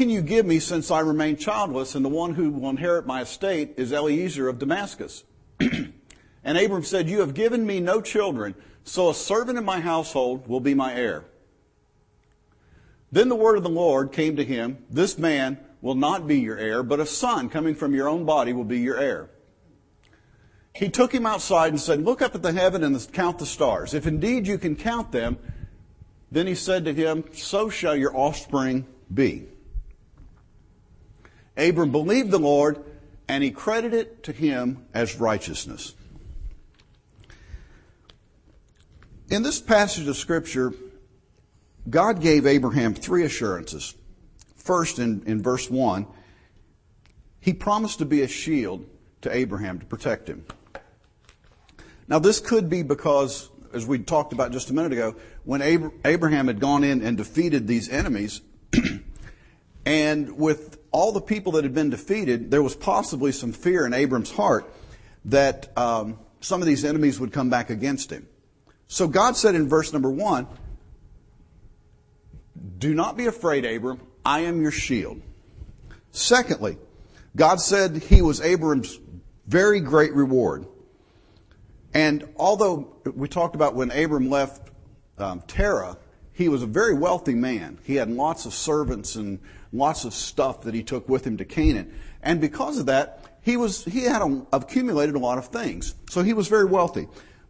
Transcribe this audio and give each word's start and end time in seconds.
can 0.00 0.08
you 0.08 0.22
give 0.22 0.46
me 0.46 0.58
since 0.58 0.90
I 0.90 1.00
remain 1.00 1.36
childless, 1.36 1.94
and 1.94 2.02
the 2.02 2.08
one 2.08 2.32
who 2.32 2.48
will 2.48 2.70
inherit 2.70 3.04
my 3.04 3.20
estate 3.20 3.74
is 3.76 3.92
Eliezer 3.92 4.48
of 4.48 4.58
Damascus? 4.58 5.24
and 5.60 5.92
Abram 6.42 6.84
said, 6.84 7.06
You 7.06 7.20
have 7.20 7.34
given 7.34 7.66
me 7.66 7.80
no 7.80 8.00
children, 8.00 8.54
so 8.82 9.10
a 9.10 9.14
servant 9.14 9.58
in 9.58 9.64
my 9.66 9.78
household 9.78 10.48
will 10.48 10.60
be 10.60 10.72
my 10.72 10.94
heir. 10.94 11.26
Then 13.12 13.28
the 13.28 13.36
word 13.36 13.58
of 13.58 13.62
the 13.62 13.68
Lord 13.68 14.10
came 14.10 14.36
to 14.36 14.42
him, 14.42 14.78
This 14.88 15.18
man 15.18 15.58
will 15.82 15.96
not 15.96 16.26
be 16.26 16.40
your 16.40 16.56
heir, 16.56 16.82
but 16.82 16.98
a 16.98 17.04
son 17.04 17.50
coming 17.50 17.74
from 17.74 17.94
your 17.94 18.08
own 18.08 18.24
body 18.24 18.54
will 18.54 18.64
be 18.64 18.80
your 18.80 18.96
heir. 18.96 19.28
He 20.74 20.88
took 20.88 21.12
him 21.12 21.26
outside 21.26 21.72
and 21.72 21.80
said, 21.80 22.00
Look 22.00 22.22
up 22.22 22.34
at 22.34 22.40
the 22.40 22.52
heaven 22.52 22.84
and 22.84 23.12
count 23.12 23.38
the 23.38 23.44
stars. 23.44 23.92
If 23.92 24.06
indeed 24.06 24.46
you 24.46 24.56
can 24.56 24.76
count 24.76 25.12
them, 25.12 25.36
then 26.32 26.46
he 26.46 26.54
said 26.54 26.86
to 26.86 26.94
him, 26.94 27.24
So 27.34 27.68
shall 27.68 27.94
your 27.94 28.16
offspring 28.16 28.86
be. 29.12 29.46
Abram 31.56 31.90
believed 31.90 32.30
the 32.30 32.38
Lord, 32.38 32.82
and 33.28 33.44
he 33.44 33.50
credited 33.50 34.00
it 34.00 34.22
to 34.24 34.32
him 34.32 34.86
as 34.94 35.18
righteousness. 35.20 35.94
In 39.30 39.42
this 39.42 39.60
passage 39.60 40.08
of 40.08 40.16
Scripture, 40.16 40.72
God 41.88 42.20
gave 42.20 42.46
Abraham 42.46 42.94
three 42.94 43.24
assurances. 43.24 43.94
First, 44.56 44.98
in, 44.98 45.22
in 45.26 45.42
verse 45.42 45.70
1, 45.70 46.06
he 47.40 47.52
promised 47.52 47.98
to 47.98 48.04
be 48.04 48.22
a 48.22 48.28
shield 48.28 48.86
to 49.22 49.34
Abraham 49.34 49.78
to 49.78 49.86
protect 49.86 50.28
him. 50.28 50.44
Now, 52.08 52.18
this 52.18 52.40
could 52.40 52.68
be 52.68 52.82
because, 52.82 53.48
as 53.72 53.86
we 53.86 54.00
talked 54.00 54.32
about 54.32 54.50
just 54.50 54.70
a 54.70 54.74
minute 54.74 54.92
ago, 54.92 55.14
when 55.44 55.62
Abraham 56.04 56.48
had 56.48 56.58
gone 56.58 56.82
in 56.82 57.02
and 57.02 57.16
defeated 57.16 57.68
these 57.68 57.88
enemies, 57.88 58.40
and 59.86 60.36
with 60.36 60.79
all 60.92 61.12
the 61.12 61.20
people 61.20 61.52
that 61.52 61.64
had 61.64 61.74
been 61.74 61.90
defeated, 61.90 62.50
there 62.50 62.62
was 62.62 62.74
possibly 62.74 63.32
some 63.32 63.52
fear 63.52 63.86
in 63.86 63.94
Abram's 63.94 64.30
heart 64.30 64.72
that 65.26 65.76
um, 65.76 66.18
some 66.40 66.60
of 66.60 66.66
these 66.66 66.84
enemies 66.84 67.20
would 67.20 67.32
come 67.32 67.50
back 67.50 67.70
against 67.70 68.10
him. 68.10 68.26
So 68.88 69.06
God 69.06 69.36
said 69.36 69.54
in 69.54 69.68
verse 69.68 69.92
number 69.92 70.10
one, 70.10 70.48
Do 72.78 72.94
not 72.94 73.16
be 73.16 73.26
afraid, 73.26 73.64
Abram. 73.64 74.00
I 74.24 74.40
am 74.40 74.60
your 74.60 74.72
shield. 74.72 75.20
Secondly, 76.10 76.76
God 77.36 77.60
said 77.60 77.96
he 77.96 78.22
was 78.22 78.40
Abram's 78.40 78.98
very 79.46 79.80
great 79.80 80.12
reward. 80.12 80.66
And 81.94 82.28
although 82.36 82.96
we 83.14 83.28
talked 83.28 83.54
about 83.54 83.74
when 83.74 83.90
Abram 83.90 84.28
left 84.28 84.70
um, 85.18 85.42
Terah, 85.46 85.96
he 86.32 86.48
was 86.48 86.62
a 86.62 86.66
very 86.66 86.94
wealthy 86.94 87.34
man. 87.34 87.78
He 87.84 87.96
had 87.96 88.10
lots 88.10 88.46
of 88.46 88.54
servants 88.54 89.16
and 89.16 89.40
lots 89.72 90.04
of 90.04 90.14
stuff 90.14 90.62
that 90.62 90.74
he 90.74 90.82
took 90.82 91.08
with 91.08 91.26
him 91.26 91.36
to 91.38 91.44
Canaan. 91.44 91.92
And 92.22 92.40
because 92.40 92.78
of 92.78 92.86
that, 92.86 93.24
he 93.42 93.56
was 93.56 93.84
he 93.84 94.02
had 94.02 94.22
accumulated 94.52 95.14
a 95.14 95.18
lot 95.18 95.38
of 95.38 95.46
things. 95.48 95.94
So 96.10 96.22
he 96.22 96.32
was 96.32 96.48
very 96.48 96.66
wealthy. 96.66 97.08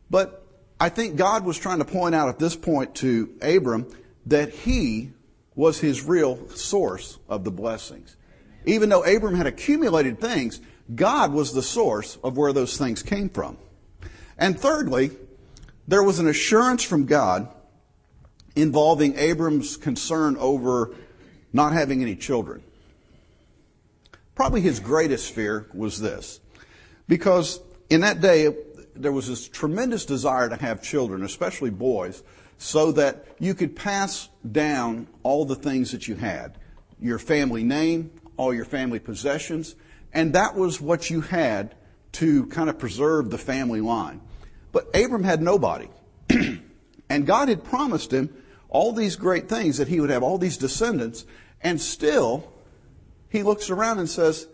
But 0.09 0.47
I 0.79 0.89
think 0.89 1.17
God 1.17 1.45
was 1.45 1.59
trying 1.59 1.79
to 1.79 1.85
point 1.85 2.15
out 2.15 2.29
at 2.29 2.39
this 2.39 2.57
point 2.57 2.95
to 2.97 3.35
Abram 3.43 3.93
that 4.27 4.51
he 4.51 5.13
was 5.55 5.81
his 5.81 6.05
real 6.05 6.49
source 6.51 7.19
of 7.29 7.45
the 7.45 7.51
blessings. 7.51 8.17
Even 8.65 8.89
though 8.89 9.05
Abram 9.05 9.35
had 9.35 9.47
accumulated 9.47 10.21
things, 10.21 10.61
God 10.95 11.33
was 11.33 11.53
the 11.53 11.63
source 11.63 12.17
of 12.23 12.37
where 12.37 12.53
those 12.53 12.77
things 12.77 13.03
came 13.03 13.29
from. 13.29 13.59
And 14.39 14.59
thirdly, 14.59 15.11
there 15.87 16.03
was 16.03 16.19
an 16.19 16.29
assurance 16.29 16.83
from 16.83 17.07
God 17.07 17.49
involving 18.57 19.17
Abram's 19.19 19.77
concern 19.77 20.37
over 20.37 20.95
not 21.53 21.73
having 21.73 22.03
any 22.03 22.17
children. 22.17 22.63
Probably 24.35 24.61
his 24.61 24.81
greatest 24.81 25.33
fear 25.33 25.67
was 25.75 26.01
this. 26.01 26.41
Because 27.09 27.61
in 27.89 28.03
that 28.03 28.21
day, 28.21 28.55
there 28.95 29.13
was 29.13 29.29
this 29.29 29.49
tremendous 29.49 30.05
desire 30.05 30.49
to 30.49 30.57
have 30.57 30.83
children, 30.83 31.23
especially 31.25 31.71
boys, 31.71 32.23
so 32.59 32.93
that 32.93 33.25
you 33.39 33.55
could 33.55 33.75
pass 33.75 34.29
down 34.51 35.09
all 35.23 35.45
the 35.45 35.57
things 35.57 35.93
that 35.93 36.07
you 36.07 36.15
had. 36.15 36.57
Your 37.01 37.19
family 37.19 37.65
name, 37.65 38.11
all 38.37 38.55
your 38.55 38.65
family 38.65 38.99
possessions, 38.99 39.75
and 40.13 40.35
that 40.35 40.55
was 40.55 40.81
what 40.81 41.11
you 41.11 41.21
had 41.21 41.75
to 42.13 42.47
kind 42.47 42.69
of 42.69 42.79
preserve 42.79 43.31
the 43.31 43.39
family 43.39 43.81
line. 43.81 44.21
But 44.73 44.95
Abram 44.95 45.25
had 45.25 45.43
nobody. 45.43 45.89
and 47.09 47.27
God 47.27 47.49
had 47.49 47.65
promised 47.65 48.13
him 48.13 48.33
all 48.71 48.93
these 48.93 49.17
great 49.17 49.49
things 49.49 49.77
that 49.79 49.89
he 49.89 50.01
would 50.01 50.11
have 50.11 50.23
all 50.23 50.39
these 50.39 50.57
descendants, 50.57 51.27
and 51.61 51.81
still 51.81 52.51
he 53.29 53.43
looks 53.43 53.69
around 53.71 53.99
and 53.99 54.09
says, 54.09 54.47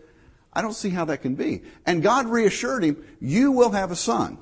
I 0.52 0.62
don't 0.62 0.74
see 0.74 0.90
how 0.90 1.04
that 1.04 1.22
can 1.22 1.34
be. 1.34 1.62
And 1.84 2.02
God 2.02 2.26
reassured 2.26 2.82
him, 2.82 3.04
You 3.20 3.52
will 3.52 3.70
have 3.70 3.90
a 3.90 3.96
son. 3.96 4.38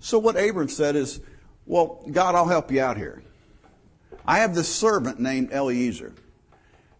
So 0.00 0.18
what 0.18 0.36
Abram 0.36 0.68
said 0.68 0.96
is, 0.96 1.20
Well, 1.66 2.02
God, 2.10 2.34
I'll 2.34 2.48
help 2.48 2.72
you 2.72 2.80
out 2.80 2.96
here. 2.96 3.22
I 4.26 4.38
have 4.38 4.54
this 4.54 4.74
servant 4.74 5.20
named 5.20 5.52
Eliezer. 5.52 6.14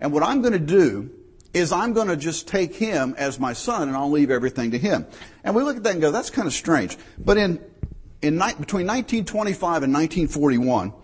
And 0.01 0.13
what 0.13 0.23
I'm 0.23 0.43
going 0.43 0.53
to 0.53 0.59
do 0.59 1.11
is 1.55 1.73
I'm 1.73 1.93
going 1.93 2.09
to 2.09 2.17
just 2.17 2.49
take 2.49 2.75
him 2.75 3.15
as 3.17 3.39
my 3.39 3.53
son 3.53 3.89
and 3.89 3.97
I'll 3.97 4.11
leave 4.11 4.31
everything 4.31 4.73
to 4.73 4.79
him. 4.79 5.07
And 5.45 5.55
we 5.55 5.63
look 5.63 5.77
at 5.77 5.83
that 5.85 5.93
and 5.93 6.01
go, 6.01 6.11
that's 6.11 6.31
kind 6.31 6.47
of 6.47 6.53
strange. 6.53 6.99
But 7.17 7.39
in, 7.39 7.65
in 8.25 8.37
between 8.37 8.87
1925 8.87 9.83
and 9.83 9.93
1941, 9.93 10.95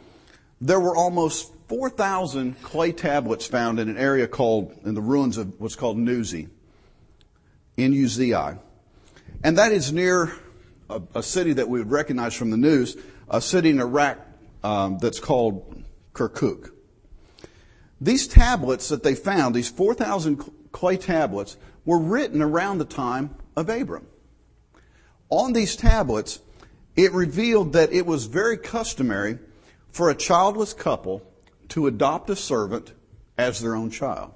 there 0.63 0.81
were 0.81 0.97
almost 0.97 1.53
4,000 1.69 2.61
clay 2.63 2.93
tablets 2.93 3.47
found 3.47 3.79
in 3.79 3.91
an 3.91 3.99
area 3.99 4.27
called, 4.27 4.75
in 4.85 4.95
the 4.95 5.03
ruins 5.03 5.37
of 5.37 5.61
what's 5.61 5.77
called 5.77 5.99
Nuzi, 5.99 6.49
N-U-Z-I. 7.77 8.57
And 9.45 9.59
that 9.59 9.71
is 9.71 9.93
near 9.93 10.33
a, 10.89 11.03
a, 11.15 11.23
city 11.23 11.53
that 11.53 11.69
we 11.69 11.79
would 11.79 11.91
recognize 11.91 12.35
from 12.35 12.51
the 12.51 12.57
news, 12.57 12.97
a 13.29 13.41
city 13.41 13.69
in 13.69 13.81
Iraq 13.81 14.19
um, 14.65 14.99
that's 14.99 15.21
called 15.21 15.85
Kirkuk. 16.15 16.71
These 18.01 18.29
tablets 18.29 18.89
that 18.89 19.03
they 19.03 19.15
found, 19.15 19.55
these 19.55 19.69
4,000 19.69 20.43
clay 20.73 20.97
tablets, 20.97 21.59
were 21.85 21.99
written 21.99 22.41
around 22.41 22.79
the 22.79 22.87
time 22.87 23.35
of 23.57 23.69
Abram. 23.69 24.07
On 25.29 25.53
these 25.53 25.77
tablets, 25.77 26.41
it 27.05 27.13
revealed 27.13 27.73
that 27.73 27.93
it 27.93 28.05
was 28.05 28.27
very 28.27 28.57
customary 28.57 29.39
for 29.91 30.11
a 30.11 30.15
childless 30.15 30.75
couple 30.75 31.23
to 31.69 31.87
adopt 31.87 32.29
a 32.31 32.37
servant 32.37 32.93
as 33.39 33.61
their 33.61 33.75
own 33.75 33.91
child. 33.91 34.33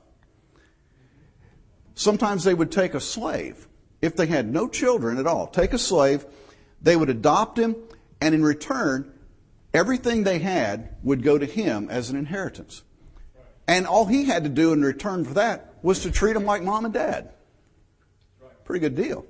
Sometimes 1.94 2.44
they 2.44 2.54
would 2.54 2.72
take 2.72 2.94
a 2.94 3.00
slave. 3.00 3.68
If 4.00 4.16
they 4.16 4.26
had 4.26 4.50
no 4.50 4.68
children 4.68 5.18
at 5.18 5.26
all, 5.26 5.46
take 5.46 5.72
a 5.72 5.78
slave, 5.78 6.26
they 6.80 6.96
would 6.96 7.10
adopt 7.10 7.58
him, 7.58 7.76
and 8.20 8.34
in 8.34 8.42
return, 8.42 9.12
everything 9.72 10.24
they 10.24 10.38
had 10.38 10.96
would 11.02 11.22
go 11.22 11.38
to 11.38 11.46
him 11.46 11.88
as 11.90 12.10
an 12.10 12.16
inheritance. 12.16 12.82
And 13.66 13.86
all 13.86 14.06
he 14.06 14.24
had 14.24 14.44
to 14.44 14.50
do 14.50 14.72
in 14.72 14.82
return 14.82 15.24
for 15.24 15.34
that 15.34 15.74
was 15.82 16.00
to 16.00 16.10
treat 16.10 16.32
them 16.34 16.44
like 16.44 16.62
mom 16.62 16.84
and 16.84 16.94
dad. 16.94 17.30
Pretty 18.64 18.80
good 18.80 18.96
deal. 18.96 19.26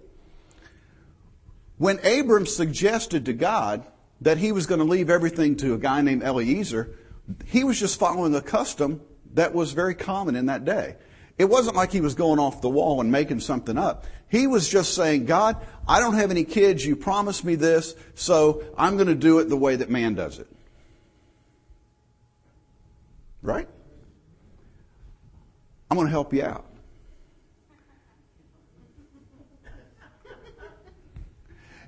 When 1.77 1.99
Abram 2.05 2.47
suggested 2.47 3.27
to 3.27 3.33
God 3.33 3.85
that 4.21 4.39
he 4.39 4.53
was 4.53 4.67
going 4.67 4.79
to 4.79 4.85
leave 4.85 5.11
everything 5.11 5.57
to 5.57 5.75
a 5.75 5.79
guy 5.79 6.01
named 6.01 6.23
Eliezer, 6.23 6.97
he 7.47 7.65
was 7.65 7.79
just 7.79 7.99
following 7.99 8.35
a 8.35 8.41
custom 8.41 9.01
that 9.35 9.55
was 9.55 9.73
very 9.73 9.95
common 9.95 10.37
in 10.37 10.47
that 10.47 10.65
day. 10.65 10.97
It 11.37 11.47
wasn't 11.47 11.75
like 11.75 11.91
he 11.91 12.01
was 12.01 12.15
going 12.15 12.39
off 12.39 12.61
the 12.61 12.69
wall 12.69 13.01
and 13.01 13.11
making 13.11 13.41
something 13.41 13.77
up. 13.77 14.07
He 14.29 14.47
was 14.47 14.69
just 14.69 14.95
saying, 14.95 15.27
God, 15.27 15.57
I 15.87 15.99
don't 15.99 16.15
have 16.15 16.31
any 16.31 16.45
kids. 16.45 16.87
You 16.87 16.95
promised 16.95 17.45
me 17.45 17.57
this, 17.57 17.97
so 18.15 18.65
I'm 18.79 18.95
going 18.97 19.09
to 19.09 19.15
do 19.15 19.41
it 19.41 19.49
the 19.49 19.57
way 19.57 19.77
that 19.77 19.91
man 19.91 20.15
does 20.15 20.39
it. 20.39 20.47
Right? 23.43 23.69
I'm 25.91 25.97
going 25.97 26.07
to 26.07 26.13
help 26.13 26.33
you 26.33 26.45
out. 26.45 26.67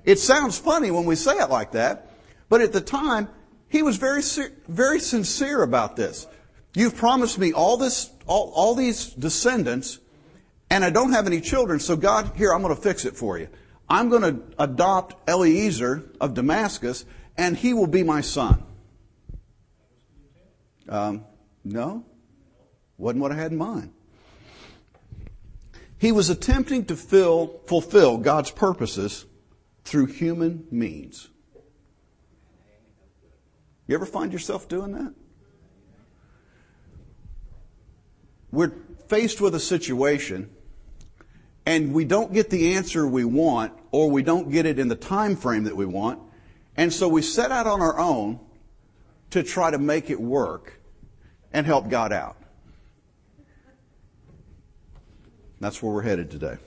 It 0.07 0.19
sounds 0.19 0.57
funny 0.57 0.89
when 0.89 1.03
we 1.03 1.15
say 1.15 1.33
it 1.33 1.49
like 1.49 1.73
that, 1.73 2.13
but 2.47 2.61
at 2.61 2.71
the 2.71 2.79
time, 2.79 3.27
he 3.67 3.83
was 3.83 3.97
very, 3.97 4.21
very 4.69 5.01
sincere 5.01 5.61
about 5.63 5.97
this. 5.97 6.25
You've 6.73 6.95
promised 6.95 7.37
me 7.37 7.51
all 7.51 7.75
this, 7.75 8.09
all, 8.25 8.53
all 8.55 8.73
these 8.73 9.07
descendants, 9.07 9.99
and 10.69 10.85
I 10.85 10.91
don't 10.91 11.11
have 11.11 11.27
any 11.27 11.41
children, 11.41 11.81
so 11.81 11.97
God, 11.97 12.31
here, 12.37 12.53
I'm 12.53 12.61
going 12.61 12.73
to 12.73 12.81
fix 12.81 13.03
it 13.03 13.17
for 13.17 13.37
you. 13.37 13.49
I'm 13.89 14.07
going 14.07 14.21
to 14.21 14.41
adopt 14.57 15.29
Eliezer 15.29 16.09
of 16.21 16.33
Damascus, 16.33 17.03
and 17.35 17.57
he 17.57 17.73
will 17.73 17.87
be 17.87 18.03
my 18.03 18.21
son. 18.21 18.63
Um, 20.87 21.25
no, 21.65 22.05
wasn't 22.97 23.23
what 23.23 23.33
I 23.33 23.35
had 23.35 23.51
in 23.51 23.57
mind. 23.57 23.91
He 25.97 26.13
was 26.13 26.29
attempting 26.29 26.85
to 26.85 26.95
fill, 26.95 27.59
fulfill 27.65 28.17
God's 28.19 28.51
purposes 28.51 29.25
through 29.87 30.07
human 30.07 30.67
means. 30.69 31.29
You 33.87 33.95
ever 33.95 34.05
find 34.05 34.33
yourself 34.33 34.67
doing 34.67 34.91
that? 34.91 35.13
We're 38.51 38.73
faced 39.07 39.39
with 39.39 39.55
a 39.55 39.61
situation 39.61 40.49
and 41.65 41.93
we 41.93 42.03
don't 42.03 42.33
get 42.33 42.49
the 42.49 42.75
answer 42.75 43.07
we 43.07 43.23
want 43.23 43.71
or 43.91 44.11
we 44.11 44.23
don't 44.23 44.51
get 44.51 44.65
it 44.65 44.77
in 44.77 44.89
the 44.89 44.95
time 44.95 45.37
frame 45.37 45.63
that 45.63 45.77
we 45.77 45.85
want 45.85 46.19
and 46.75 46.91
so 46.91 47.07
we 47.07 47.21
set 47.21 47.51
out 47.51 47.65
on 47.65 47.81
our 47.81 47.97
own 47.97 48.41
to 49.29 49.41
try 49.41 49.71
to 49.71 49.77
make 49.77 50.09
it 50.09 50.19
work 50.19 50.81
and 51.53 51.65
help 51.65 51.87
God 51.89 52.11
out. 52.11 52.35
That's 55.61 55.81
where 55.81 55.93
we're 55.93 56.01
headed 56.01 56.29
today. 56.29 56.57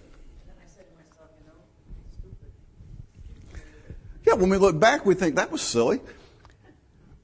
Yeah, 4.30 4.36
when 4.36 4.48
we 4.48 4.58
look 4.58 4.78
back, 4.78 5.04
we 5.04 5.14
think 5.14 5.36
that 5.36 5.50
was 5.50 5.60
silly. 5.60 6.00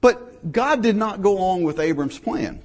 But 0.01 0.51
God 0.51 0.83
did 0.83 0.97
not 0.97 1.21
go 1.21 1.37
along 1.37 1.63
with 1.63 1.79
Abram's 1.79 2.19
plan. 2.19 2.61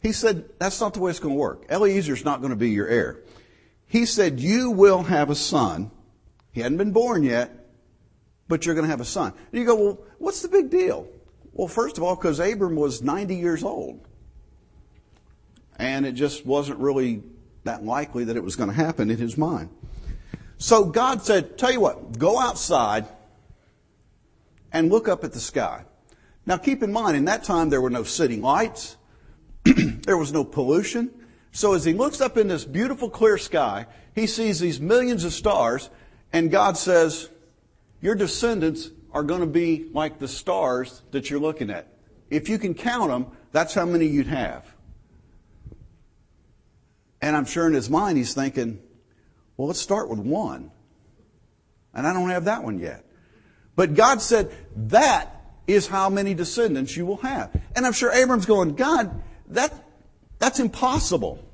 He 0.00 0.12
said, 0.12 0.44
that's 0.60 0.80
not 0.80 0.94
the 0.94 1.00
way 1.00 1.10
it's 1.10 1.18
going 1.18 1.34
to 1.34 1.38
work. 1.38 1.66
Eliezer's 1.68 2.24
not 2.24 2.40
going 2.40 2.50
to 2.50 2.56
be 2.56 2.70
your 2.70 2.86
heir. 2.86 3.18
He 3.86 4.06
said, 4.06 4.38
you 4.38 4.70
will 4.70 5.02
have 5.02 5.30
a 5.30 5.34
son. 5.34 5.90
He 6.52 6.60
hadn't 6.60 6.78
been 6.78 6.92
born 6.92 7.24
yet, 7.24 7.66
but 8.46 8.64
you're 8.64 8.76
going 8.76 8.84
to 8.86 8.90
have 8.90 9.00
a 9.00 9.04
son. 9.04 9.32
And 9.50 9.60
you 9.60 9.66
go, 9.66 9.74
well, 9.74 9.98
what's 10.18 10.42
the 10.42 10.48
big 10.48 10.70
deal? 10.70 11.08
Well, 11.52 11.66
first 11.66 11.98
of 11.98 12.04
all, 12.04 12.14
because 12.14 12.38
Abram 12.38 12.76
was 12.76 13.02
90 13.02 13.34
years 13.34 13.64
old. 13.64 14.06
And 15.76 16.06
it 16.06 16.12
just 16.12 16.46
wasn't 16.46 16.78
really 16.78 17.24
that 17.64 17.84
likely 17.84 18.24
that 18.24 18.36
it 18.36 18.44
was 18.44 18.54
going 18.54 18.70
to 18.70 18.76
happen 18.76 19.10
in 19.10 19.18
his 19.18 19.36
mind. 19.36 19.70
So 20.60 20.84
God 20.84 21.22
said, 21.22 21.56
tell 21.56 21.72
you 21.72 21.80
what, 21.80 22.18
go 22.18 22.38
outside 22.38 23.06
and 24.70 24.90
look 24.90 25.08
up 25.08 25.24
at 25.24 25.32
the 25.32 25.40
sky. 25.40 25.84
Now 26.44 26.58
keep 26.58 26.82
in 26.82 26.92
mind, 26.92 27.16
in 27.16 27.24
that 27.24 27.44
time 27.44 27.70
there 27.70 27.80
were 27.80 27.88
no 27.88 28.02
city 28.02 28.36
lights. 28.36 28.98
there 29.64 30.18
was 30.18 30.34
no 30.34 30.44
pollution. 30.44 31.10
So 31.50 31.72
as 31.72 31.86
he 31.86 31.94
looks 31.94 32.20
up 32.20 32.36
in 32.36 32.48
this 32.48 32.66
beautiful 32.66 33.08
clear 33.08 33.38
sky, 33.38 33.86
he 34.14 34.26
sees 34.26 34.60
these 34.60 34.80
millions 34.80 35.24
of 35.24 35.32
stars 35.32 35.88
and 36.30 36.50
God 36.50 36.76
says, 36.76 37.30
your 38.02 38.14
descendants 38.14 38.90
are 39.12 39.22
going 39.22 39.40
to 39.40 39.46
be 39.46 39.88
like 39.94 40.18
the 40.18 40.28
stars 40.28 41.00
that 41.12 41.30
you're 41.30 41.40
looking 41.40 41.70
at. 41.70 41.88
If 42.28 42.50
you 42.50 42.58
can 42.58 42.74
count 42.74 43.08
them, 43.08 43.28
that's 43.50 43.72
how 43.72 43.86
many 43.86 44.04
you'd 44.06 44.26
have. 44.26 44.66
And 47.22 47.34
I'm 47.34 47.46
sure 47.46 47.66
in 47.66 47.72
his 47.72 47.88
mind 47.88 48.18
he's 48.18 48.34
thinking, 48.34 48.78
well, 49.60 49.66
let's 49.66 49.78
start 49.78 50.08
with 50.08 50.20
one. 50.20 50.70
And 51.92 52.06
I 52.06 52.14
don't 52.14 52.30
have 52.30 52.46
that 52.46 52.64
one 52.64 52.78
yet. 52.78 53.04
But 53.76 53.92
God 53.92 54.22
said, 54.22 54.50
that 54.88 55.38
is 55.66 55.86
how 55.86 56.08
many 56.08 56.32
descendants 56.32 56.96
you 56.96 57.04
will 57.04 57.18
have. 57.18 57.54
And 57.76 57.84
I'm 57.84 57.92
sure 57.92 58.10
Abram's 58.10 58.46
going, 58.46 58.74
God, 58.74 59.22
that, 59.48 59.74
that's 60.38 60.60
impossible. 60.60 61.46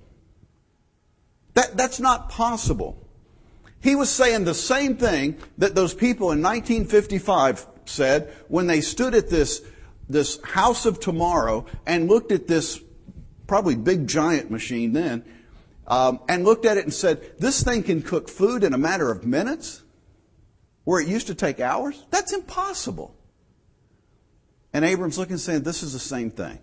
That, 1.54 1.76
that's 1.76 1.98
not 1.98 2.28
possible. 2.28 3.04
He 3.80 3.96
was 3.96 4.08
saying 4.08 4.44
the 4.44 4.54
same 4.54 4.98
thing 4.98 5.38
that 5.58 5.74
those 5.74 5.92
people 5.92 6.30
in 6.30 6.40
1955 6.40 7.66
said 7.86 8.32
when 8.46 8.68
they 8.68 8.82
stood 8.82 9.16
at 9.16 9.28
this, 9.30 9.62
this 10.08 10.40
house 10.44 10.86
of 10.86 11.00
tomorrow 11.00 11.66
and 11.84 12.06
looked 12.06 12.30
at 12.30 12.46
this 12.46 12.80
probably 13.48 13.74
big 13.74 14.06
giant 14.06 14.48
machine 14.48 14.92
then 14.92 15.24
um, 15.88 16.20
and 16.28 16.44
looked 16.44 16.64
at 16.64 16.76
it 16.76 16.84
and 16.84 16.92
said, 16.92 17.38
this 17.38 17.62
thing 17.62 17.82
can 17.82 18.02
cook 18.02 18.28
food 18.28 18.64
in 18.64 18.74
a 18.74 18.78
matter 18.78 19.10
of 19.10 19.24
minutes, 19.24 19.82
where 20.84 21.00
it 21.00 21.08
used 21.08 21.26
to 21.28 21.34
take 21.34 21.60
hours? 21.60 22.04
That's 22.10 22.32
impossible. 22.32 23.16
And 24.72 24.84
Abram's 24.84 25.18
looking 25.18 25.32
and 25.32 25.40
saying, 25.40 25.62
this 25.62 25.82
is 25.82 25.92
the 25.92 25.98
same 25.98 26.30
thing. 26.30 26.58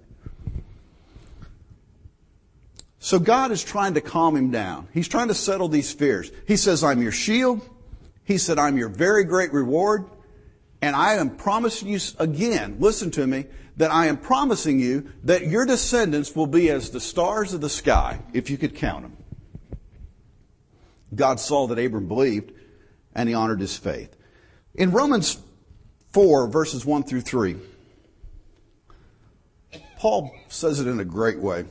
So 3.00 3.20
God 3.20 3.52
is 3.52 3.64
trying 3.64 3.96
to 3.96 4.02
calm 4.02 4.36
him 4.36 4.50
down. 4.50 4.88
He's 4.94 5.10
trying 5.10 5.28
to 5.28 5.34
settle 5.34 5.68
these 5.68 5.92
fears. 5.92 6.32
He 6.48 6.56
says, 6.56 6.84
I'm 6.84 7.02
your 7.02 7.12
shield. 7.12 7.68
He 8.24 8.38
said, 8.38 8.58
I'm 8.58 8.78
your 8.78 8.88
very 8.88 9.26
great 9.26 9.52
reward. 9.52 10.06
And 10.82 10.96
I 10.96 11.16
am 11.16 11.36
promising 11.36 11.90
you 11.90 12.00
again, 12.20 12.78
listen 12.80 13.12
to 13.12 13.28
me, 13.28 13.46
that 13.78 13.92
I 13.92 14.08
am 14.08 14.18
promising 14.18 14.80
you 14.80 15.12
that 15.24 15.48
your 15.48 15.66
descendants 15.66 16.36
will 16.36 16.48
be 16.48 16.70
as 16.70 16.92
the 16.92 17.00
stars 17.00 17.54
of 17.54 17.62
the 17.62 17.70
sky, 17.70 18.20
if 18.34 18.50
you 18.50 18.58
could 18.58 18.76
count 18.76 19.04
them. 19.04 19.18
God 21.16 21.40
saw 21.40 21.68
that 21.68 21.80
Abram 21.80 22.08
believed, 22.08 22.52
and 23.16 23.30
he 23.30 23.36
honored 23.36 23.60
his 23.60 23.78
faith. 23.78 24.16
In 24.76 24.92
Romans 24.92 25.38
4, 26.12 26.48
verses 26.48 26.86
1 26.86 27.04
through 27.04 27.22
3, 27.22 27.56
Paul 29.98 30.36
says 30.50 30.80
it 30.80 30.88
in 30.88 31.00
a 31.00 31.06
great 31.06 31.40
way. 31.40 31.66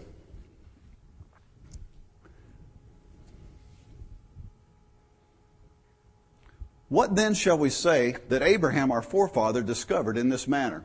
What 6.88 7.16
then 7.16 7.34
shall 7.34 7.56
we 7.56 7.70
say 7.70 8.16
that 8.28 8.42
Abraham, 8.42 8.92
our 8.92 9.00
forefather, 9.00 9.62
discovered 9.62 10.18
in 10.18 10.28
this 10.28 10.46
manner? 10.46 10.84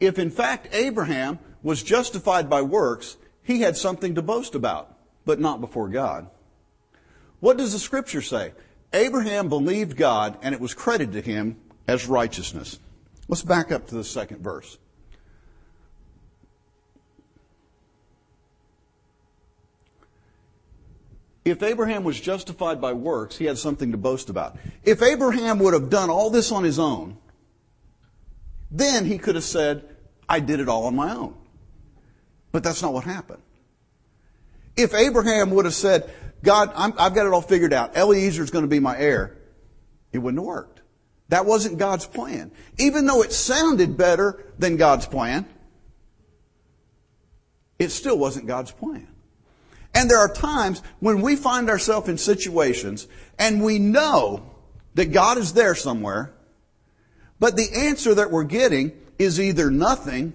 If 0.00 0.18
in 0.18 0.30
fact 0.30 0.68
Abraham 0.72 1.38
was 1.62 1.82
justified 1.82 2.48
by 2.48 2.62
works, 2.62 3.16
he 3.42 3.60
had 3.60 3.76
something 3.76 4.14
to 4.14 4.22
boast 4.22 4.54
about, 4.54 4.94
but 5.24 5.40
not 5.40 5.60
before 5.60 5.88
God. 5.88 6.28
What 7.40 7.56
does 7.56 7.72
the 7.72 7.78
scripture 7.78 8.22
say? 8.22 8.52
Abraham 8.92 9.48
believed 9.48 9.96
God 9.96 10.38
and 10.42 10.54
it 10.54 10.60
was 10.60 10.74
credited 10.74 11.24
to 11.24 11.30
him 11.30 11.56
as 11.86 12.06
righteousness. 12.06 12.78
Let's 13.28 13.42
back 13.42 13.72
up 13.72 13.88
to 13.88 13.94
the 13.94 14.04
second 14.04 14.42
verse. 14.42 14.78
If 21.44 21.62
Abraham 21.62 22.04
was 22.04 22.20
justified 22.20 22.80
by 22.80 22.92
works, 22.92 23.38
he 23.38 23.46
had 23.46 23.56
something 23.56 23.92
to 23.92 23.98
boast 23.98 24.28
about. 24.28 24.58
If 24.84 25.02
Abraham 25.02 25.58
would 25.60 25.72
have 25.72 25.88
done 25.88 26.10
all 26.10 26.28
this 26.28 26.52
on 26.52 26.62
his 26.62 26.78
own, 26.78 27.16
then 28.70 29.06
he 29.06 29.16
could 29.16 29.34
have 29.34 29.44
said, 29.44 29.87
I 30.28 30.40
did 30.40 30.60
it 30.60 30.68
all 30.68 30.86
on 30.86 30.94
my 30.94 31.14
own. 31.14 31.34
But 32.52 32.62
that's 32.62 32.82
not 32.82 32.92
what 32.92 33.04
happened. 33.04 33.42
If 34.76 34.94
Abraham 34.94 35.50
would 35.50 35.64
have 35.64 35.74
said, 35.74 36.10
God, 36.42 36.72
i 36.74 36.82
have 37.04 37.14
got 37.14 37.26
it 37.26 37.32
all 37.32 37.42
figured 37.42 37.72
out. 37.72 37.96
Eliezer 37.96 38.42
is 38.42 38.50
going 38.50 38.64
to 38.64 38.68
be 38.68 38.80
my 38.80 38.96
heir. 38.96 39.36
It 40.12 40.18
wouldn't 40.18 40.40
have 40.40 40.46
worked. 40.46 40.80
That 41.28 41.46
wasn't 41.46 41.78
God's 41.78 42.06
plan. 42.06 42.52
Even 42.78 43.06
though 43.06 43.22
it 43.22 43.32
sounded 43.32 43.96
better 43.96 44.42
than 44.58 44.76
God's 44.76 45.06
plan, 45.06 45.46
it 47.78 47.90
still 47.90 48.18
wasn't 48.18 48.46
God's 48.46 48.70
plan. 48.70 49.08
And 49.94 50.10
there 50.10 50.18
are 50.18 50.32
times 50.32 50.82
when 51.00 51.22
we 51.22 51.36
find 51.36 51.68
ourselves 51.68 52.08
in 52.08 52.18
situations 52.18 53.08
and 53.38 53.62
we 53.62 53.78
know 53.78 54.54
that 54.94 55.06
God 55.06 55.38
is 55.38 55.52
there 55.52 55.74
somewhere, 55.74 56.32
but 57.40 57.56
the 57.56 57.68
answer 57.74 58.14
that 58.14 58.30
we're 58.30 58.44
getting 58.44 58.92
is 59.18 59.40
either 59.40 59.70
nothing 59.70 60.32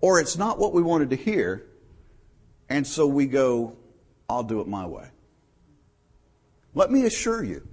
or 0.00 0.20
it's 0.20 0.36
not 0.36 0.58
what 0.58 0.72
we 0.72 0.82
wanted 0.82 1.10
to 1.10 1.16
hear. 1.16 1.64
And 2.68 2.86
so 2.86 3.06
we 3.06 3.26
go, 3.26 3.76
I'll 4.28 4.42
do 4.42 4.60
it 4.60 4.68
my 4.68 4.86
way. 4.86 5.08
Let 6.74 6.90
me 6.90 7.04
assure 7.04 7.42
you, 7.42 7.66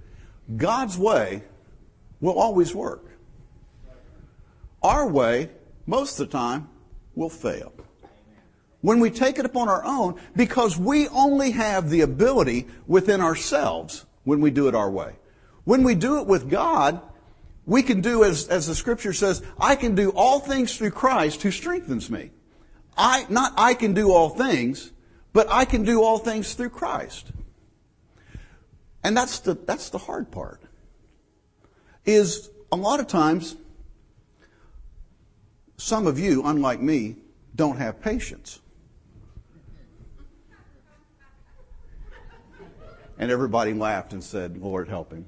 God's 0.56 0.98
way 0.98 1.42
will 2.20 2.38
always 2.38 2.74
work. 2.74 3.04
Our 4.82 5.08
way, 5.08 5.50
most 5.86 6.18
of 6.18 6.28
the 6.28 6.32
time, 6.32 6.68
will 7.14 7.30
fail. 7.30 7.72
When 8.80 9.00
we 9.00 9.10
take 9.10 9.38
it 9.38 9.44
upon 9.44 9.68
our 9.68 9.84
own, 9.84 10.20
because 10.34 10.78
we 10.78 11.08
only 11.08 11.50
have 11.52 11.90
the 11.90 12.02
ability 12.02 12.66
within 12.86 13.20
ourselves 13.20 14.06
when 14.24 14.40
we 14.40 14.50
do 14.50 14.68
it 14.68 14.74
our 14.74 14.90
way. 14.90 15.16
When 15.64 15.82
we 15.82 15.94
do 15.94 16.20
it 16.20 16.26
with 16.26 16.48
God, 16.48 17.00
we 17.66 17.82
can 17.82 18.00
do 18.00 18.22
as, 18.22 18.46
as 18.46 18.68
the 18.68 18.74
scripture 18.74 19.12
says, 19.12 19.42
I 19.58 19.74
can 19.74 19.96
do 19.96 20.10
all 20.10 20.38
things 20.38 20.76
through 20.76 20.92
Christ 20.92 21.42
who 21.42 21.50
strengthens 21.50 22.08
me. 22.08 22.30
I, 22.96 23.26
not 23.28 23.52
I 23.56 23.74
can 23.74 23.92
do 23.92 24.12
all 24.12 24.30
things, 24.30 24.92
but 25.32 25.48
I 25.50 25.64
can 25.64 25.84
do 25.84 26.02
all 26.02 26.18
things 26.18 26.54
through 26.54 26.70
Christ. 26.70 27.32
And 29.02 29.16
that's 29.16 29.40
the, 29.40 29.54
that's 29.54 29.90
the 29.90 29.98
hard 29.98 30.30
part. 30.30 30.62
Is 32.04 32.50
a 32.70 32.76
lot 32.76 33.00
of 33.00 33.08
times, 33.08 33.56
some 35.76 36.06
of 36.06 36.18
you, 36.20 36.42
unlike 36.44 36.80
me, 36.80 37.16
don't 37.54 37.78
have 37.78 38.00
patience. 38.00 38.60
And 43.18 43.30
everybody 43.30 43.72
laughed 43.72 44.12
and 44.12 44.22
said, 44.22 44.58
Lord, 44.58 44.88
help 44.88 45.12
him. 45.12 45.26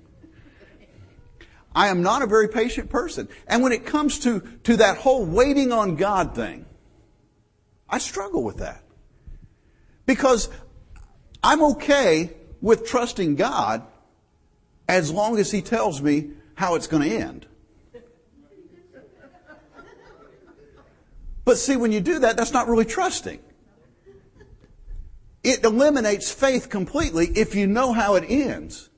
I 1.74 1.88
am 1.88 2.02
not 2.02 2.22
a 2.22 2.26
very 2.26 2.48
patient 2.48 2.90
person. 2.90 3.28
And 3.46 3.62
when 3.62 3.72
it 3.72 3.86
comes 3.86 4.20
to, 4.20 4.40
to 4.64 4.76
that 4.78 4.98
whole 4.98 5.24
waiting 5.24 5.72
on 5.72 5.96
God 5.96 6.34
thing, 6.34 6.66
I 7.88 7.98
struggle 7.98 8.42
with 8.42 8.58
that. 8.58 8.82
Because 10.06 10.48
I'm 11.42 11.62
okay 11.62 12.30
with 12.60 12.86
trusting 12.86 13.36
God 13.36 13.82
as 14.88 15.10
long 15.10 15.38
as 15.38 15.50
He 15.50 15.62
tells 15.62 16.02
me 16.02 16.30
how 16.54 16.74
it's 16.74 16.86
going 16.86 17.08
to 17.08 17.16
end. 17.16 17.46
But 21.44 21.56
see, 21.56 21.76
when 21.76 21.92
you 21.92 22.00
do 22.00 22.18
that, 22.18 22.36
that's 22.36 22.52
not 22.52 22.68
really 22.68 22.84
trusting. 22.84 23.40
It 25.42 25.64
eliminates 25.64 26.30
faith 26.30 26.68
completely 26.68 27.26
if 27.26 27.54
you 27.54 27.66
know 27.66 27.92
how 27.92 28.16
it 28.16 28.24
ends. 28.28 28.90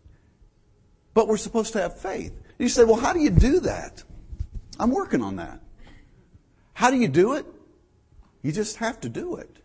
But 1.15 1.29
we're 1.29 1.37
supposed 1.37 1.75
to 1.75 1.83
have 1.83 2.01
faith. 2.01 2.33
You 2.61 2.69
say, 2.69 2.85
well, 2.85 3.01
how 3.01 3.15
do 3.15 3.21
you 3.21 3.31
do 3.31 3.61
that? 3.61 4.05
I'm 4.79 4.91
working 4.91 5.23
on 5.23 5.37
that. 5.37 5.63
How 6.75 6.91
do 6.91 6.97
you 6.99 7.09
do 7.09 7.33
it? 7.33 7.47
You 8.43 8.53
just 8.53 8.77
have 8.77 9.01
to 9.01 9.09
do 9.09 9.37
it. 9.37 9.57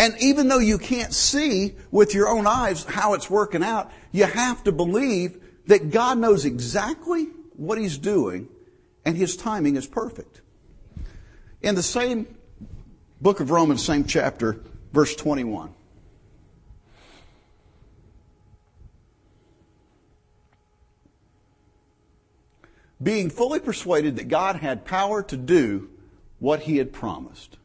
And 0.00 0.14
even 0.20 0.48
though 0.48 0.58
you 0.58 0.76
can't 0.76 1.14
see 1.14 1.76
with 1.92 2.14
your 2.14 2.28
own 2.28 2.48
eyes 2.48 2.84
how 2.84 3.14
it's 3.14 3.30
working 3.30 3.62
out, 3.62 3.92
you 4.10 4.24
have 4.24 4.64
to 4.64 4.72
believe 4.72 5.40
that 5.66 5.90
God 5.90 6.18
knows 6.18 6.44
exactly 6.44 7.28
what 7.52 7.78
He's 7.78 7.96
doing 7.96 8.48
and 9.04 9.16
His 9.16 9.36
timing 9.36 9.76
is 9.76 9.86
perfect. 9.86 10.40
In 11.62 11.76
the 11.76 11.82
same 11.82 12.26
book 13.20 13.38
of 13.38 13.52
Romans, 13.52 13.84
same 13.84 14.04
chapter, 14.04 14.60
verse 14.92 15.14
21. 15.14 15.74
Being 23.02 23.30
fully 23.30 23.60
persuaded 23.60 24.16
that 24.16 24.28
God 24.28 24.56
had 24.56 24.84
power 24.84 25.22
to 25.24 25.36
do 25.36 25.90
what 26.38 26.60
he 26.60 26.76
had 26.76 26.92
promised. 26.92 27.56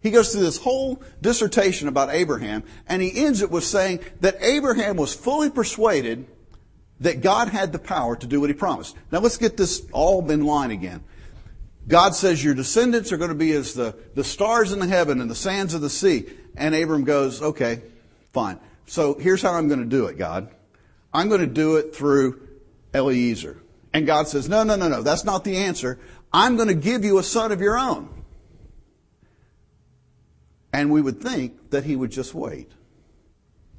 He 0.00 0.10
goes 0.10 0.32
through 0.32 0.42
this 0.42 0.58
whole 0.58 1.02
dissertation 1.22 1.88
about 1.88 2.10
Abraham, 2.10 2.62
and 2.86 3.00
he 3.00 3.24
ends 3.24 3.40
it 3.40 3.50
with 3.50 3.64
saying 3.64 4.00
that 4.20 4.36
Abraham 4.40 4.96
was 4.96 5.14
fully 5.14 5.50
persuaded 5.50 6.26
that 7.00 7.22
God 7.22 7.48
had 7.48 7.72
the 7.72 7.78
power 7.78 8.14
to 8.14 8.26
do 8.26 8.40
what 8.40 8.50
he 8.50 8.54
promised. 8.54 8.96
Now 9.10 9.20
let's 9.20 9.38
get 9.38 9.56
this 9.56 9.82
all 9.92 10.30
in 10.30 10.44
line 10.44 10.70
again. 10.70 11.02
God 11.88 12.14
says 12.14 12.42
your 12.42 12.54
descendants 12.54 13.12
are 13.12 13.16
going 13.16 13.30
to 13.30 13.34
be 13.34 13.52
as 13.52 13.74
the, 13.74 13.96
the 14.14 14.24
stars 14.24 14.72
in 14.72 14.78
the 14.78 14.86
heaven 14.86 15.20
and 15.20 15.30
the 15.30 15.34
sands 15.34 15.74
of 15.74 15.80
the 15.80 15.90
sea. 15.90 16.26
And 16.56 16.74
Abram 16.74 17.04
goes, 17.04 17.42
okay, 17.42 17.82
fine. 18.32 18.58
So 18.86 19.14
here's 19.14 19.42
how 19.42 19.52
I'm 19.52 19.68
going 19.68 19.80
to 19.80 19.86
do 19.86 20.06
it, 20.06 20.16
God. 20.16 20.48
I'm 21.12 21.28
going 21.28 21.40
to 21.40 21.46
do 21.46 21.76
it 21.76 21.94
through 21.94 22.46
Eliezer. 22.94 23.58
And 23.94 24.06
God 24.06 24.26
says, 24.26 24.48
no, 24.48 24.64
no, 24.64 24.74
no, 24.74 24.88
no, 24.88 25.02
that's 25.02 25.24
not 25.24 25.44
the 25.44 25.56
answer. 25.56 26.00
I'm 26.32 26.56
going 26.56 26.66
to 26.66 26.74
give 26.74 27.04
you 27.04 27.18
a 27.18 27.22
son 27.22 27.52
of 27.52 27.60
your 27.60 27.78
own. 27.78 28.08
And 30.72 30.90
we 30.90 31.00
would 31.00 31.20
think 31.20 31.70
that 31.70 31.84
he 31.84 31.94
would 31.94 32.10
just 32.10 32.34
wait. 32.34 32.72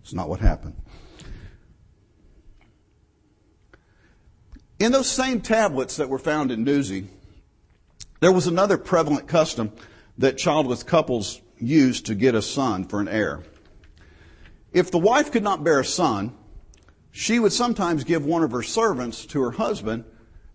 It's 0.01 0.13
not 0.13 0.29
what 0.29 0.39
happened. 0.39 0.75
In 4.79 4.93
those 4.93 5.10
same 5.10 5.41
tablets 5.41 5.98
that 5.98 6.07
were 6.07 6.19
found 6.19 6.50
in 6.50 6.63
Nuzi, 6.63 7.07
there 8.22 8.31
was 8.31 8.48
another 8.48 8.77
prevalent 8.77 9.27
custom 9.27 9.74
that 10.17 10.38
childless 10.38 10.84
couples 10.84 11.41
used 11.60 12.05
to 12.05 12.15
get 12.15 12.36
a 12.36 12.41
son 12.41 12.86
for 12.86 13.01
an 13.01 13.10
heir. 13.10 13.43
If 14.72 14.91
the 14.91 14.98
wife 14.98 15.34
could 15.34 15.43
not 15.43 15.65
bear 15.65 15.81
a 15.81 15.86
son, 15.86 16.34
she 17.17 17.39
would 17.39 17.53
sometimes 17.53 18.03
give 18.03 18.25
one 18.25 18.43
of 18.43 18.51
her 18.51 18.62
servants 18.62 19.25
to 19.25 19.41
her 19.41 19.51
husband 19.51 20.03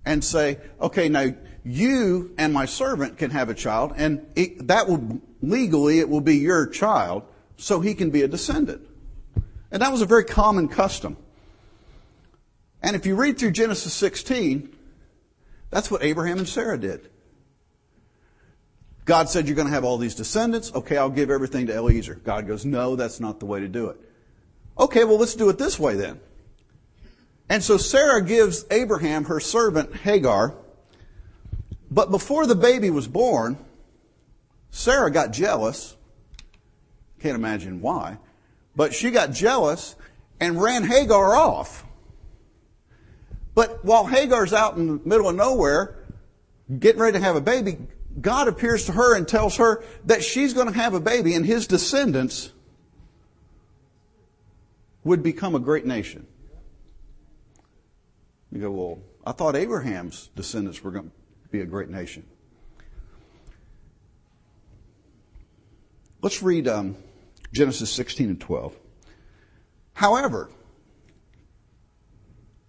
and 0.04 0.22
say, 0.22 0.58
okay, 0.78 1.08
now 1.08 1.32
you 1.64 2.34
and 2.36 2.52
my 2.52 2.66
servant 2.66 3.16
can 3.16 3.30
have 3.30 3.48
a 3.48 3.54
child 3.54 3.94
and 3.96 4.26
it, 4.36 4.68
that 4.68 4.86
will 4.86 5.22
legally, 5.40 6.00
it 6.00 6.08
will 6.10 6.20
be 6.20 6.36
your 6.36 6.66
child 6.66 7.22
so 7.56 7.80
he 7.80 7.94
can 7.94 8.10
be 8.10 8.20
a 8.20 8.28
descendant. 8.28 8.86
And 9.70 9.80
that 9.80 9.90
was 9.90 10.02
a 10.02 10.06
very 10.06 10.22
common 10.22 10.68
custom. 10.68 11.16
And 12.82 12.94
if 12.94 13.06
you 13.06 13.16
read 13.16 13.38
through 13.38 13.52
Genesis 13.52 13.94
16, 13.94 14.76
that's 15.70 15.90
what 15.90 16.02
Abraham 16.02 16.36
and 16.36 16.48
Sarah 16.48 16.78
did. 16.78 17.08
God 19.06 19.30
said, 19.30 19.46
You're 19.46 19.56
going 19.56 19.68
to 19.68 19.72
have 19.72 19.84
all 19.84 19.96
these 19.96 20.14
descendants. 20.14 20.70
Okay, 20.74 20.98
I'll 20.98 21.08
give 21.08 21.30
everything 21.30 21.68
to 21.68 21.74
Eliezer. 21.74 22.16
God 22.16 22.46
goes, 22.46 22.66
No, 22.66 22.96
that's 22.96 23.18
not 23.18 23.40
the 23.40 23.46
way 23.46 23.60
to 23.60 23.68
do 23.68 23.88
it. 23.88 23.96
Okay, 24.78 25.04
well, 25.04 25.16
let's 25.16 25.34
do 25.34 25.48
it 25.48 25.56
this 25.56 25.78
way 25.78 25.94
then. 25.94 26.20
And 27.50 27.64
so 27.64 27.76
Sarah 27.76 28.22
gives 28.22 28.64
Abraham 28.70 29.24
her 29.24 29.40
servant 29.40 29.96
Hagar. 29.96 30.54
But 31.90 32.12
before 32.12 32.46
the 32.46 32.54
baby 32.54 32.90
was 32.90 33.08
born, 33.08 33.58
Sarah 34.70 35.10
got 35.10 35.32
jealous. 35.32 35.96
Can't 37.18 37.34
imagine 37.34 37.80
why. 37.80 38.18
But 38.76 38.94
she 38.94 39.10
got 39.10 39.32
jealous 39.32 39.96
and 40.38 40.62
ran 40.62 40.84
Hagar 40.84 41.34
off. 41.34 41.84
But 43.56 43.84
while 43.84 44.06
Hagar's 44.06 44.52
out 44.52 44.76
in 44.76 44.86
the 44.86 45.00
middle 45.04 45.28
of 45.28 45.34
nowhere, 45.34 45.98
getting 46.78 47.00
ready 47.00 47.18
to 47.18 47.24
have 47.24 47.34
a 47.34 47.40
baby, 47.40 47.78
God 48.20 48.46
appears 48.46 48.86
to 48.86 48.92
her 48.92 49.16
and 49.16 49.26
tells 49.26 49.56
her 49.56 49.82
that 50.04 50.22
she's 50.22 50.54
going 50.54 50.68
to 50.68 50.78
have 50.78 50.94
a 50.94 51.00
baby 51.00 51.34
and 51.34 51.44
his 51.44 51.66
descendants 51.66 52.52
would 55.02 55.24
become 55.24 55.56
a 55.56 55.60
great 55.60 55.84
nation. 55.84 56.28
You 58.52 58.60
go, 58.60 58.70
well, 58.70 58.98
I 59.24 59.32
thought 59.32 59.54
Abraham's 59.56 60.30
descendants 60.34 60.82
were 60.82 60.90
going 60.90 61.06
to 61.06 61.48
be 61.50 61.60
a 61.60 61.66
great 61.66 61.88
nation. 61.88 62.24
Let's 66.22 66.42
read 66.42 66.68
um, 66.68 66.96
Genesis 67.52 67.90
16 67.92 68.28
and 68.28 68.40
12. 68.40 68.76
However, 69.94 70.50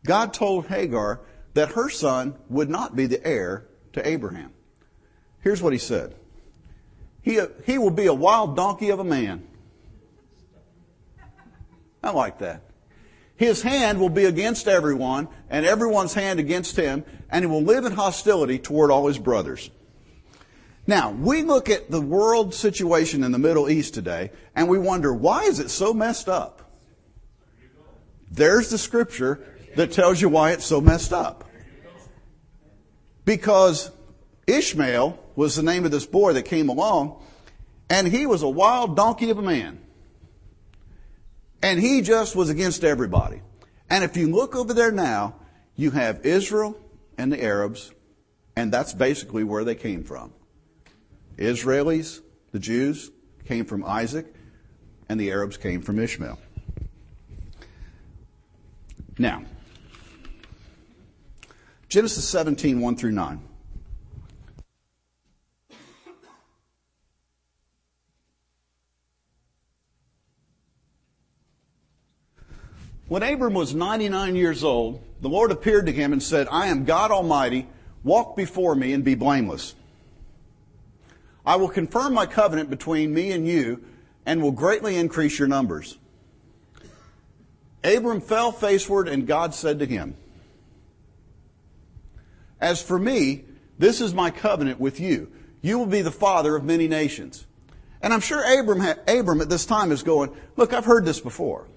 God 0.06 0.34
told 0.34 0.68
Hagar 0.68 1.22
that 1.54 1.70
her 1.70 1.90
son 1.90 2.36
would 2.50 2.70
not 2.70 2.96
be 2.96 3.08
the 3.08 3.26
heir 3.26 3.68
to 3.94 4.08
Abraham. 4.08 4.54
Here's 5.42 5.62
what 5.62 5.74
he 5.74 5.80
said. 5.80 6.16
He, 7.22 7.40
he 7.66 7.78
will 7.78 7.92
be 7.92 8.06
a 8.06 8.14
wild 8.14 8.56
donkey 8.56 8.90
of 8.90 9.00
a 9.00 9.04
man. 9.04 9.48
I 12.04 12.12
like 12.12 12.40
that. 12.40 12.64
His 13.42 13.64
hand 13.64 14.00
will 14.00 14.10
be 14.10 14.26
against 14.26 14.68
everyone, 14.68 15.28
and 15.50 15.66
everyone's 15.66 16.14
hand 16.14 16.40
against 16.40 16.76
him, 16.76 17.04
and 17.32 17.44
he 17.44 17.50
will 17.50 17.64
live 17.64 17.86
in 17.86 17.94
hostility 17.94 18.60
toward 18.60 18.92
all 18.92 19.08
his 19.08 19.18
brothers. 19.18 19.72
Now, 20.86 21.10
we 21.10 21.42
look 21.42 21.68
at 21.68 21.90
the 21.90 22.00
world 22.00 22.54
situation 22.54 23.24
in 23.24 23.32
the 23.32 23.40
Middle 23.40 23.68
East 23.68 23.96
today, 23.96 24.30
and 24.56 24.70
we 24.70 24.78
wonder, 24.78 25.12
why 25.12 25.46
is 25.46 25.60
it 25.60 25.72
so 25.72 25.92
messed 25.92 26.30
up? 26.30 26.72
There's 28.30 28.70
the 28.70 28.78
scripture 28.78 29.44
that 29.76 29.92
tells 29.92 30.22
you 30.22 30.30
why 30.30 30.52
it's 30.52 30.66
so 30.66 30.80
messed 30.80 31.12
up. 31.12 31.50
Because 33.26 33.90
Ishmael 34.46 35.18
was 35.36 35.56
the 35.56 35.64
name 35.64 35.84
of 35.84 35.90
this 35.90 36.06
boy 36.06 36.34
that 36.34 36.44
came 36.44 36.70
along, 36.70 37.20
and 37.90 38.08
he 38.08 38.28
was 38.28 38.44
a 38.44 38.50
wild 38.50 38.96
donkey 38.96 39.32
of 39.32 39.40
a 39.40 39.42
man. 39.42 39.80
And 41.64 41.80
he 41.80 42.02
just 42.02 42.36
was 42.36 42.50
against 42.50 42.84
everybody. 42.84 43.42
And 43.90 44.04
if 44.04 44.18
you 44.18 44.30
look 44.30 44.56
over 44.56 44.74
there 44.74 44.92
now, 44.92 45.36
you 45.76 45.92
have 45.92 46.26
Israel 46.26 46.78
and 47.18 47.32
the 47.32 47.44
Arabs, 47.44 47.92
and 48.56 48.72
that's 48.72 48.94
basically 48.94 49.44
where 49.44 49.64
they 49.64 49.76
came 49.76 50.04
from. 50.04 50.34
Israelis, 51.38 52.22
the 52.52 52.60
Jews, 52.60 53.12
came 53.46 53.66
from 53.66 53.84
Isaac, 53.86 54.34
and 55.10 55.20
the 55.20 55.32
Arabs 55.32 55.58
came 55.58 55.82
from 55.82 56.00
Ishmael. 56.00 56.40
Now, 59.18 59.44
Genesis 61.90 62.28
17, 62.30 62.80
1 62.80 62.96
through 62.96 63.12
9. 63.12 63.42
When 73.12 73.24
Abram 73.24 73.56
was 73.56 73.76
99 73.76 74.38
years 74.38 74.64
old, 74.64 75.04
the 75.20 75.28
Lord 75.28 75.52
appeared 75.52 75.88
to 75.88 75.92
him 75.92 76.14
and 76.14 76.24
said, 76.24 76.48
I 76.50 76.68
am 76.68 76.86
God 76.86 77.12
Almighty. 77.12 77.68
Walk 78.06 78.38
before 78.38 78.74
me 78.74 78.94
and 78.94 79.04
be 79.04 79.16
blameless. 79.16 79.76
I 81.46 81.58
will 81.58 81.68
confirm 81.68 82.14
my 82.14 82.26
covenant 82.26 82.70
between 82.70 83.14
me 83.14 83.34
and 83.34 83.46
you 83.46 83.84
and 84.26 84.42
will 84.42 84.54
greatly 84.54 84.96
increase 84.96 85.38
your 85.38 85.50
numbers. 85.50 85.98
Abram 87.84 88.22
fell 88.22 88.54
faceward 88.54 89.10
and 89.10 89.28
God 89.28 89.54
said 89.54 89.80
to 89.80 89.86
him, 89.86 90.16
As 92.62 92.82
for 92.82 92.98
me, 92.98 93.44
this 93.78 94.00
is 94.00 94.14
my 94.14 94.32
covenant 94.32 94.80
with 94.80 95.02
you. 95.02 95.30
You 95.62 95.78
will 95.78 95.86
be 95.86 96.02
the 96.02 96.12
father 96.12 96.56
of 96.56 96.64
many 96.64 96.88
nations. 96.88 97.46
And 98.02 98.14
I'm 98.14 98.22
sure 98.22 98.42
Abram, 98.58 98.80
Abram 99.06 99.42
at 99.42 99.50
this 99.50 99.66
time 99.66 99.92
is 99.92 100.02
going, 100.02 100.34
look, 100.56 100.72
I've 100.72 100.86
heard 100.86 101.04
this 101.04 101.20
before. 101.20 101.68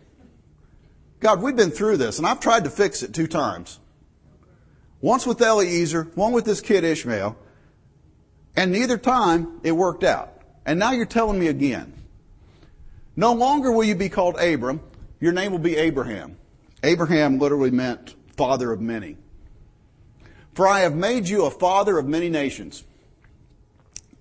God, 1.24 1.40
we've 1.40 1.56
been 1.56 1.70
through 1.70 1.96
this, 1.96 2.18
and 2.18 2.26
I've 2.26 2.38
tried 2.38 2.64
to 2.64 2.70
fix 2.70 3.02
it 3.02 3.14
two 3.14 3.26
times. 3.26 3.80
Once 5.00 5.26
with 5.26 5.40
Eliezer, 5.40 6.02
one 6.16 6.32
with 6.32 6.44
this 6.44 6.60
kid 6.60 6.84
Ishmael, 6.84 7.34
and 8.54 8.70
neither 8.70 8.98
time 8.98 9.58
it 9.62 9.72
worked 9.72 10.04
out. 10.04 10.42
And 10.66 10.78
now 10.78 10.92
you're 10.92 11.06
telling 11.06 11.38
me 11.38 11.46
again. 11.46 11.94
No 13.16 13.32
longer 13.32 13.72
will 13.72 13.84
you 13.84 13.94
be 13.94 14.10
called 14.10 14.38
Abram, 14.38 14.82
your 15.18 15.32
name 15.32 15.50
will 15.50 15.58
be 15.58 15.76
Abraham. 15.76 16.36
Abraham 16.82 17.38
literally 17.38 17.70
meant 17.70 18.14
father 18.36 18.70
of 18.70 18.82
many. 18.82 19.16
For 20.52 20.68
I 20.68 20.80
have 20.80 20.94
made 20.94 21.26
you 21.26 21.46
a 21.46 21.50
father 21.50 21.96
of 21.96 22.06
many 22.06 22.28
nations. 22.28 22.84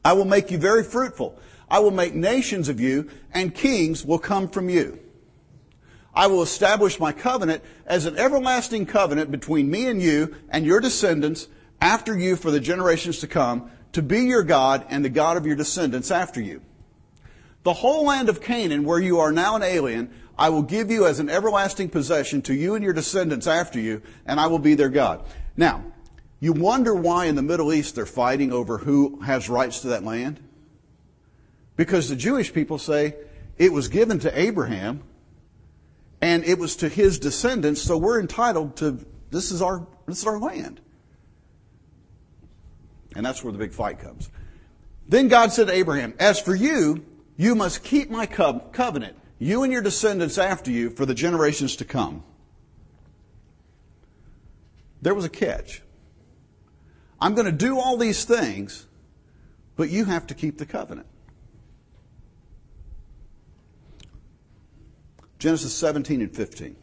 I 0.05 0.13
will 0.13 0.24
make 0.24 0.51
you 0.51 0.57
very 0.57 0.86
fruitful. 0.86 1.38
I 1.69 1.79
will 1.79 1.91
make 1.91 2.15
nations 2.15 2.69
of 2.69 2.79
you, 2.79 3.10
and 3.33 3.53
kings 3.53 4.05
will 4.05 4.19
come 4.19 4.48
from 4.48 4.69
you. 4.69 5.02
I 6.15 6.27
will 6.27 6.43
establish 6.43 7.00
my 7.00 7.12
covenant 7.12 7.63
as 7.86 8.05
an 8.05 8.17
everlasting 8.17 8.86
covenant 8.86 9.32
between 9.32 9.70
me 9.70 9.88
and 9.88 10.01
you 10.01 10.36
and 10.50 10.65
your 10.65 10.79
descendants 10.79 11.48
after 11.82 12.17
you 12.17 12.36
for 12.36 12.51
the 12.51 12.60
generations 12.60 13.20
to 13.20 13.27
come, 13.27 13.72
to 13.93 14.01
be 14.01 14.22
your 14.22 14.43
God 14.43 14.86
and 14.89 15.03
the 15.03 15.10
God 15.10 15.38
of 15.38 15.46
your 15.46 15.55
descendants 15.55 16.12
after 16.12 16.39
you. 16.39 16.62
The 17.63 17.74
whole 17.74 18.05
land 18.05 18.29
of 18.29 18.41
Canaan, 18.41 18.84
where 18.84 19.00
you 19.00 19.20
are 19.20 19.32
now 19.32 19.55
an 19.55 19.63
alien, 19.63 20.13
I 20.38 20.50
will 20.50 20.62
give 20.62 20.91
you 20.91 21.05
as 21.05 21.20
an 21.20 21.29
everlasting 21.29 21.89
possession 21.89 22.41
to 22.43 22.53
you 22.53 22.75
and 22.75 22.84
your 22.84 22.93
descendants 22.93 23.48
after 23.48 23.79
you, 23.79 24.01
and 24.25 24.39
I 24.39 24.48
will 24.48 24.60
be 24.60 24.75
their 24.75 24.89
God. 24.89 25.24
Now, 25.55 25.84
you 26.39 26.53
wonder 26.53 26.93
why 26.93 27.25
in 27.25 27.36
the 27.36 27.41
Middle 27.41 27.72
East 27.72 27.96
they're 27.96 28.05
fighting 28.05 28.51
over 28.51 28.79
who 28.79 29.22
has 29.22 29.50
rights 29.50 29.79
to 29.82 29.88
that 29.88 30.03
land? 30.03 30.41
Because 31.75 32.10
the 32.10 32.15
Jewish 32.15 32.53
people 32.53 32.77
say 32.77 33.15
it 33.58 33.72
was 33.72 33.88
given 33.88 34.20
to 34.20 34.39
Abraham 34.39 35.03
and 36.24 36.46
it 36.46 36.58
was 36.58 36.77
to 36.77 36.88
his 36.88 37.20
descendants, 37.20 37.82
so 37.82 37.98
we're 37.98 38.18
entitled 38.18 38.77
to 38.77 39.06
this 39.30 39.51
is 39.51 39.62
our 39.62 39.86
this 40.06 40.20
is 40.20 40.25
our 40.25 40.39
land. 40.39 40.80
And 43.13 43.25
that's 43.25 43.44
where 43.44 43.51
the 43.51 43.60
big 43.60 43.74
fight 43.74 44.00
comes. 44.00 44.30
Then 45.06 45.27
God 45.27 45.51
said 45.51 45.68
to 45.68 45.74
Abraham, 45.74 46.13
As 46.20 46.39
for 46.39 46.56
you, 46.56 47.06
you 47.36 47.56
must 47.56 47.84
keep 47.84 48.10
my 48.10 48.25
covenant, 48.25 49.18
you 49.38 49.63
and 49.63 49.74
your 49.74 49.82
descendants 49.82 50.38
after 50.38 50.72
you, 50.72 50.89
for 50.92 51.06
the 51.06 51.13
generations 51.13 51.75
to 51.75 51.86
come. 51.86 52.24
There 55.01 55.13
was 55.13 55.25
a 55.25 55.30
catch. 55.30 55.82
I'm 57.20 57.36
going 57.36 57.48
to 57.48 57.51
do 57.51 57.77
all 57.77 57.98
these 57.98 58.24
things, 58.24 58.88
but 59.75 59.89
you 59.89 60.06
have 60.06 60.25
to 60.27 60.34
keep 60.34 60.58
the 60.58 60.65
covenant. 60.65 61.08
Genesis 65.43 65.73
17 65.73 66.21
and 66.21 66.33
15. 66.33 66.73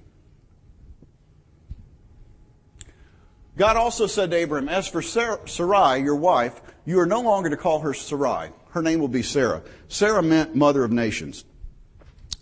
God 3.57 3.77
also 3.79 4.07
said 4.07 4.31
to 4.31 4.43
Abram, 4.43 4.69
As 4.69 4.87
for 4.87 5.01
Sarai, 5.01 6.03
your 6.03 6.17
wife, 6.17 6.61
you 6.85 7.01
are 7.01 7.07
no 7.07 7.23
longer 7.23 7.49
to 7.49 7.57
call 7.57 7.81
her 7.81 7.95
Sarai. 7.95 8.51
Her 8.73 8.83
name 8.83 9.01
will 9.01 9.09
be 9.09 9.23
Sarah. 9.23 9.63
Sarah 9.89 10.23
meant 10.23 10.55
mother 10.55 10.85
of 10.85 10.93
nations. 10.93 11.47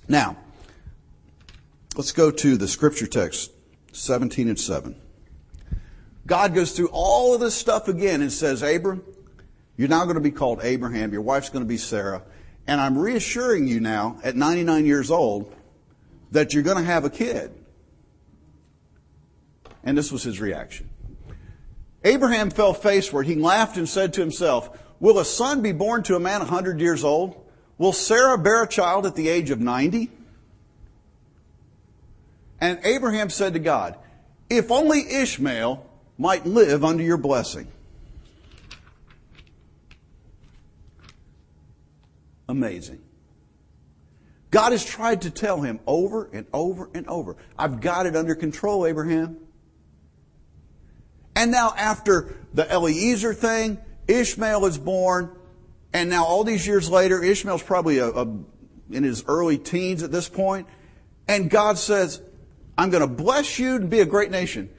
Now, 0.09 0.37
let's 1.95 2.11
go 2.11 2.33
to 2.33 2.57
the 2.57 2.67
scripture 2.67 3.07
text, 3.07 3.53
17 3.93 4.49
and 4.49 4.59
7. 4.59 4.97
God 6.27 6.53
goes 6.53 6.73
through 6.73 6.91
all 6.91 7.33
of 7.33 7.41
this 7.41 7.55
stuff 7.55 7.87
again 7.87 8.23
and 8.23 8.33
says, 8.33 8.65
Abram, 8.65 9.05
you're 9.77 9.87
now 9.87 10.03
going 10.03 10.17
to 10.17 10.21
be 10.21 10.33
called 10.33 10.65
Abraham. 10.65 11.13
Your 11.13 11.23
wife's 11.23 11.51
going 11.51 11.65
to 11.65 11.69
be 11.69 11.79
Sarah. 11.79 12.25
And 12.67 12.81
I'm 12.81 12.99
reassuring 12.99 13.69
you 13.69 13.79
now, 13.79 14.19
at 14.25 14.35
99 14.35 14.85
years 14.85 15.13
old, 15.13 15.55
that 16.33 16.55
you're 16.55 16.63
going 16.63 16.77
to 16.77 16.83
have 16.83 17.05
a 17.05 17.11
kid. 17.11 17.53
And 19.85 19.97
this 19.97 20.13
was 20.13 20.23
his 20.23 20.41
reaction. 20.41 20.89
Abraham 22.05 22.51
fell 22.51 22.75
faceward. 22.75 23.27
He 23.27 23.35
laughed 23.35 23.77
and 23.77 23.89
said 23.89 24.15
to 24.15 24.21
himself, 24.21 24.77
Will 25.01 25.19
a 25.19 25.25
son 25.25 25.63
be 25.63 25.73
born 25.73 26.03
to 26.05 26.17
a 26.17 26.21
man 26.21 26.41
a 26.41 26.45
100 26.45 26.81
years 26.81 27.05
old? 27.05 27.37
Will 27.77 27.93
Sarah 27.93 28.37
bear 28.37 28.65
a 28.65 28.69
child 28.69 29.07
at 29.07 29.15
the 29.15 29.29
age 29.29 29.51
of 29.51 29.61
90? 29.61 30.11
And 32.61 32.81
Abraham 32.83 33.31
said 33.31 33.53
to 33.53 33.61
God, 33.61 33.97
If 34.51 34.71
only 34.71 35.01
Ishmael 35.09 35.85
might 36.19 36.45
live 36.45 36.85
under 36.85 37.03
your 37.03 37.17
blessing. 37.17 37.69
Amazing. 42.49 43.01
God 44.51 44.73
has 44.73 44.85
tried 44.85 45.23
to 45.23 45.31
tell 45.31 45.61
him 45.61 45.81
over 45.87 46.29
and 46.33 46.47
over 46.53 46.89
and 46.95 47.07
over, 47.07 47.37
I've 47.59 47.81
got 47.81 48.07
it 48.07 48.17
under 48.17 48.35
control, 48.35 48.87
Abraham. 48.87 49.37
And 51.37 51.51
now 51.51 51.75
after 51.77 52.35
the 52.55 52.71
Eliezer 52.73 53.35
thing, 53.35 53.79
Ishmael 54.09 54.65
is 54.67 54.79
born, 54.79 55.31
and 55.93 56.09
now 56.11 56.25
all 56.25 56.45
these 56.45 56.67
years 56.67 56.91
later, 56.91 57.23
Ishmael's 57.23 57.63
probably 57.63 57.99
a, 57.99 58.09
a, 58.09 58.27
in 58.91 59.05
his 59.05 59.25
early 59.29 59.59
teens 59.59 60.03
at 60.03 60.11
this 60.11 60.29
point, 60.29 60.67
and 61.29 61.51
God 61.51 61.79
says, 61.79 62.23
I'm 62.77 62.91
going 62.91 63.03
to 63.03 63.15
bless 63.15 63.59
you 63.59 63.77
and 63.77 63.91
be 63.91 64.01
a 64.01 64.07
great 64.07 64.31
nation. 64.31 64.71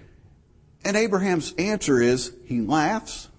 And 0.83 0.97
Abraham's 0.97 1.53
answer 1.53 2.01
is, 2.01 2.33
he 2.45 2.61
laughs, 2.61 3.29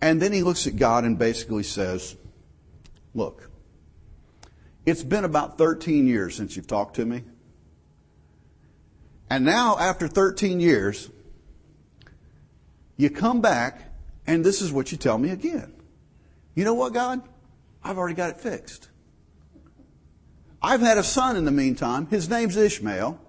and 0.00 0.22
then 0.22 0.32
he 0.32 0.42
looks 0.42 0.66
at 0.66 0.76
God 0.76 1.04
and 1.04 1.18
basically 1.18 1.62
says, 1.64 2.16
look, 3.14 3.50
it's 4.84 5.02
been 5.02 5.24
about 5.24 5.58
13 5.58 6.06
years 6.06 6.34
since 6.34 6.56
you've 6.56 6.66
talked 6.66 6.96
to 6.96 7.04
me. 7.04 7.24
And 9.30 9.44
now, 9.44 9.78
after 9.78 10.08
13 10.08 10.60
years, 10.60 11.10
you 12.96 13.08
come 13.08 13.40
back 13.40 13.92
and 14.26 14.44
this 14.44 14.62
is 14.62 14.72
what 14.72 14.92
you 14.92 14.98
tell 14.98 15.18
me 15.18 15.30
again. 15.30 15.72
You 16.54 16.64
know 16.64 16.74
what, 16.74 16.92
God? 16.92 17.22
I've 17.82 17.98
already 17.98 18.14
got 18.14 18.30
it 18.30 18.40
fixed. 18.40 18.88
I've 20.62 20.80
had 20.80 20.98
a 20.98 21.02
son 21.02 21.36
in 21.36 21.44
the 21.44 21.50
meantime. 21.50 22.06
His 22.06 22.28
name's 22.28 22.56
Ishmael. 22.56 23.20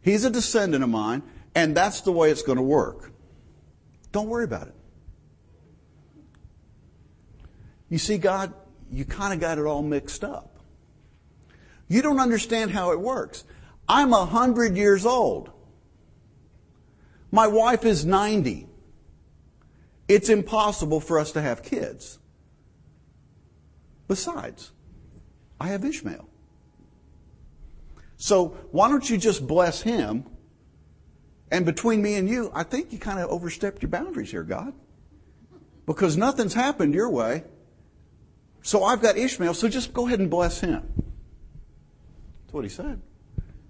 He's 0.00 0.24
a 0.24 0.30
descendant 0.30 0.84
of 0.84 0.90
mine, 0.90 1.22
and 1.54 1.76
that's 1.76 2.02
the 2.02 2.12
way 2.12 2.30
it's 2.30 2.42
going 2.42 2.56
to 2.56 2.62
work. 2.62 3.10
Don't 4.12 4.28
worry 4.28 4.44
about 4.44 4.68
it. 4.68 4.74
You 7.88 7.98
see, 7.98 8.18
God, 8.18 8.52
you 8.92 9.04
kind 9.04 9.34
of 9.34 9.40
got 9.40 9.58
it 9.58 9.64
all 9.64 9.82
mixed 9.82 10.22
up. 10.22 10.57
You 11.88 12.02
don't 12.02 12.20
understand 12.20 12.70
how 12.70 12.92
it 12.92 13.00
works. 13.00 13.44
I'm 13.88 14.12
a 14.12 14.26
hundred 14.26 14.76
years 14.76 15.06
old. 15.06 15.50
My 17.30 17.46
wife 17.46 17.84
is 17.84 18.04
90. 18.04 18.66
It's 20.06 20.28
impossible 20.28 21.00
for 21.00 21.18
us 21.18 21.32
to 21.32 21.42
have 21.42 21.62
kids. 21.62 22.18
Besides, 24.06 24.72
I 25.60 25.68
have 25.68 25.84
Ishmael. 25.84 26.28
So 28.16 28.48
why 28.72 28.88
don't 28.88 29.08
you 29.08 29.18
just 29.18 29.46
bless 29.46 29.82
him? 29.82 30.24
And 31.50 31.64
between 31.64 32.02
me 32.02 32.14
and 32.14 32.28
you, 32.28 32.50
I 32.54 32.62
think 32.62 32.92
you 32.92 32.98
kind 32.98 33.18
of 33.18 33.30
overstepped 33.30 33.82
your 33.82 33.90
boundaries 33.90 34.30
here, 34.30 34.42
God. 34.42 34.72
Because 35.86 36.16
nothing's 36.16 36.54
happened 36.54 36.94
your 36.94 37.08
way. 37.08 37.44
So 38.62 38.84
I've 38.84 39.00
got 39.00 39.16
Ishmael, 39.16 39.54
so 39.54 39.68
just 39.68 39.94
go 39.94 40.06
ahead 40.06 40.20
and 40.20 40.28
bless 40.28 40.60
him. 40.60 41.07
That's 42.48 42.54
what 42.54 42.64
he 42.64 42.70
said. 42.70 43.02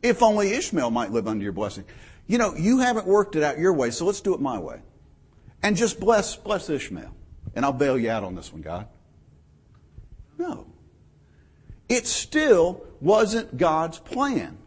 If 0.04 0.22
only 0.22 0.52
Ishmael 0.52 0.92
might 0.92 1.10
live 1.10 1.26
under 1.26 1.42
your 1.42 1.52
blessing. 1.52 1.84
You 2.28 2.38
know, 2.38 2.54
you 2.54 2.78
haven't 2.78 3.08
worked 3.08 3.34
it 3.34 3.42
out 3.42 3.58
your 3.58 3.72
way, 3.72 3.90
so 3.90 4.06
let's 4.06 4.20
do 4.20 4.34
it 4.34 4.40
my 4.40 4.56
way. 4.56 4.80
And 5.64 5.76
just 5.76 5.98
bless, 5.98 6.36
bless 6.36 6.70
Ishmael. 6.70 7.12
And 7.56 7.64
I'll 7.64 7.72
bail 7.72 7.98
you 7.98 8.08
out 8.08 8.22
on 8.22 8.36
this 8.36 8.52
one, 8.52 8.62
God. 8.62 8.86
No. 10.38 10.68
It 11.88 12.06
still 12.06 12.86
wasn't 13.00 13.56
God's 13.56 13.98
plan. 13.98 14.58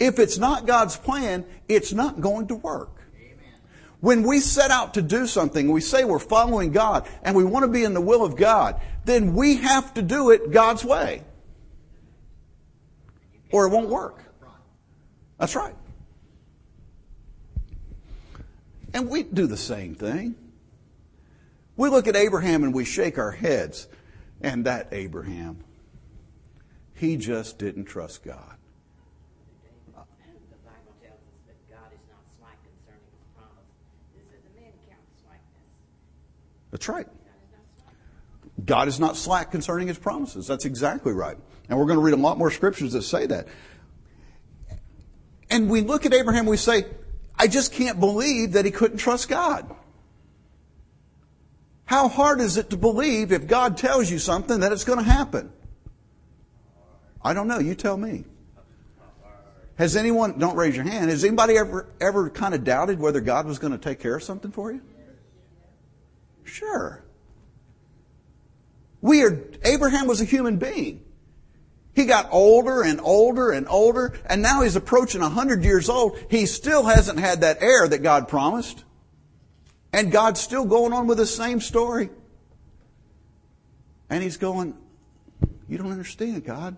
If 0.00 0.18
it's 0.18 0.38
not 0.38 0.66
God's 0.66 0.96
plan, 0.96 1.44
it's 1.68 1.92
not 1.92 2.20
going 2.20 2.48
to 2.48 2.56
work. 2.56 3.02
Amen. 3.14 3.60
When 4.00 4.24
we 4.24 4.40
set 4.40 4.72
out 4.72 4.94
to 4.94 5.02
do 5.02 5.28
something, 5.28 5.70
we 5.70 5.80
say 5.80 6.02
we're 6.02 6.18
following 6.18 6.72
God 6.72 7.06
and 7.22 7.36
we 7.36 7.44
want 7.44 7.62
to 7.62 7.70
be 7.70 7.84
in 7.84 7.94
the 7.94 8.00
will 8.00 8.24
of 8.24 8.34
God, 8.34 8.80
then 9.04 9.36
we 9.36 9.58
have 9.58 9.94
to 9.94 10.02
do 10.02 10.30
it 10.30 10.50
God's 10.50 10.84
way 10.84 11.22
or 13.50 13.66
it 13.66 13.70
won't 13.70 13.88
work. 13.88 14.22
That's 15.38 15.54
right. 15.54 15.74
And 18.94 19.08
we 19.08 19.22
do 19.22 19.46
the 19.46 19.56
same 19.56 19.94
thing. 19.94 20.34
We 21.76 21.88
look 21.88 22.08
at 22.08 22.16
Abraham 22.16 22.64
and 22.64 22.74
we 22.74 22.84
shake 22.84 23.18
our 23.18 23.30
heads. 23.30 23.86
And 24.40 24.66
that 24.66 24.88
Abraham, 24.92 25.64
he 26.94 27.16
just 27.16 27.58
didn't 27.58 27.86
trust 27.86 28.22
God. 28.24 28.58
That's 36.70 36.88
right. 36.88 37.06
God 38.64 38.88
is 38.88 39.00
not 39.00 39.16
slack 39.16 39.50
concerning 39.50 39.88
his 39.88 39.98
promises. 39.98 40.46
That's 40.46 40.64
exactly 40.64 41.12
right. 41.12 41.38
And 41.68 41.78
we're 41.78 41.86
going 41.86 41.98
to 41.98 42.04
read 42.04 42.14
a 42.14 42.16
lot 42.16 42.38
more 42.38 42.50
scriptures 42.50 42.92
that 42.92 43.02
say 43.02 43.26
that. 43.26 43.46
And 45.50 45.70
we 45.70 45.80
look 45.80 46.06
at 46.06 46.14
Abraham, 46.14 46.46
we 46.46 46.56
say, 46.56 46.86
I 47.38 47.46
just 47.46 47.72
can't 47.72 48.00
believe 48.00 48.52
that 48.52 48.64
he 48.64 48.70
couldn't 48.70 48.98
trust 48.98 49.28
God. 49.28 49.74
How 51.84 52.08
hard 52.08 52.40
is 52.40 52.56
it 52.56 52.70
to 52.70 52.76
believe 52.76 53.32
if 53.32 53.46
God 53.46 53.76
tells 53.76 54.10
you 54.10 54.18
something 54.18 54.60
that 54.60 54.72
it's 54.72 54.84
going 54.84 54.98
to 54.98 55.04
happen? 55.04 55.52
I 57.22 57.32
don't 57.32 57.48
know. 57.48 57.58
You 57.58 57.74
tell 57.74 57.96
me. 57.96 58.24
Has 59.76 59.96
anyone, 59.96 60.38
don't 60.38 60.56
raise 60.56 60.74
your 60.74 60.84
hand, 60.84 61.08
has 61.08 61.24
anybody 61.24 61.56
ever, 61.56 61.88
ever 62.00 62.30
kind 62.30 62.52
of 62.52 62.64
doubted 62.64 62.98
whether 62.98 63.20
God 63.20 63.46
was 63.46 63.60
going 63.60 63.72
to 63.72 63.78
take 63.78 64.00
care 64.00 64.16
of 64.16 64.24
something 64.24 64.50
for 64.50 64.72
you? 64.72 64.82
Sure. 66.42 67.04
We 69.00 69.22
are, 69.22 69.40
Abraham 69.62 70.08
was 70.08 70.20
a 70.20 70.24
human 70.24 70.56
being. 70.56 71.04
He 71.98 72.04
got 72.04 72.28
older 72.30 72.82
and 72.82 73.00
older 73.00 73.50
and 73.50 73.66
older, 73.68 74.16
and 74.24 74.40
now 74.40 74.62
he's 74.62 74.76
approaching 74.76 75.20
100 75.20 75.64
years 75.64 75.88
old. 75.88 76.16
He 76.30 76.46
still 76.46 76.84
hasn't 76.84 77.18
had 77.18 77.40
that 77.40 77.60
heir 77.60 77.88
that 77.88 78.04
God 78.04 78.28
promised. 78.28 78.84
And 79.92 80.12
God's 80.12 80.38
still 80.38 80.64
going 80.64 80.92
on 80.92 81.08
with 81.08 81.18
the 81.18 81.26
same 81.26 81.60
story. 81.60 82.10
And 84.08 84.22
he's 84.22 84.36
going, 84.36 84.76
You 85.68 85.76
don't 85.76 85.90
understand, 85.90 86.44
God. 86.44 86.76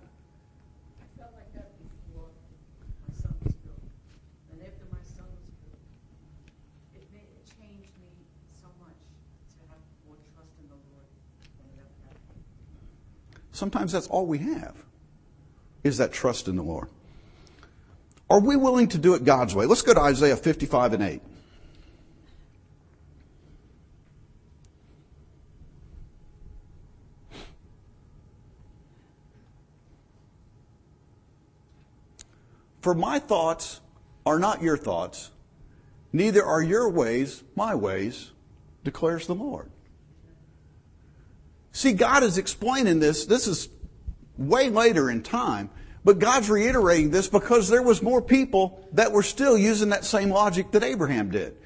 Sometimes 13.53 13.93
that's 13.93 14.07
all 14.07 14.25
we 14.25 14.39
have, 14.39 14.75
is 15.83 15.99
that 15.99 16.13
trust 16.13 16.49
in 16.49 16.57
the 16.57 16.63
Lord. 16.63 16.89
Are 18.29 18.41
we 18.41 18.57
willing 18.57 18.89
to 18.89 18.99
do 18.99 19.15
it 19.15 19.25
God's 19.25 19.55
way? 19.55 19.67
Let's 19.67 19.83
go 19.83 19.95
to 19.95 20.01
Isaiah 20.01 20.37
55 20.37 20.93
and 20.93 21.03
8. 21.03 21.23
For 32.81 32.95
my 32.95 33.19
thoughts 33.19 33.81
are 34.25 34.39
not 34.39 34.63
your 34.63 34.77
thoughts, 34.77 35.31
neither 36.13 36.45
are 36.45 36.63
your 36.63 36.89
ways 36.89 37.43
my 37.55 37.75
ways, 37.75 38.31
declares 38.85 39.27
the 39.27 39.35
Lord. 39.35 39.71
See, 41.73 41.93
God 41.93 42.23
is 42.23 42.39
explaining 42.39 43.01
this. 43.01 43.27
This 43.27 43.47
is 43.47 43.69
way 44.41 44.71
later 44.71 45.11
in 45.11 45.23
time, 45.23 45.71
but 46.05 46.19
God's 46.19 46.49
reiterating 46.49 47.11
this 47.11 47.29
because 47.29 47.69
there 47.69 47.83
was 47.83 48.03
more 48.03 48.23
people 48.23 48.89
that 48.93 49.13
were 49.13 49.23
still 49.23 49.57
using 49.57 49.91
that 49.91 50.05
same 50.05 50.31
logic 50.31 50.71
that 50.73 50.83
Abraham 50.83 51.31
did. 51.31 51.57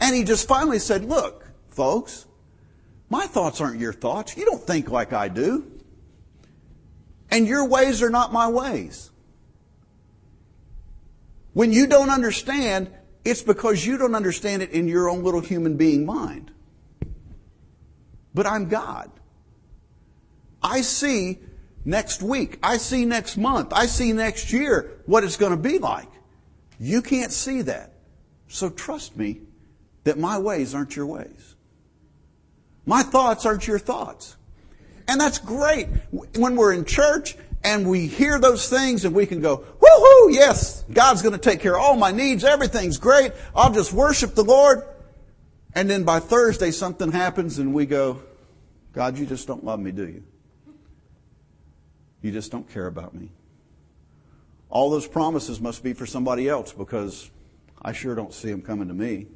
And 0.00 0.14
he 0.14 0.24
just 0.24 0.48
finally 0.48 0.80
said, 0.80 1.04
look, 1.04 1.48
folks, 1.70 2.26
my 3.08 3.26
thoughts 3.26 3.60
aren't 3.60 3.80
your 3.80 3.92
thoughts. 3.92 4.36
You 4.36 4.44
don't 4.44 4.60
think 4.60 4.90
like 4.90 5.12
I 5.12 5.28
do. 5.28 5.70
And 7.30 7.46
your 7.46 7.66
ways 7.68 8.02
are 8.02 8.10
not 8.10 8.32
my 8.32 8.48
ways. 8.48 9.10
When 11.52 11.72
you 11.72 11.86
don't 11.86 12.10
understand, 12.10 12.90
it's 13.24 13.42
because 13.42 13.86
you 13.86 13.96
don't 13.96 14.16
understand 14.16 14.62
it 14.62 14.70
in 14.70 14.88
your 14.88 15.08
own 15.08 15.22
little 15.22 15.40
human 15.40 15.76
being 15.76 16.04
mind. 16.04 16.50
But 18.34 18.46
I'm 18.46 18.68
God. 18.68 19.10
I 20.60 20.80
see 20.80 21.38
next 21.84 22.22
week. 22.22 22.58
I 22.62 22.76
see 22.76 23.04
next 23.04 23.36
month. 23.36 23.72
I 23.72 23.86
see 23.86 24.12
next 24.12 24.52
year 24.52 25.00
what 25.06 25.24
it's 25.24 25.36
going 25.36 25.52
to 25.52 25.56
be 25.56 25.78
like. 25.78 26.08
You 26.78 27.02
can't 27.02 27.32
see 27.32 27.62
that. 27.62 27.92
So 28.48 28.70
trust 28.70 29.16
me 29.16 29.40
that 30.04 30.18
my 30.18 30.38
ways 30.38 30.74
aren't 30.74 30.96
your 30.96 31.06
ways. 31.06 31.56
My 32.86 33.02
thoughts 33.02 33.46
aren't 33.46 33.66
your 33.66 33.78
thoughts. 33.78 34.36
And 35.08 35.20
that's 35.20 35.38
great. 35.38 35.88
When 36.36 36.56
we're 36.56 36.72
in 36.72 36.84
church 36.84 37.36
and 37.62 37.88
we 37.88 38.06
hear 38.06 38.38
those 38.38 38.68
things 38.68 39.04
and 39.04 39.14
we 39.14 39.26
can 39.26 39.40
go, 39.40 39.58
woohoo, 39.58 40.32
yes, 40.32 40.84
God's 40.92 41.22
going 41.22 41.32
to 41.32 41.38
take 41.38 41.60
care 41.60 41.76
of 41.76 41.82
all 41.82 41.96
my 41.96 42.10
needs. 42.10 42.44
Everything's 42.44 42.98
great. 42.98 43.32
I'll 43.54 43.72
just 43.72 43.92
worship 43.92 44.34
the 44.34 44.44
Lord. 44.44 44.82
And 45.74 45.88
then 45.88 46.04
by 46.04 46.20
Thursday 46.20 46.70
something 46.70 47.10
happens 47.10 47.58
and 47.58 47.74
we 47.74 47.86
go, 47.86 48.22
God, 48.92 49.18
you 49.18 49.26
just 49.26 49.46
don't 49.46 49.64
love 49.64 49.80
me, 49.80 49.90
do 49.90 50.06
you? 50.06 50.22
You 52.24 52.32
just 52.32 52.50
don't 52.50 52.66
care 52.66 52.86
about 52.86 53.14
me. 53.14 53.28
All 54.70 54.88
those 54.88 55.06
promises 55.06 55.60
must 55.60 55.84
be 55.84 55.92
for 55.92 56.06
somebody 56.06 56.48
else 56.48 56.72
because 56.72 57.30
I 57.82 57.92
sure 57.92 58.14
don't 58.14 58.32
see 58.32 58.50
them 58.50 58.62
coming 58.62 58.88
to 58.88 58.94
me. 58.94 59.26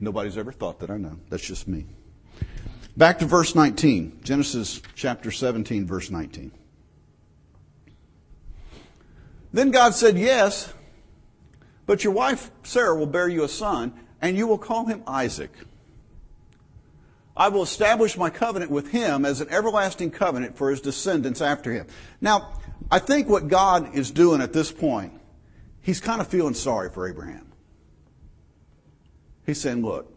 Nobody's 0.00 0.38
ever 0.38 0.50
thought 0.50 0.78
that 0.78 0.88
I 0.88 0.96
know. 0.96 1.18
That's 1.28 1.46
just 1.46 1.68
me. 1.68 1.84
Back 2.96 3.18
to 3.18 3.26
verse 3.26 3.54
19. 3.54 4.20
Genesis 4.24 4.80
chapter 4.94 5.30
17, 5.30 5.86
verse 5.86 6.10
19. 6.10 6.50
Then 9.52 9.72
God 9.72 9.94
said, 9.94 10.18
Yes, 10.18 10.72
but 11.84 12.02
your 12.02 12.14
wife 12.14 12.50
Sarah 12.62 12.96
will 12.96 13.04
bear 13.04 13.28
you 13.28 13.44
a 13.44 13.48
son, 13.48 13.92
and 14.22 14.38
you 14.38 14.46
will 14.46 14.56
call 14.56 14.86
him 14.86 15.02
Isaac. 15.06 15.52
I 17.36 17.48
will 17.48 17.62
establish 17.62 18.16
my 18.16 18.30
covenant 18.30 18.70
with 18.70 18.90
him 18.92 19.24
as 19.24 19.40
an 19.40 19.48
everlasting 19.50 20.12
covenant 20.12 20.56
for 20.56 20.70
his 20.70 20.80
descendants 20.80 21.40
after 21.40 21.72
him. 21.72 21.86
Now, 22.20 22.60
I 22.90 23.00
think 23.00 23.28
what 23.28 23.48
God 23.48 23.94
is 23.94 24.10
doing 24.10 24.40
at 24.40 24.52
this 24.52 24.70
point, 24.70 25.12
he's 25.80 26.00
kind 26.00 26.20
of 26.20 26.28
feeling 26.28 26.54
sorry 26.54 26.90
for 26.90 27.08
Abraham. 27.08 27.50
He's 29.46 29.60
saying, 29.60 29.82
look, 29.82 30.12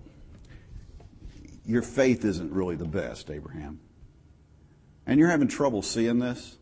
your 1.65 1.81
faith 1.81 2.23
isn't 2.23 2.51
really 2.51 2.75
the 2.75 2.85
best, 2.85 3.29
Abraham. 3.31 3.79
And 5.05 5.19
you're 5.19 5.29
having 5.29 5.47
trouble 5.47 5.81
seeing 5.81 6.19
this. 6.19 6.57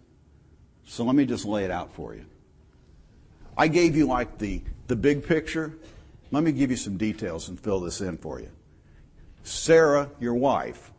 So 0.85 1.03
let 1.03 1.15
me 1.15 1.25
just 1.25 1.45
lay 1.45 1.65
it 1.65 1.71
out 1.71 1.93
for 1.93 2.15
you. 2.15 2.25
I 3.57 3.67
gave 3.67 3.95
you 3.95 4.07
like 4.07 4.37
the, 4.37 4.61
the 4.87 4.95
big 4.95 5.27
picture. 5.27 5.73
Let 6.31 6.43
me 6.43 6.51
give 6.51 6.71
you 6.71 6.77
some 6.77 6.97
details 6.97 7.49
and 7.49 7.59
fill 7.59 7.81
this 7.81 8.01
in 8.01 8.17
for 8.17 8.39
you. 8.39 8.49
Sarah, 9.45 10.09
your 10.19 10.33
wife, 10.33 10.91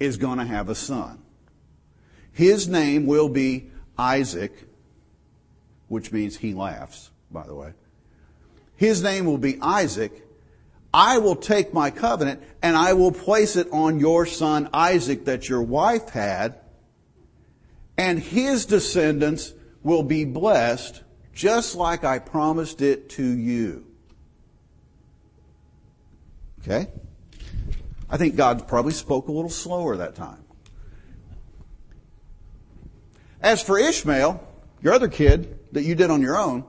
is 0.00 0.16
going 0.16 0.38
to 0.38 0.44
have 0.44 0.68
a 0.68 0.74
son. 0.74 1.22
His 2.32 2.68
name 2.68 3.06
will 3.06 3.28
be 3.28 3.70
Isaac, 3.96 4.52
which 5.86 6.12
means 6.12 6.36
he 6.36 6.54
laughs, 6.54 7.10
by 7.30 7.46
the 7.46 7.54
way. 7.54 7.72
His 8.74 9.02
name 9.02 9.26
will 9.26 9.38
be 9.38 9.58
Isaac. 9.62 10.26
I 10.92 11.18
will 11.18 11.36
take 11.36 11.72
my 11.72 11.90
covenant 11.90 12.42
and 12.62 12.76
I 12.76 12.94
will 12.94 13.12
place 13.12 13.54
it 13.54 13.68
on 13.72 14.00
your 14.00 14.26
son 14.26 14.68
Isaac 14.72 15.24
that 15.26 15.48
your 15.48 15.62
wife 15.62 16.08
had, 16.10 16.58
and 17.96 18.18
his 18.18 18.66
descendants 18.66 19.52
will 19.82 20.02
be 20.02 20.24
blessed 20.24 21.02
just 21.32 21.76
like 21.76 22.02
I 22.02 22.18
promised 22.18 22.82
it 22.82 23.10
to 23.10 23.24
you. 23.24 23.86
Okay? 26.60 26.88
I 28.10 28.16
think 28.16 28.36
God 28.36 28.66
probably 28.66 28.92
spoke 28.92 29.28
a 29.28 29.32
little 29.32 29.50
slower 29.50 29.96
that 29.96 30.14
time. 30.14 30.44
As 33.40 33.62
for 33.62 33.78
Ishmael, 33.78 34.42
your 34.82 34.94
other 34.94 35.08
kid 35.08 35.58
that 35.72 35.84
you 35.84 35.94
did 35.94 36.10
on 36.10 36.22
your 36.22 36.36
own, 36.36 36.64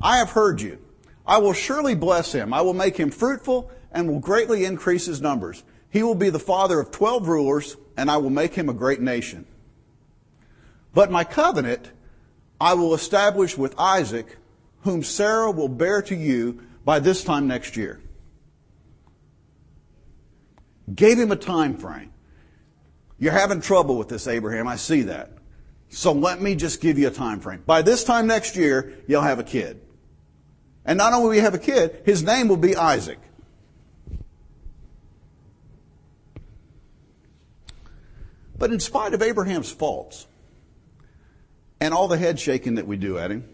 I 0.00 0.18
have 0.18 0.30
heard 0.30 0.60
you. 0.60 0.78
I 1.26 1.38
will 1.38 1.52
surely 1.52 1.94
bless 1.94 2.32
him. 2.32 2.52
I 2.52 2.60
will 2.62 2.74
make 2.74 2.96
him 2.96 3.10
fruitful 3.10 3.70
and 3.92 4.08
will 4.08 4.18
greatly 4.18 4.64
increase 4.64 5.06
his 5.06 5.20
numbers. 5.20 5.62
He 5.90 6.02
will 6.02 6.14
be 6.14 6.30
the 6.30 6.38
father 6.38 6.80
of 6.80 6.90
twelve 6.90 7.28
rulers, 7.28 7.76
and 7.96 8.10
I 8.10 8.16
will 8.16 8.30
make 8.30 8.54
him 8.54 8.68
a 8.68 8.74
great 8.74 9.00
nation. 9.00 9.46
But 10.92 11.10
my 11.10 11.24
covenant 11.24 11.90
I 12.60 12.74
will 12.74 12.94
establish 12.94 13.56
with 13.56 13.74
Isaac, 13.78 14.36
whom 14.82 15.02
Sarah 15.02 15.50
will 15.50 15.68
bear 15.68 16.02
to 16.02 16.14
you 16.14 16.62
by 16.84 16.98
this 16.98 17.24
time 17.24 17.46
next 17.46 17.76
year. 17.76 18.00
Gave 20.94 21.18
him 21.18 21.32
a 21.32 21.36
time 21.36 21.76
frame. 21.76 22.12
You're 23.18 23.32
having 23.32 23.60
trouble 23.60 23.98
with 23.98 24.08
this, 24.08 24.26
Abraham. 24.26 24.66
I 24.66 24.76
see 24.76 25.02
that. 25.02 25.30
So 25.90 26.12
let 26.12 26.40
me 26.40 26.54
just 26.54 26.80
give 26.80 26.98
you 26.98 27.08
a 27.08 27.10
time 27.10 27.40
frame. 27.40 27.62
By 27.64 27.82
this 27.82 28.02
time 28.02 28.26
next 28.26 28.56
year, 28.56 28.94
you'll 29.06 29.22
have 29.22 29.38
a 29.38 29.44
kid. 29.44 29.80
And 30.84 30.98
not 30.98 31.12
only 31.12 31.28
will 31.28 31.34
you 31.36 31.40
have 31.42 31.54
a 31.54 31.58
kid, 31.58 32.02
his 32.04 32.22
name 32.22 32.48
will 32.48 32.56
be 32.56 32.74
Isaac. 32.74 33.18
But 38.58 38.72
in 38.72 38.80
spite 38.80 39.12
of 39.12 39.22
Abraham's 39.22 39.70
faults 39.70 40.26
and 41.80 41.92
all 41.92 42.08
the 42.08 42.18
head 42.18 42.40
shaking 42.40 42.76
that 42.76 42.86
we 42.86 42.96
do 42.96 43.18
at 43.18 43.30
him, 43.30 43.48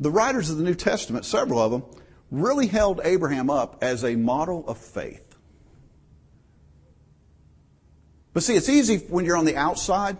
the 0.00 0.10
writers 0.10 0.48
of 0.50 0.58
the 0.58 0.64
New 0.64 0.74
Testament, 0.74 1.24
several 1.24 1.58
of 1.58 1.72
them, 1.72 1.82
really 2.30 2.66
held 2.66 3.00
Abraham 3.04 3.50
up 3.50 3.78
as 3.82 4.04
a 4.04 4.16
model 4.16 4.64
of 4.68 4.78
faith. 4.78 5.27
But 8.38 8.44
see, 8.44 8.54
it's 8.54 8.68
easy 8.68 8.98
when 8.98 9.24
you're 9.24 9.36
on 9.36 9.46
the 9.46 9.56
outside 9.56 10.16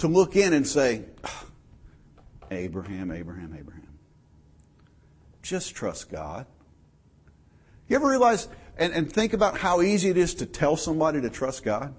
to 0.00 0.06
look 0.06 0.36
in 0.36 0.52
and 0.52 0.66
say, 0.68 1.06
ah, 1.24 1.46
Abraham, 2.50 3.10
Abraham, 3.10 3.56
Abraham. 3.58 3.88
Just 5.40 5.74
trust 5.74 6.10
God. 6.10 6.44
You 7.88 7.96
ever 7.96 8.06
realize 8.06 8.48
and, 8.76 8.92
and 8.92 9.10
think 9.10 9.32
about 9.32 9.56
how 9.56 9.80
easy 9.80 10.10
it 10.10 10.18
is 10.18 10.34
to 10.34 10.44
tell 10.44 10.76
somebody 10.76 11.22
to 11.22 11.30
trust 11.30 11.64
God? 11.64 11.94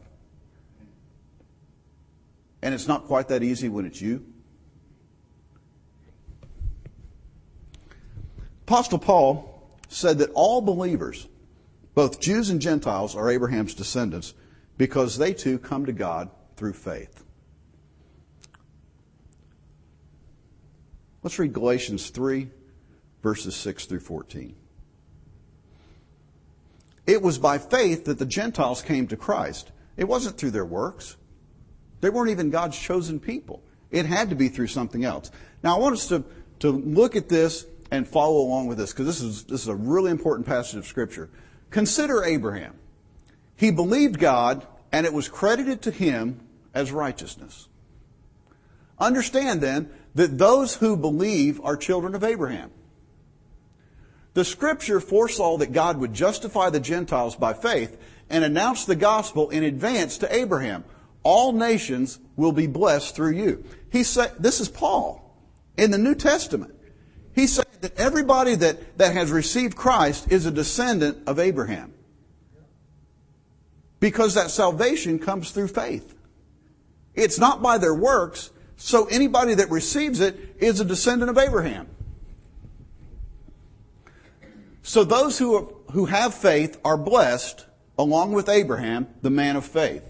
And 2.61 2.75
it's 2.75 2.87
not 2.87 3.05
quite 3.05 3.29
that 3.29 3.41
easy 3.41 3.69
when 3.69 3.87
it's 3.87 3.99
you. 3.99 4.23
Apostle 8.67 8.99
Paul 8.99 9.67
said 9.87 10.19
that 10.19 10.29
all 10.35 10.61
believers 10.61 11.27
Both 11.95 12.19
Jews 12.19 12.51
and 12.51 12.61
Gentiles 12.61 13.15
are 13.15 13.31
Abraham's 13.31 13.73
descendants 13.73 14.35
because 14.79 15.17
they 15.17 15.33
too 15.33 15.59
come 15.59 15.85
to 15.85 15.91
God 15.91 16.31
through 16.55 16.71
faith. 16.71 17.23
Let's 21.21 21.37
read 21.37 21.51
Galatians 21.51 22.09
3, 22.09 22.47
verses 23.21 23.55
6 23.57 23.85
through 23.85 23.99
14. 23.99 24.55
It 27.05 27.21
was 27.21 27.37
by 27.37 27.57
faith 27.57 28.05
that 28.05 28.19
the 28.19 28.25
Gentiles 28.25 28.81
came 28.81 29.05
to 29.07 29.17
Christ. 29.17 29.69
It 29.97 30.07
wasn't 30.07 30.37
through 30.37 30.51
their 30.51 30.65
works. 30.65 31.17
They 31.99 32.09
weren't 32.09 32.31
even 32.31 32.49
God's 32.49 32.79
chosen 32.79 33.19
people. 33.19 33.61
It 33.91 34.05
had 34.05 34.29
to 34.29 34.35
be 34.35 34.47
through 34.47 34.67
something 34.67 35.03
else. 35.03 35.29
Now 35.61 35.75
I 35.75 35.79
want 35.79 35.95
us 35.95 36.07
to, 36.07 36.23
to 36.59 36.71
look 36.71 37.17
at 37.17 37.27
this 37.27 37.65
and 37.91 38.07
follow 38.07 38.37
along 38.37 38.67
with 38.67 38.77
this 38.77 38.93
because 38.93 39.07
this 39.07 39.19
is, 39.19 39.43
this 39.43 39.61
is 39.61 39.67
a 39.67 39.75
really 39.75 40.09
important 40.09 40.47
passage 40.47 40.77
of 40.77 40.85
scripture. 40.85 41.29
Consider 41.69 42.23
Abraham. 42.23 42.78
He 43.59 43.71
believed 43.71 44.19
God 44.19 44.65
and 44.89 45.05
it 45.05 45.13
was 45.13 45.27
credited 45.27 45.81
to 45.81 45.91
him 45.91 46.39
as 46.73 46.93
righteousness. 46.93 47.67
Understand 48.97 49.59
then 49.59 49.89
that 50.15 50.37
those 50.37 50.75
who 50.75 50.95
believe 50.95 51.59
are 51.65 51.75
children 51.75 52.15
of 52.15 52.23
Abraham. 52.23 52.71
The 54.33 54.45
scripture 54.45 55.01
foresaw 55.01 55.57
that 55.57 55.73
God 55.73 55.97
would 55.97 56.13
justify 56.13 56.69
the 56.69 56.79
Gentiles 56.79 57.35
by 57.35 57.51
faith 57.51 57.97
and 58.29 58.45
announce 58.45 58.85
the 58.85 58.95
gospel 58.95 59.49
in 59.49 59.63
advance 59.63 60.19
to 60.19 60.33
Abraham. 60.33 60.85
All 61.23 61.51
nations 61.51 62.17
will 62.37 62.53
be 62.53 62.67
blessed 62.67 63.13
through 63.13 63.33
you. 63.33 63.65
He 63.91 64.03
said, 64.03 64.35
this 64.39 64.61
is 64.61 64.69
Paul 64.69 65.37
in 65.75 65.91
the 65.91 65.97
New 65.97 66.15
Testament. 66.15 66.75
He 67.35 67.45
said 67.45 67.65
that 67.81 67.99
everybody 67.99 68.55
that, 68.55 68.97
that 68.97 69.11
has 69.11 69.33
received 69.33 69.75
Christ 69.75 70.31
is 70.31 70.45
a 70.45 70.51
descendant 70.51 71.27
of 71.27 71.39
Abraham. 71.39 71.93
Because 73.99 74.33
that 74.35 74.51
salvation 74.51 75.19
comes 75.19 75.51
through 75.51 75.67
faith. 75.67 76.15
It's 77.15 77.39
not 77.39 77.61
by 77.61 77.77
their 77.77 77.93
works, 77.93 78.51
so 78.77 79.05
anybody 79.05 79.55
that 79.55 79.69
receives 79.69 80.21
it 80.21 80.55
is 80.59 80.79
a 80.79 80.85
descendant 80.85 81.29
of 81.29 81.37
Abraham. 81.37 81.87
So 84.83 85.03
those 85.03 85.37
who, 85.37 85.75
who 85.91 86.05
have 86.05 86.33
faith 86.33 86.79
are 86.83 86.97
blessed 86.97 87.65
along 87.97 88.31
with 88.31 88.47
Abraham, 88.47 89.07
the 89.21 89.29
man 89.29 89.57
of 89.57 89.65
faith. 89.65 90.03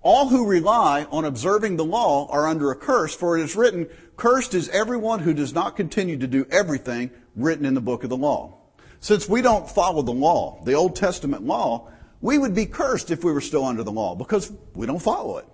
All 0.00 0.28
who 0.28 0.46
rely 0.46 1.04
on 1.10 1.24
observing 1.24 1.76
the 1.76 1.84
law 1.84 2.28
are 2.30 2.46
under 2.46 2.70
a 2.70 2.76
curse, 2.76 3.14
for 3.14 3.36
it 3.36 3.42
is 3.42 3.56
written, 3.56 3.88
Cursed 4.16 4.54
is 4.54 4.68
everyone 4.68 5.18
who 5.18 5.34
does 5.34 5.52
not 5.52 5.76
continue 5.76 6.16
to 6.18 6.26
do 6.26 6.46
everything 6.50 7.10
written 7.34 7.64
in 7.64 7.74
the 7.74 7.80
book 7.80 8.04
of 8.04 8.10
the 8.10 8.16
law. 8.16 8.54
Since 9.00 9.28
we 9.28 9.42
don't 9.42 9.68
follow 9.68 10.02
the 10.02 10.12
law, 10.12 10.62
the 10.64 10.74
Old 10.74 10.94
Testament 10.96 11.44
law, 11.44 11.90
we 12.20 12.38
would 12.38 12.54
be 12.54 12.66
cursed 12.66 13.10
if 13.10 13.24
we 13.24 13.32
were 13.32 13.40
still 13.40 13.64
under 13.64 13.82
the 13.82 13.92
law 13.92 14.14
because 14.14 14.52
we 14.74 14.86
don't 14.86 15.02
follow 15.02 15.38
it. 15.38 15.46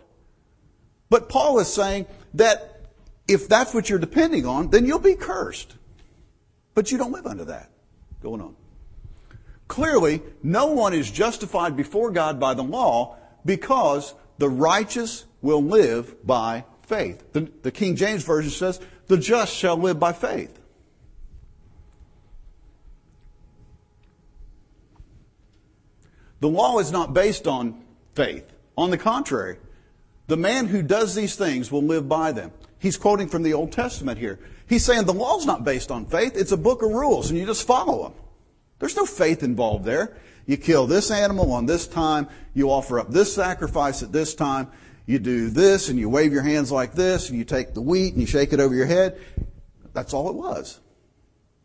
But 1.11 1.29
Paul 1.29 1.59
is 1.61 1.73
saying 1.73 2.07
that 2.35 2.81
if 3.29 3.49
that's 3.49 3.75
what 3.75 3.89
you're 3.89 3.99
depending 3.99 4.47
on, 4.47 4.71
then 4.71 4.87
you'll 4.87 4.99
be 4.99 5.15
cursed. 5.15 5.75
But 6.75 6.91
you 6.91 6.99
don't 6.99 7.13
live 7.13 7.27
under 7.27 7.45
that. 7.47 7.71
Going 8.23 8.41
on. 8.41 8.57
Clearly, 9.69 10.23
no 10.43 10.67
one 10.67 10.93
is 10.95 11.11
justified 11.11 11.77
before 11.77 12.11
God 12.11 12.39
by 12.39 12.55
the 12.55 12.63
law 12.63 13.17
because 13.45 14.15
the 14.39 14.49
righteous 14.49 15.25
will 15.41 15.63
live 15.63 16.27
by 16.27 16.65
faith. 16.83 17.33
The, 17.33 17.51
the, 17.63 17.71
King 17.71 17.97
James 17.97 18.25
Version 18.25 18.51
says, 18.51 18.81
the 19.07 19.17
just 19.17 19.55
shall 19.55 19.77
live 19.77 19.99
by 19.99 20.13
faith. 20.13 20.59
The 26.45 26.51
law 26.51 26.79
is 26.79 26.93
not 26.93 27.15
based 27.15 27.47
on 27.47 27.81
faith. 28.15 28.45
On 28.77 28.91
the 28.91 28.99
contrary, 28.99 29.57
the 30.27 30.37
man 30.37 30.67
who 30.67 30.83
does 30.83 31.15
these 31.15 31.37
things 31.37 31.73
will 31.73 31.83
live 31.83 32.07
by 32.07 32.33
them. 32.33 32.53
He's 32.79 32.99
quoting 32.99 33.31
from 33.31 33.45
the 33.45 33.55
Old 33.55 33.73
Testament 33.73 34.19
here. 34.19 34.39
He's 34.69 34.85
saying 34.85 35.07
the 35.07 35.15
law's 35.15 35.47
not 35.47 35.65
based 35.65 35.91
on 35.91 36.05
faith. 36.05 36.37
It's 36.37 36.53
a 36.53 36.59
book 36.59 36.83
of 36.83 36.91
rules 36.91 37.31
and 37.31 37.39
you 37.39 37.47
just 37.47 37.67
follow 37.67 38.03
them. 38.03 38.13
There's 38.79 38.95
no 38.95 39.07
faith 39.07 39.43
involved 39.43 39.87
there. 39.87 40.19
You 40.45 40.59
kill 40.59 40.87
this 40.87 41.11
animal 41.11 41.51
on 41.51 41.65
this 41.65 41.87
time. 41.87 42.29
You 42.53 42.71
offer 42.71 43.01
up 43.01 43.11
this 43.11 43.35
sacrifice 43.35 44.03
at 44.03 44.13
this 44.13 44.35
time. 44.35 44.71
You 45.07 45.21
do 45.21 45.49
this 45.49 45.89
and 45.89 45.99
you 45.99 46.11
wave 46.11 46.35
your 46.35 46.43
hands 46.43 46.71
like 46.71 46.93
this 46.93 47.31
and 47.31 47.39
you 47.39 47.47
take 47.47 47.73
the 47.73 47.81
wheat 47.81 48.13
and 48.13 48.21
you 48.21 48.27
shake 48.27 48.53
it 48.53 48.61
over 48.61 48.75
your 48.75 48.85
head. 48.85 49.19
That's 49.95 50.13
all 50.13 50.29
it 50.29 50.35
was. 50.35 50.79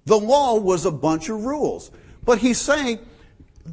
The 0.06 0.18
law 0.18 0.58
was 0.58 0.86
a 0.86 0.92
bunch 0.92 1.28
of 1.28 1.44
rules. 1.44 1.92
But 2.24 2.38
he's 2.38 2.62
saying 2.62 3.00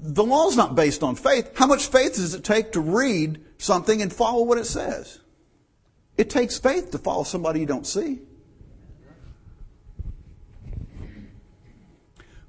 the 0.03 0.25
law's 0.25 0.57
not 0.57 0.75
based 0.75 1.03
on 1.03 1.17
faith. 1.17 1.51
How 1.57 1.67
much 1.67 1.87
faith 1.87 2.15
does 2.15 2.35
it 2.35 2.45
take 2.45 2.73
to 2.73 2.81
read 2.81 3.41
something 3.59 4.03
and 4.03 4.13
follow 4.13 4.43
what 4.45 4.59
it 4.59 4.67
says? 4.67 5.21
It 6.17 6.31
takes 6.31 6.59
faith 6.59 6.91
to 6.93 6.99
follow 6.99 7.25
somebody 7.25 7.61
you 7.61 7.67
don't 7.67 7.87
see. 7.87 8.21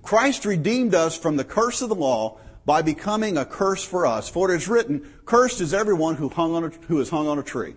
Christ 0.03 0.45
redeemed 0.45 0.95
us 0.95 1.17
from 1.17 1.35
the 1.35 1.43
curse 1.43 1.81
of 1.81 1.89
the 1.89 1.95
law 1.95 2.39
by 2.65 2.81
becoming 2.81 3.37
a 3.37 3.45
curse 3.45 3.83
for 3.83 4.05
us. 4.05 4.29
For 4.29 4.51
it 4.51 4.55
is 4.55 4.67
written, 4.67 5.05
cursed 5.25 5.59
is 5.59 5.73
everyone 5.73 6.15
who, 6.15 6.29
hung 6.29 6.55
on 6.55 6.63
a, 6.65 6.69
who 6.87 6.99
is 7.01 7.09
hung 7.09 7.27
on 7.27 7.39
a 7.39 7.43
tree. 7.43 7.75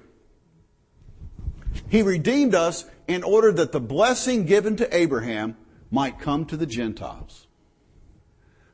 He 1.88 2.02
redeemed 2.02 2.54
us 2.54 2.84
in 3.08 3.24
order 3.24 3.50
that 3.52 3.72
the 3.72 3.80
blessing 3.80 4.46
given 4.46 4.76
to 4.76 4.96
Abraham 4.96 5.56
might 5.90 6.20
come 6.20 6.44
to 6.46 6.56
the 6.56 6.66
Gentiles. 6.66 7.48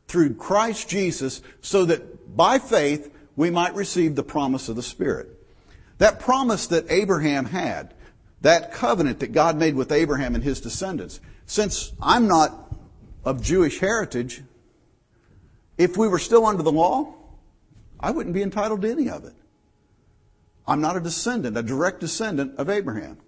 Through 0.08 0.34
Christ 0.34 0.88
Jesus, 0.88 1.42
so 1.60 1.84
that 1.86 2.36
by 2.36 2.58
faith 2.58 3.12
we 3.34 3.50
might 3.50 3.74
receive 3.74 4.14
the 4.14 4.22
promise 4.22 4.68
of 4.68 4.76
the 4.76 4.82
Spirit. 4.82 5.28
That 5.98 6.20
promise 6.20 6.66
that 6.68 6.90
Abraham 6.90 7.46
had, 7.46 7.94
that 8.42 8.72
covenant 8.72 9.20
that 9.20 9.32
God 9.32 9.56
made 9.56 9.74
with 9.74 9.90
Abraham 9.90 10.34
and 10.34 10.44
his 10.44 10.60
descendants. 10.60 11.20
Since 11.46 11.92
I'm 12.00 12.28
not 12.28 12.74
of 13.24 13.42
Jewish 13.42 13.80
heritage, 13.80 14.42
if 15.78 15.96
we 15.96 16.08
were 16.08 16.18
still 16.18 16.46
under 16.46 16.62
the 16.62 16.72
law, 16.72 17.14
I 17.98 18.10
wouldn't 18.10 18.34
be 18.34 18.42
entitled 18.42 18.82
to 18.82 18.90
any 18.90 19.08
of 19.08 19.24
it. 19.24 19.34
I'm 20.66 20.80
not 20.80 20.96
a 20.96 21.00
descendant, 21.00 21.56
a 21.56 21.62
direct 21.62 22.00
descendant 22.00 22.56
of 22.58 22.68
Abraham. 22.68 23.18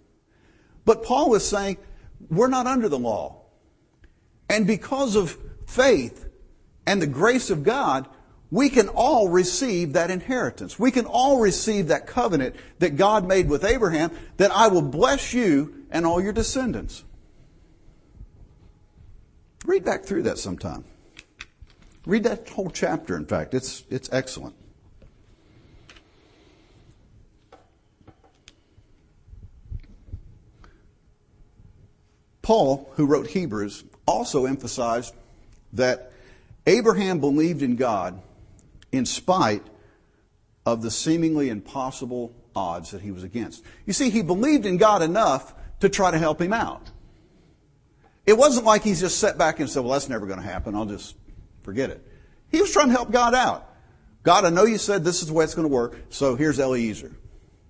But 0.85 1.05
Paul 1.05 1.35
is 1.35 1.47
saying, 1.47 1.79
we're 2.31 2.49
not 2.49 2.67
under 2.67 2.89
the 2.89 2.99
law. 2.99 3.43
And 4.51 4.67
because 4.67 5.15
of 5.17 5.37
faith 5.67 6.28
and 6.89 7.03
the 7.03 7.07
grace 7.07 7.51
of 7.51 7.65
God, 7.65 8.09
we 8.51 8.71
can 8.71 8.89
all 8.89 9.29
receive 9.29 9.93
that 9.93 10.11
inheritance. 10.11 10.79
We 10.79 10.91
can 10.91 11.05
all 11.05 11.39
receive 11.39 11.89
that 11.89 12.07
covenant 12.07 12.57
that 12.79 12.97
God 12.97 13.29
made 13.29 13.47
with 13.47 13.63
Abraham 13.63 14.11
that 14.39 14.51
I 14.51 14.69
will 14.69 14.81
bless 14.81 15.35
you 15.35 15.85
and 15.91 16.07
all 16.07 16.19
your 16.19 16.33
descendants. 16.33 17.05
Read 19.67 19.85
back 19.85 20.05
through 20.05 20.23
that 20.23 20.39
sometime. 20.39 20.83
Read 22.07 22.25
that 22.25 22.49
whole 22.49 22.71
chapter, 22.71 23.19
in 23.19 23.27
fact. 23.27 23.53
It's, 23.53 23.85
it's 23.91 24.09
excellent. 24.11 24.55
Paul, 32.41 32.91
who 32.95 33.05
wrote 33.05 33.27
Hebrews, 33.27 33.85
also 34.07 34.47
emphasized 34.47 35.15
that 35.75 36.08
Abraham 36.69 37.19
believed 37.19 37.63
in 37.63 37.77
God 37.77 38.21
in 38.93 39.07
spite 39.07 39.67
of 40.67 40.83
the 40.83 40.91
seemingly 40.91 41.49
impossible 41.49 42.35
odds 42.55 42.91
that 42.91 43.01
he 43.01 43.11
was 43.11 43.25
against. 43.25 43.65
You 43.87 43.95
see, 43.95 44.11
he 44.11 44.23
believed 44.23 44.67
in 44.67 44.77
God 44.77 45.01
enough 45.03 45.55
to 45.81 45.89
try 45.89 46.11
to 46.11 46.19
help 46.19 46.43
him 46.43 46.53
out. 46.53 46.91
It 48.27 48.37
wasn't 48.37 48.67
like 48.67 48.83
he's 48.83 49.01
just 49.01 49.19
sat 49.19 49.39
back 49.39 49.61
and 49.61 49.71
said, 49.71 49.83
well, 49.83 49.93
that's 49.93 50.11
never 50.11 50.27
going 50.27 50.41
to 50.41 50.45
happen. 50.45 50.75
I'll 50.75 50.85
just 50.85 51.17
forget 51.63 51.89
it. 51.89 52.07
He 52.51 52.61
was 52.61 52.71
trying 52.71 52.89
to 52.89 52.93
help 52.93 53.11
God 53.11 53.35
out. 53.35 53.67
God, 54.23 54.45
I 54.45 54.51
know 54.51 54.65
you 54.65 54.77
said 54.77 55.05
this 55.05 55.23
is 55.23 55.29
the 55.29 55.33
way 55.33 55.45
it's 55.45 55.55
going 55.55 55.67
to 55.67 55.73
work, 55.73 55.97
so 56.11 56.37
here's 56.37 56.59
Eliezer. 56.59 57.17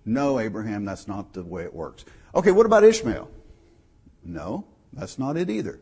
No, 0.04 0.40
Abraham, 0.40 0.84
that's 0.84 1.06
not 1.06 1.34
the 1.34 1.44
way 1.44 1.62
it 1.62 1.72
works. 1.72 2.04
Okay, 2.34 2.50
what 2.50 2.66
about 2.66 2.82
Ishmael? 2.82 3.30
No, 4.24 4.66
that's 4.92 5.20
not 5.20 5.36
it 5.36 5.50
either. 5.50 5.78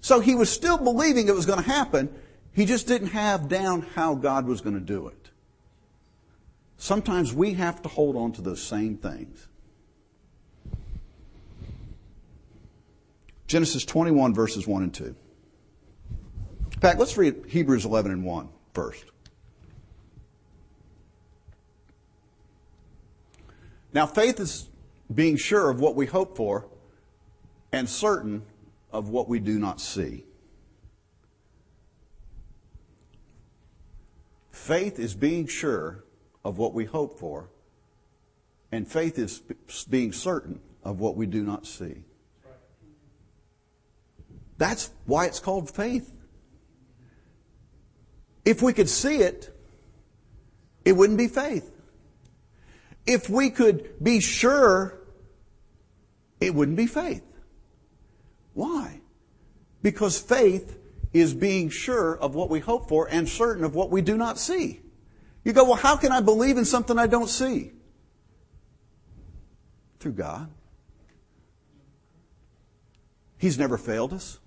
So 0.00 0.20
he 0.20 0.36
was 0.36 0.50
still 0.50 0.78
believing 0.78 1.26
it 1.26 1.34
was 1.34 1.46
going 1.46 1.62
to 1.62 1.68
happen, 1.68 2.14
he 2.54 2.64
just 2.64 2.86
didn't 2.86 3.08
have 3.08 3.48
down 3.48 3.82
how 3.94 4.14
God 4.14 4.46
was 4.46 4.60
going 4.60 4.74
to 4.74 4.80
do 4.80 5.08
it. 5.08 5.30
Sometimes 6.76 7.32
we 7.32 7.54
have 7.54 7.82
to 7.82 7.88
hold 7.88 8.16
on 8.16 8.32
to 8.32 8.42
those 8.42 8.62
same 8.62 8.96
things. 8.96 9.48
Genesis 13.46 13.84
21 13.84 14.34
verses 14.34 14.66
1 14.66 14.82
and 14.82 14.94
2. 14.94 15.04
In 16.72 16.80
fact, 16.80 16.98
let's 16.98 17.16
read 17.16 17.44
Hebrews 17.48 17.84
11 17.84 18.12
and 18.12 18.24
1 18.24 18.48
first. 18.72 19.04
Now, 23.92 24.06
faith 24.06 24.40
is 24.40 24.68
being 25.14 25.36
sure 25.36 25.70
of 25.70 25.80
what 25.80 25.94
we 25.94 26.06
hope 26.06 26.36
for 26.36 26.66
and 27.72 27.88
certain 27.88 28.42
of 28.92 29.08
what 29.08 29.28
we 29.28 29.38
do 29.38 29.58
not 29.58 29.80
see. 29.80 30.24
Faith 34.64 34.98
is 34.98 35.14
being 35.14 35.46
sure 35.46 36.02
of 36.42 36.56
what 36.56 36.72
we 36.72 36.86
hope 36.86 37.18
for, 37.18 37.50
and 38.72 38.88
faith 38.88 39.18
is 39.18 39.42
being 39.90 40.10
certain 40.10 40.58
of 40.82 41.00
what 41.00 41.16
we 41.16 41.26
do 41.26 41.42
not 41.42 41.66
see. 41.66 42.02
That's 44.56 44.88
why 45.04 45.26
it's 45.26 45.38
called 45.38 45.70
faith. 45.70 46.10
If 48.46 48.62
we 48.62 48.72
could 48.72 48.88
see 48.88 49.16
it, 49.16 49.54
it 50.86 50.92
wouldn't 50.92 51.18
be 51.18 51.28
faith. 51.28 51.70
If 53.04 53.28
we 53.28 53.50
could 53.50 54.02
be 54.02 54.20
sure, 54.20 54.98
it 56.40 56.54
wouldn't 56.54 56.78
be 56.78 56.86
faith. 56.86 57.26
Why? 58.54 59.02
Because 59.82 60.18
faith 60.18 60.78
is 61.14 61.32
being 61.32 61.70
sure 61.70 62.18
of 62.18 62.34
what 62.34 62.50
we 62.50 62.58
hope 62.58 62.88
for 62.88 63.08
and 63.08 63.26
certain 63.26 63.64
of 63.64 63.74
what 63.74 63.88
we 63.88 64.02
do 64.02 64.16
not 64.18 64.36
see. 64.36 64.80
You 65.44 65.52
go, 65.52 65.64
well, 65.64 65.74
how 65.74 65.96
can 65.96 66.10
I 66.10 66.20
believe 66.20 66.58
in 66.58 66.64
something 66.64 66.98
I 66.98 67.06
don't 67.06 67.28
see? 67.28 67.72
Through 70.00 70.12
God. 70.12 70.50
He's 73.38 73.58
never 73.58 73.78
failed 73.78 74.12
us. 74.12 74.38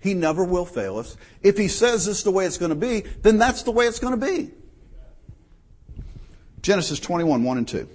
He 0.00 0.14
never 0.14 0.44
will 0.44 0.64
fail 0.64 0.98
us. 0.98 1.16
If 1.42 1.58
He 1.58 1.68
says 1.68 2.06
this 2.06 2.18
is 2.18 2.24
the 2.24 2.30
way 2.30 2.46
it's 2.46 2.58
going 2.58 2.70
to 2.70 2.74
be, 2.74 3.00
then 3.22 3.36
that's 3.36 3.62
the 3.62 3.70
way 3.70 3.86
it's 3.86 3.98
going 3.98 4.18
to 4.18 4.26
be. 4.26 4.52
Genesis 6.62 6.98
21, 7.00 7.44
1 7.44 7.58
and 7.58 7.68
2. 7.68 7.88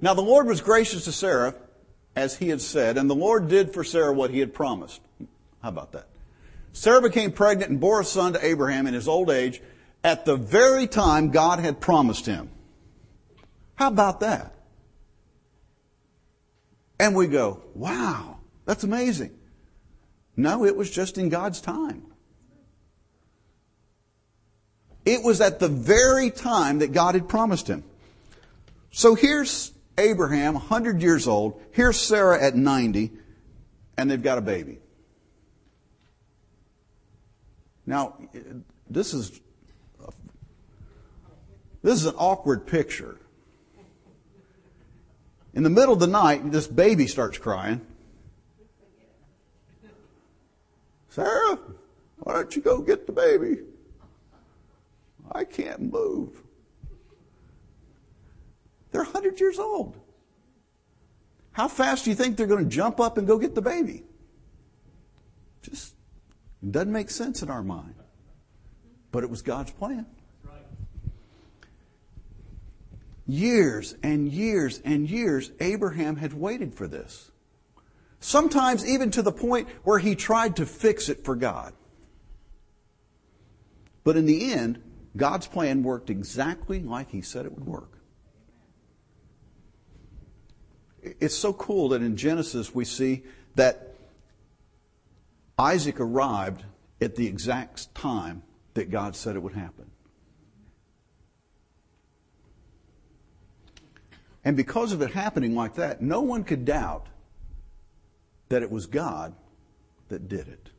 Now 0.00 0.14
the 0.14 0.22
Lord 0.22 0.46
was 0.46 0.60
gracious 0.60 1.04
to 1.04 1.12
Sarah 1.12 1.54
as 2.16 2.36
he 2.38 2.48
had 2.48 2.62
said, 2.62 2.96
and 2.96 3.08
the 3.08 3.14
Lord 3.14 3.48
did 3.48 3.74
for 3.74 3.84
Sarah 3.84 4.12
what 4.12 4.30
he 4.30 4.40
had 4.40 4.54
promised. 4.54 5.00
How 5.62 5.68
about 5.68 5.92
that? 5.92 6.08
Sarah 6.72 7.02
became 7.02 7.30
pregnant 7.30 7.70
and 7.70 7.78
bore 7.78 8.00
a 8.00 8.04
son 8.04 8.32
to 8.32 8.44
Abraham 8.44 8.86
in 8.86 8.94
his 8.94 9.06
old 9.06 9.30
age 9.30 9.60
at 10.02 10.24
the 10.24 10.36
very 10.36 10.86
time 10.86 11.30
God 11.30 11.58
had 11.58 11.80
promised 11.80 12.26
him. 12.26 12.50
How 13.74 13.88
about 13.88 14.20
that? 14.20 14.54
And 16.98 17.14
we 17.14 17.26
go, 17.26 17.62
wow, 17.74 18.38
that's 18.64 18.84
amazing. 18.84 19.36
No, 20.36 20.64
it 20.64 20.76
was 20.76 20.90
just 20.90 21.18
in 21.18 21.28
God's 21.28 21.60
time. 21.60 22.02
It 25.04 25.22
was 25.22 25.40
at 25.40 25.60
the 25.60 25.68
very 25.68 26.30
time 26.30 26.78
that 26.78 26.92
God 26.92 27.14
had 27.14 27.28
promised 27.28 27.68
him. 27.68 27.84
So 28.90 29.14
here's 29.14 29.72
Abraham, 29.98 30.54
100 30.54 31.02
years 31.02 31.26
old. 31.26 31.60
Here's 31.72 31.98
Sarah 31.98 32.40
at 32.42 32.54
90, 32.54 33.12
and 33.96 34.10
they've 34.10 34.22
got 34.22 34.38
a 34.38 34.42
baby. 34.42 34.78
Now, 37.86 38.16
this 38.90 39.14
is 39.14 39.40
this 41.82 42.00
is 42.00 42.06
an 42.06 42.16
awkward 42.18 42.66
picture. 42.66 43.16
In 45.54 45.62
the 45.62 45.70
middle 45.70 45.94
of 45.94 46.00
the 46.00 46.08
night, 46.08 46.50
this 46.50 46.66
baby 46.66 47.06
starts 47.06 47.38
crying. 47.38 47.80
Sarah, 51.10 51.58
why 52.18 52.32
don't 52.34 52.54
you 52.54 52.60
go 52.60 52.80
get 52.82 53.06
the 53.06 53.12
baby? 53.12 53.58
I 55.32 55.44
can't 55.44 55.80
move. 55.80 56.42
They're 58.96 59.04
100 59.04 59.38
years 59.40 59.58
old. 59.58 59.94
How 61.52 61.68
fast 61.68 62.04
do 62.04 62.10
you 62.10 62.16
think 62.16 62.38
they're 62.38 62.46
going 62.46 62.64
to 62.64 62.70
jump 62.70 62.98
up 62.98 63.18
and 63.18 63.26
go 63.26 63.36
get 63.36 63.54
the 63.54 63.60
baby? 63.60 64.04
Just 65.60 65.94
doesn't 66.70 66.90
make 66.90 67.10
sense 67.10 67.42
in 67.42 67.50
our 67.50 67.62
mind. 67.62 67.94
But 69.12 69.22
it 69.22 69.28
was 69.28 69.42
God's 69.42 69.70
plan. 69.70 70.06
Years 73.26 73.94
and 74.02 74.32
years 74.32 74.80
and 74.82 75.10
years, 75.10 75.52
Abraham 75.60 76.16
had 76.16 76.32
waited 76.32 76.72
for 76.72 76.88
this. 76.88 77.30
Sometimes 78.18 78.88
even 78.88 79.10
to 79.10 79.20
the 79.20 79.30
point 79.30 79.68
where 79.84 79.98
he 79.98 80.14
tried 80.14 80.56
to 80.56 80.64
fix 80.64 81.10
it 81.10 81.22
for 81.22 81.36
God. 81.36 81.74
But 84.04 84.16
in 84.16 84.24
the 84.24 84.54
end, 84.54 84.82
God's 85.18 85.46
plan 85.46 85.82
worked 85.82 86.08
exactly 86.08 86.80
like 86.80 87.10
he 87.10 87.20
said 87.20 87.44
it 87.44 87.52
would 87.52 87.66
work. 87.66 87.96
It's 91.20 91.34
so 91.34 91.52
cool 91.52 91.90
that 91.90 92.02
in 92.02 92.16
Genesis 92.16 92.74
we 92.74 92.84
see 92.84 93.22
that 93.54 93.94
Isaac 95.58 96.00
arrived 96.00 96.64
at 97.00 97.16
the 97.16 97.26
exact 97.26 97.94
time 97.94 98.42
that 98.74 98.90
God 98.90 99.16
said 99.16 99.36
it 99.36 99.42
would 99.42 99.54
happen. 99.54 99.90
And 104.44 104.56
because 104.56 104.92
of 104.92 105.02
it 105.02 105.10
happening 105.10 105.54
like 105.54 105.74
that, 105.74 106.00
no 106.00 106.20
one 106.20 106.44
could 106.44 106.64
doubt 106.64 107.06
that 108.48 108.62
it 108.62 108.70
was 108.70 108.86
God 108.86 109.34
that 110.08 110.28
did 110.28 110.46
it. 110.46 110.70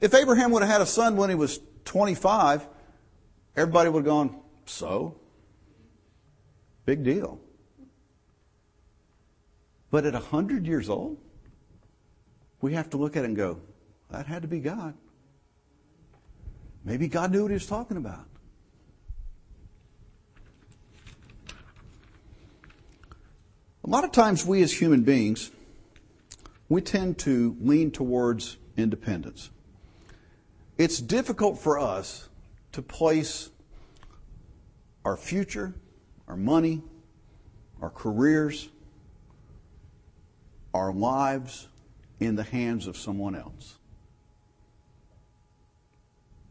If 0.00 0.14
Abraham 0.14 0.52
would 0.52 0.62
have 0.62 0.70
had 0.70 0.80
a 0.80 0.86
son 0.86 1.16
when 1.16 1.28
he 1.28 1.34
was 1.34 1.58
25, 1.84 2.66
everybody 3.56 3.90
would 3.90 4.00
have 4.00 4.06
gone, 4.06 4.40
so? 4.66 5.16
Big 6.84 7.02
deal. 7.02 7.40
But 9.96 10.04
at 10.04 10.12
100 10.12 10.66
years 10.66 10.90
old, 10.90 11.16
we 12.60 12.74
have 12.74 12.90
to 12.90 12.98
look 12.98 13.16
at 13.16 13.24
it 13.24 13.28
and 13.28 13.34
go, 13.34 13.62
that 14.10 14.26
had 14.26 14.42
to 14.42 14.48
be 14.48 14.60
God. 14.60 14.92
Maybe 16.84 17.08
God 17.08 17.32
knew 17.32 17.40
what 17.40 17.50
he 17.50 17.54
was 17.54 17.64
talking 17.64 17.96
about. 17.96 18.26
A 23.84 23.88
lot 23.88 24.04
of 24.04 24.12
times, 24.12 24.44
we 24.44 24.62
as 24.62 24.70
human 24.70 25.02
beings, 25.02 25.50
we 26.68 26.82
tend 26.82 27.16
to 27.20 27.56
lean 27.62 27.90
towards 27.90 28.58
independence. 28.76 29.48
It's 30.76 31.00
difficult 31.00 31.58
for 31.58 31.78
us 31.78 32.28
to 32.72 32.82
place 32.82 33.48
our 35.06 35.16
future, 35.16 35.74
our 36.28 36.36
money, 36.36 36.82
our 37.80 37.88
careers, 37.88 38.68
our 40.76 40.92
lives 40.92 41.68
in 42.20 42.36
the 42.36 42.42
hands 42.42 42.86
of 42.86 42.96
someone 42.98 43.34
else. 43.34 43.78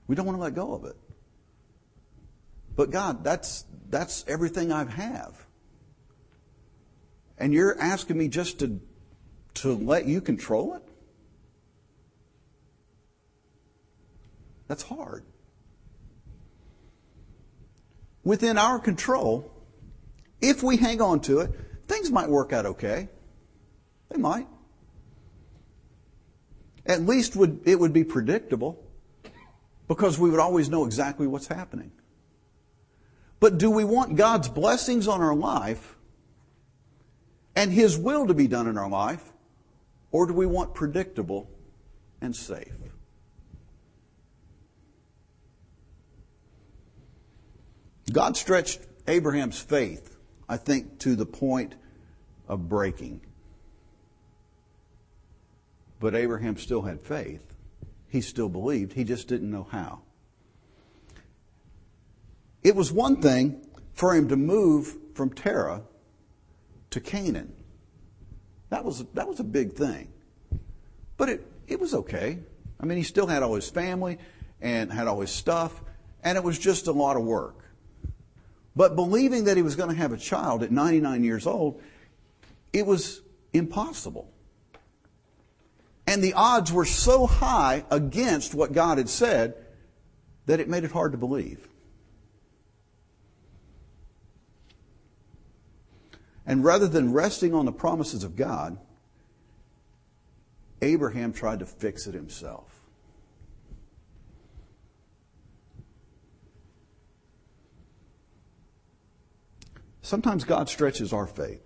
We 0.08 0.16
don't 0.16 0.26
want 0.26 0.38
to 0.38 0.42
let 0.42 0.56
go 0.56 0.74
of 0.74 0.86
it. 0.86 0.96
But 2.76 2.90
God, 2.90 3.24
that's, 3.24 3.66
that's 3.90 4.26
everything 4.28 4.72
I 4.72 4.90
have. 4.90 5.46
And 7.38 7.54
you're 7.54 7.80
asking 7.80 8.18
me 8.18 8.28
just 8.28 8.60
to, 8.60 8.82
to 9.56 9.74
let 9.74 10.06
you 10.06 10.22
control 10.22 10.74
it? 10.76 10.84
That's 14.68 14.84
hard. 14.84 15.24
Within 18.24 18.58
our 18.58 18.80
control, 18.80 19.52
if 20.42 20.64
we 20.64 20.78
hang 20.78 21.00
on 21.00 21.20
to 21.22 21.42
it, 21.42 21.52
things 21.88 22.10
might 22.10 22.30
work 22.30 22.52
out 22.52 22.66
okay. 22.66 23.10
They 24.10 24.18
might. 24.18 24.48
At 26.86 27.02
least 27.02 27.36
would, 27.36 27.62
it 27.66 27.80
would 27.80 27.94
be 27.94 28.04
predictable 28.04 28.84
because 29.88 30.20
we 30.20 30.30
would 30.30 30.40
always 30.40 30.70
know 30.70 30.86
exactly 30.86 31.28
what's 31.28 31.48
happening. 31.48 31.92
But 33.40 33.58
do 33.58 33.70
we 33.70 33.84
want 33.84 34.16
God's 34.16 34.50
blessings 34.50 35.08
on 35.08 35.22
our 35.22 35.36
life 35.36 35.96
and 37.56 37.72
His 37.72 37.98
will 37.98 38.28
to 38.28 38.34
be 38.34 38.48
done 38.48 38.68
in 38.68 38.78
our 38.78 38.90
life, 38.90 39.24
or 40.12 40.28
do 40.28 40.34
we 40.34 40.46
want 40.46 40.74
predictable 40.74 41.50
and 42.22 42.36
safe? 42.36 42.74
God 48.12 48.38
stretched 48.38 48.82
Abraham's 49.08 49.60
faith, 49.60 50.18
I 50.48 50.58
think, 50.58 51.00
to 51.00 51.16
the 51.16 51.26
point 51.26 51.76
of 52.48 52.70
breaking. 52.70 53.22
But 56.00 56.16
Abraham 56.16 56.58
still 56.58 56.82
had 56.82 57.02
faith. 57.02 57.56
He 58.08 58.22
still 58.22 58.50
believed. 58.50 58.94
He 58.94 59.04
just 59.04 59.28
didn't 59.28 59.50
know 59.50 59.68
how. 59.70 60.02
It 62.64 62.76
was 62.76 62.92
one 62.92 63.22
thing 63.22 63.66
for 63.94 64.16
him 64.16 64.28
to 64.30 64.36
move 64.36 64.98
from 65.14 65.30
Terah 65.30 65.84
to 66.90 67.00
Canaan. 67.00 67.54
That 68.70 68.84
was, 68.84 69.06
that 69.14 69.28
was 69.28 69.40
a 69.40 69.44
big 69.44 69.74
thing. 69.74 70.12
But 71.18 71.30
it, 71.30 71.52
it 71.68 71.80
was 71.80 71.94
okay. 71.94 72.40
I 72.80 72.86
mean, 72.86 72.98
he 72.98 73.04
still 73.04 73.28
had 73.28 73.44
all 73.44 73.54
his 73.56 73.70
family 73.70 74.18
and 74.62 74.92
had 74.92 75.08
all 75.08 75.22
his 75.22 75.32
stuff, 75.32 75.82
and 76.24 76.38
it 76.38 76.44
was 76.44 76.60
just 76.60 76.88
a 76.88 76.92
lot 76.92 77.16
of 77.16 77.24
work. 77.24 77.66
But 78.76 78.96
believing 78.96 79.46
that 79.46 79.56
he 79.56 79.64
was 79.64 79.76
going 79.76 79.90
to 79.90 79.96
have 79.96 80.12
a 80.12 80.18
child 80.18 80.64
at 80.64 80.72
99 80.72 81.24
years 81.24 81.48
old, 81.48 81.82
it 82.74 82.86
was 82.86 83.22
impossible. 83.54 84.30
And 86.08 86.24
the 86.24 86.34
odds 86.34 86.72
were 86.72 86.86
so 86.86 87.26
high 87.26 87.84
against 87.90 88.54
what 88.54 88.74
God 88.74 88.98
had 88.98 89.10
said 89.10 89.56
that 90.46 90.60
it 90.60 90.70
made 90.70 90.84
it 90.84 90.92
hard 90.92 91.14
to 91.14 91.18
believe. 91.18 91.68
And 96.46 96.64
rather 96.64 96.88
than 96.88 97.12
resting 97.12 97.56
on 97.56 97.66
the 97.66 97.72
promises 97.72 98.24
of 98.24 98.36
God, 98.36 98.78
Abraham 100.82 101.34
tried 101.34 101.60
to 101.60 101.66
fix 101.66 102.06
it 102.06 102.14
himself. 102.14 102.72
Sometimes 110.04 110.44
God 110.44 110.70
stretches 110.70 111.12
our 111.14 111.26
faith. 111.26 111.64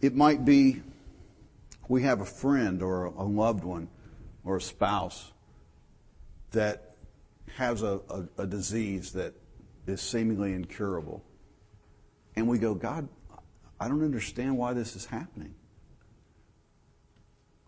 It 0.00 0.16
might 0.16 0.44
be 0.44 0.82
we 1.88 2.02
have 2.02 2.20
a 2.20 2.24
friend 2.26 2.82
or 2.82 3.06
a 3.06 3.24
loved 3.24 3.64
one 3.64 3.88
or 4.44 4.56
a 4.56 4.60
spouse 4.60 5.32
that 6.52 6.94
has 7.56 7.82
a, 7.82 8.00
a, 8.10 8.42
a 8.42 8.46
disease 8.46 9.12
that 9.12 9.34
is 9.86 10.00
seemingly 10.00 10.52
incurable. 10.52 11.22
And 12.36 12.48
we 12.48 12.58
go, 12.58 12.74
God, 12.74 13.08
I 13.78 13.88
don't 13.88 14.02
understand 14.02 14.56
why 14.56 14.72
this 14.72 14.96
is 14.96 15.06
happening. 15.06 15.54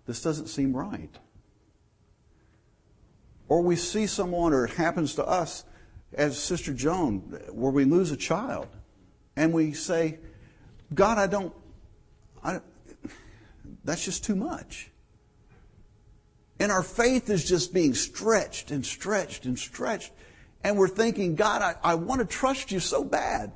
This 0.06 0.22
doesn't 0.22 0.46
seem 0.46 0.76
right. 0.76 1.10
Or 3.48 3.60
we 3.60 3.76
see 3.76 4.06
someone, 4.06 4.52
or 4.52 4.64
it 4.64 4.72
happens 4.72 5.14
to 5.16 5.26
us, 5.26 5.64
as 6.12 6.38
Sister 6.38 6.72
Joan, 6.72 7.18
where 7.50 7.72
we 7.72 7.84
lose 7.84 8.10
a 8.10 8.16
child, 8.16 8.68
and 9.36 9.52
we 9.52 9.72
say, 9.72 10.18
God, 10.94 11.18
I 11.18 11.26
don't, 11.26 11.54
I, 12.42 12.60
that's 13.86 14.04
just 14.04 14.24
too 14.24 14.36
much. 14.36 14.90
And 16.58 16.72
our 16.72 16.82
faith 16.82 17.30
is 17.30 17.44
just 17.44 17.72
being 17.72 17.94
stretched 17.94 18.70
and 18.70 18.84
stretched 18.84 19.44
and 19.44 19.58
stretched. 19.58 20.12
And 20.64 20.76
we're 20.76 20.88
thinking, 20.88 21.34
God, 21.34 21.62
I, 21.62 21.92
I 21.92 21.94
want 21.94 22.20
to 22.20 22.26
trust 22.26 22.72
you 22.72 22.80
so 22.80 23.04
bad. 23.04 23.52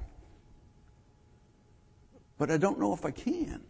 But 2.39 2.51
I 2.51 2.57
don't 2.57 2.78
know 2.78 2.93
if 2.93 3.05
I 3.05 3.11
can. 3.11 3.62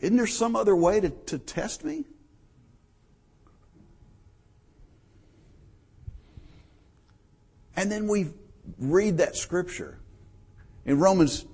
Isn't 0.00 0.16
there 0.16 0.26
some 0.26 0.56
other 0.56 0.76
way 0.76 1.00
to, 1.00 1.10
to 1.10 1.38
test 1.38 1.84
me? 1.84 2.04
And 7.76 7.90
then 7.90 8.06
we 8.06 8.28
read 8.78 9.18
that 9.18 9.36
scripture 9.36 9.98
in 10.84 10.98
Romans 10.98 11.44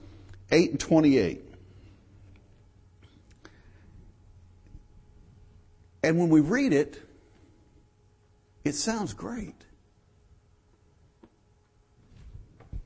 8 0.50 0.70
and 0.72 0.80
28. 0.80 1.49
And 6.02 6.18
when 6.18 6.28
we 6.28 6.40
read 6.40 6.72
it, 6.72 7.00
it 8.64 8.74
sounds 8.74 9.12
great. 9.12 9.66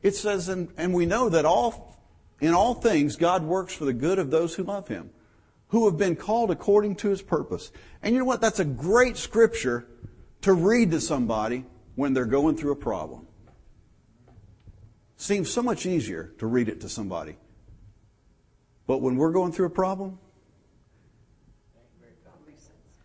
It 0.02 0.14
says, 0.14 0.48
and, 0.48 0.68
and 0.76 0.92
we 0.92 1.06
know 1.06 1.28
that 1.28 1.44
all, 1.44 1.98
in 2.40 2.52
all 2.52 2.74
things, 2.74 3.16
God 3.16 3.42
works 3.42 3.74
for 3.74 3.84
the 3.84 3.92
good 3.92 4.18
of 4.18 4.30
those 4.30 4.54
who 4.54 4.62
love 4.62 4.88
Him, 4.88 5.10
who 5.68 5.86
have 5.86 5.96
been 5.96 6.16
called 6.16 6.50
according 6.50 6.96
to 6.96 7.08
His 7.08 7.22
purpose. 7.22 7.72
And 8.02 8.12
you 8.12 8.18
know 8.18 8.26
what? 8.26 8.40
That's 8.40 8.60
a 8.60 8.64
great 8.64 9.16
scripture 9.16 9.86
to 10.42 10.52
read 10.52 10.90
to 10.90 11.00
somebody 11.00 11.64
when 11.94 12.12
they're 12.12 12.26
going 12.26 12.56
through 12.56 12.72
a 12.72 12.76
problem. 12.76 13.26
Seems 15.16 15.48
so 15.48 15.62
much 15.62 15.86
easier 15.86 16.34
to 16.38 16.46
read 16.46 16.68
it 16.68 16.80
to 16.82 16.88
somebody. 16.88 17.36
But 18.86 18.98
when 18.98 19.16
we're 19.16 19.32
going 19.32 19.52
through 19.52 19.66
a 19.66 19.70
problem, 19.70 20.18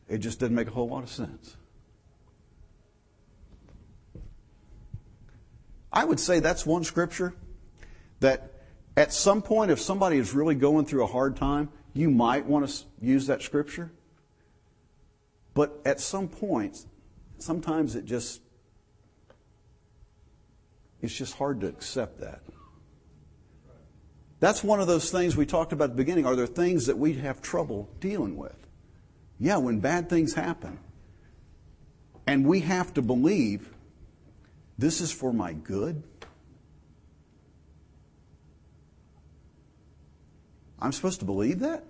it 0.10 0.18
just 0.18 0.39
doesn't 0.39 0.55
make 0.55 0.68
a 0.68 0.72
whole 0.72 0.89
lot 0.89 1.03
of 1.03 1.10
sense. 1.10 1.55
I 5.91 6.03
would 6.05 6.20
say 6.20 6.39
that's 6.39 6.66
one 6.66 6.84
scripture 6.84 7.34
that 8.20 8.51
at 8.97 9.14
some 9.14 9.41
point, 9.41 9.72
if 9.72 9.80
somebody 9.80 10.18
is 10.18 10.34
really 10.34 10.55
going 10.55 10.86
through 10.86 11.03
a 11.03 11.07
hard 11.07 11.36
time, 11.38 11.70
you 11.93 12.10
might 12.10 12.45
want 12.45 12.68
to 12.68 12.86
use 13.01 13.28
that 13.28 13.41
scripture. 13.41 13.91
But 15.53 15.80
at 15.86 15.99
some 15.99 16.28
point, 16.28 16.86
sometimes 17.38 17.95
it 17.95 18.05
just 18.05 18.41
it's 21.01 21.16
just 21.16 21.36
hard 21.36 21.62
to 21.62 21.68
accept 21.68 22.20
that. 22.20 22.41
That's 24.39 24.64
one 24.64 24.80
of 24.80 24.88
those 24.88 25.12
things 25.12 25.36
we 25.36 25.45
talked 25.45 25.74
about 25.74 25.86
at 25.86 25.89
the 25.91 26.03
beginning. 26.03 26.26
Are 26.26 26.36
there 26.36 26.47
things 26.47 26.86
that 26.88 26.97
we 26.97 27.14
have 27.16 27.41
trouble 27.41 27.89
dealing 27.99 28.38
with? 28.38 28.59
Yeah, 29.39 29.57
when 29.57 29.79
bad 29.79 30.09
things 30.09 30.33
happen. 30.33 30.79
And 32.27 32.45
we 32.45 32.59
have 32.61 32.93
to 32.95 33.01
believe 33.01 33.73
this 34.77 35.01
is 35.01 35.11
for 35.11 35.33
my 35.33 35.53
good. 35.53 36.03
I'm 40.79 40.91
supposed 40.91 41.19
to 41.19 41.25
believe 41.25 41.59
that? 41.59 41.83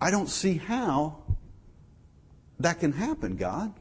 I 0.00 0.10
don't 0.10 0.28
see 0.28 0.58
how 0.58 1.18
that 2.60 2.80
can 2.80 2.92
happen, 2.92 3.36
God. 3.36 3.72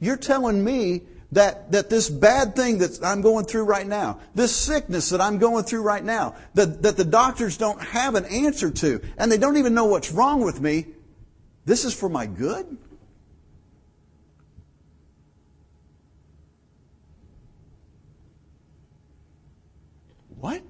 You're 0.00 0.16
telling 0.16 0.62
me 0.62 1.02
that, 1.32 1.72
that 1.72 1.90
this 1.90 2.08
bad 2.08 2.54
thing 2.54 2.78
that 2.78 3.00
I'm 3.02 3.20
going 3.20 3.46
through 3.46 3.64
right 3.64 3.86
now, 3.86 4.20
this 4.34 4.54
sickness 4.54 5.10
that 5.10 5.20
I'm 5.20 5.38
going 5.38 5.64
through 5.64 5.82
right 5.82 6.04
now, 6.04 6.36
that, 6.54 6.82
that 6.82 6.96
the 6.96 7.04
doctors 7.04 7.56
don't 7.56 7.80
have 7.82 8.14
an 8.14 8.24
answer 8.26 8.70
to, 8.70 9.00
and 9.18 9.30
they 9.30 9.38
don't 9.38 9.56
even 9.56 9.74
know 9.74 9.86
what's 9.86 10.12
wrong 10.12 10.40
with 10.40 10.60
me, 10.60 10.86
this 11.64 11.84
is 11.84 11.92
for 11.92 12.08
my 12.08 12.26
good? 12.26 12.78
What? 20.38 20.62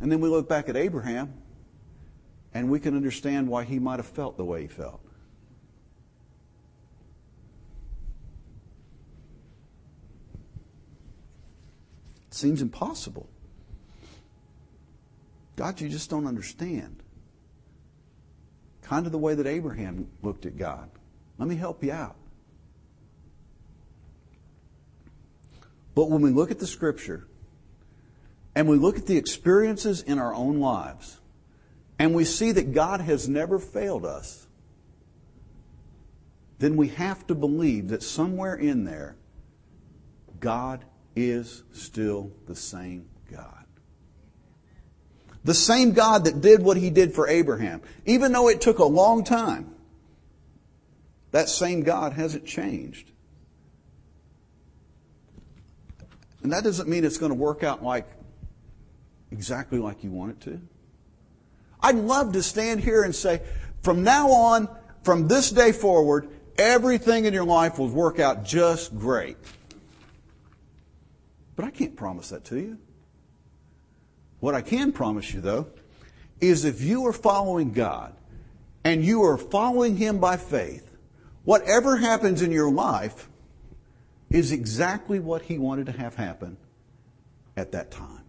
And 0.00 0.12
then 0.12 0.20
we 0.20 0.28
look 0.28 0.46
back 0.46 0.68
at 0.68 0.76
Abraham, 0.76 1.32
and 2.52 2.70
we 2.70 2.80
can 2.80 2.94
understand 2.94 3.48
why 3.48 3.64
he 3.64 3.78
might 3.78 3.96
have 3.96 4.06
felt 4.06 4.36
the 4.36 4.44
way 4.44 4.62
he 4.62 4.68
felt. 4.68 5.00
Seems 12.38 12.62
impossible. 12.62 13.28
God, 15.56 15.80
you 15.80 15.88
just 15.88 16.08
don't 16.08 16.26
understand. 16.26 17.02
Kind 18.82 19.06
of 19.06 19.12
the 19.12 19.18
way 19.18 19.34
that 19.34 19.46
Abraham 19.46 20.08
looked 20.22 20.46
at 20.46 20.56
God. 20.56 20.88
Let 21.36 21.48
me 21.48 21.56
help 21.56 21.82
you 21.82 21.92
out. 21.92 22.16
But 25.94 26.10
when 26.10 26.22
we 26.22 26.30
look 26.30 26.52
at 26.52 26.60
the 26.60 26.66
scripture 26.66 27.26
and 28.54 28.68
we 28.68 28.76
look 28.76 28.96
at 28.96 29.06
the 29.06 29.16
experiences 29.16 30.00
in 30.00 30.20
our 30.20 30.32
own 30.32 30.60
lives 30.60 31.18
and 31.98 32.14
we 32.14 32.24
see 32.24 32.52
that 32.52 32.72
God 32.72 33.00
has 33.00 33.28
never 33.28 33.58
failed 33.58 34.06
us, 34.06 34.46
then 36.60 36.76
we 36.76 36.88
have 36.88 37.26
to 37.26 37.34
believe 37.34 37.88
that 37.88 38.04
somewhere 38.04 38.54
in 38.54 38.84
there, 38.84 39.16
God 40.38 40.84
is 41.18 41.64
still 41.72 42.32
the 42.46 42.54
same 42.54 43.08
God. 43.30 43.64
The 45.44 45.54
same 45.54 45.92
God 45.92 46.24
that 46.24 46.40
did 46.40 46.62
what 46.62 46.76
he 46.76 46.90
did 46.90 47.14
for 47.14 47.28
Abraham. 47.28 47.80
Even 48.06 48.32
though 48.32 48.48
it 48.48 48.60
took 48.60 48.78
a 48.78 48.84
long 48.84 49.24
time, 49.24 49.74
that 51.30 51.48
same 51.48 51.82
God 51.82 52.12
hasn't 52.12 52.46
changed. 52.46 53.10
And 56.42 56.52
that 56.52 56.64
doesn't 56.64 56.88
mean 56.88 57.04
it's 57.04 57.18
going 57.18 57.30
to 57.30 57.36
work 57.36 57.62
out 57.62 57.82
like 57.82 58.06
exactly 59.30 59.78
like 59.78 60.04
you 60.04 60.10
want 60.10 60.32
it 60.32 60.40
to. 60.42 60.60
I'd 61.80 61.96
love 61.96 62.32
to 62.32 62.42
stand 62.42 62.80
here 62.80 63.02
and 63.02 63.14
say, 63.14 63.42
from 63.82 64.02
now 64.02 64.30
on, 64.30 64.68
from 65.02 65.28
this 65.28 65.50
day 65.50 65.72
forward, 65.72 66.28
everything 66.56 67.24
in 67.24 67.32
your 67.32 67.44
life 67.44 67.78
will 67.78 67.88
work 67.88 68.18
out 68.18 68.44
just 68.44 68.96
great. 68.98 69.36
But 71.58 71.64
I 71.64 71.70
can't 71.70 71.96
promise 71.96 72.28
that 72.28 72.44
to 72.44 72.60
you. 72.60 72.78
What 74.38 74.54
I 74.54 74.60
can 74.60 74.92
promise 74.92 75.34
you, 75.34 75.40
though, 75.40 75.66
is 76.40 76.64
if 76.64 76.80
you 76.82 77.04
are 77.08 77.12
following 77.12 77.72
God 77.72 78.14
and 78.84 79.04
you 79.04 79.24
are 79.24 79.36
following 79.36 79.96
Him 79.96 80.20
by 80.20 80.36
faith, 80.36 80.88
whatever 81.42 81.96
happens 81.96 82.42
in 82.42 82.52
your 82.52 82.70
life 82.70 83.28
is 84.30 84.52
exactly 84.52 85.18
what 85.18 85.42
He 85.42 85.58
wanted 85.58 85.86
to 85.86 85.92
have 85.92 86.14
happen 86.14 86.56
at 87.56 87.72
that 87.72 87.90
time. 87.90 88.22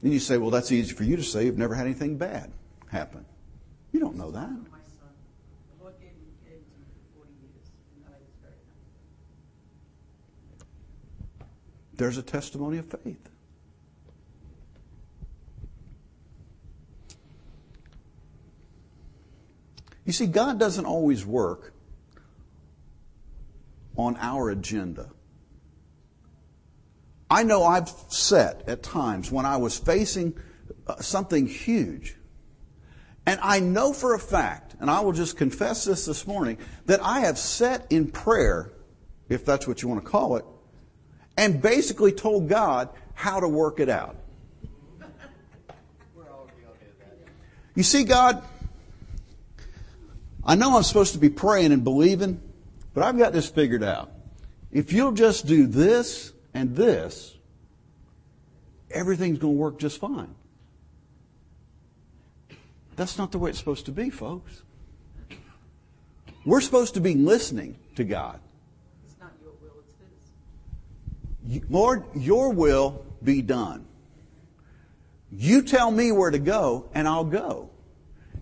And 0.00 0.10
you 0.10 0.20
say, 0.20 0.38
well, 0.38 0.48
that's 0.48 0.72
easy 0.72 0.94
for 0.94 1.04
you 1.04 1.16
to 1.16 1.22
say. 1.22 1.44
You've 1.44 1.58
never 1.58 1.74
had 1.74 1.84
anything 1.84 2.16
bad 2.16 2.50
happen. 2.90 3.26
You 3.92 4.00
don't 4.00 4.16
know 4.16 4.30
that. 4.30 4.77
There's 11.98 12.16
a 12.16 12.22
testimony 12.22 12.78
of 12.78 12.86
faith. 12.86 13.28
You 20.06 20.12
see, 20.12 20.26
God 20.26 20.58
doesn't 20.58 20.86
always 20.86 21.26
work 21.26 21.74
on 23.96 24.16
our 24.16 24.48
agenda. 24.48 25.10
I 27.30 27.42
know 27.42 27.64
I've 27.64 27.90
set 28.08 28.66
at 28.68 28.82
times 28.82 29.30
when 29.30 29.44
I 29.44 29.58
was 29.58 29.76
facing 29.76 30.38
uh, 30.86 30.96
something 31.02 31.46
huge. 31.46 32.14
And 33.26 33.38
I 33.42 33.60
know 33.60 33.92
for 33.92 34.14
a 34.14 34.18
fact, 34.18 34.76
and 34.80 34.90
I 34.90 35.00
will 35.00 35.12
just 35.12 35.36
confess 35.36 35.84
this 35.84 36.06
this 36.06 36.26
morning, 36.26 36.56
that 36.86 37.00
I 37.02 37.20
have 37.20 37.36
set 37.36 37.86
in 37.90 38.10
prayer, 38.10 38.72
if 39.28 39.44
that's 39.44 39.68
what 39.68 39.82
you 39.82 39.88
want 39.88 40.02
to 40.02 40.10
call 40.10 40.36
it, 40.36 40.44
and 41.38 41.62
basically 41.62 42.10
told 42.10 42.48
God 42.48 42.88
how 43.14 43.38
to 43.38 43.48
work 43.48 43.78
it 43.78 43.88
out. 43.88 44.16
You 47.76 47.84
see, 47.84 48.02
God, 48.02 48.42
I 50.44 50.56
know 50.56 50.76
I'm 50.76 50.82
supposed 50.82 51.12
to 51.12 51.20
be 51.20 51.28
praying 51.28 51.70
and 51.70 51.84
believing, 51.84 52.40
but 52.92 53.04
I've 53.04 53.16
got 53.16 53.32
this 53.32 53.48
figured 53.48 53.84
out. 53.84 54.10
If 54.72 54.92
you'll 54.92 55.12
just 55.12 55.46
do 55.46 55.68
this 55.68 56.32
and 56.54 56.74
this, 56.74 57.36
everything's 58.90 59.38
going 59.38 59.54
to 59.54 59.58
work 59.58 59.78
just 59.78 60.00
fine. 60.00 60.34
That's 62.96 63.16
not 63.16 63.30
the 63.30 63.38
way 63.38 63.50
it's 63.50 63.60
supposed 63.60 63.86
to 63.86 63.92
be, 63.92 64.10
folks. 64.10 64.62
We're 66.44 66.60
supposed 66.60 66.94
to 66.94 67.00
be 67.00 67.14
listening 67.14 67.78
to 67.94 68.02
God. 68.02 68.40
It's 69.04 69.14
not 69.20 69.30
your 69.40 69.52
will, 69.62 69.78
it's 69.86 69.94
His. 69.94 70.30
Lord, 71.68 72.04
your 72.14 72.50
will 72.52 73.04
be 73.22 73.42
done. 73.42 73.86
You 75.30 75.62
tell 75.62 75.90
me 75.90 76.12
where 76.12 76.30
to 76.30 76.38
go 76.38 76.88
and 76.94 77.06
I'll 77.06 77.24
go. 77.24 77.70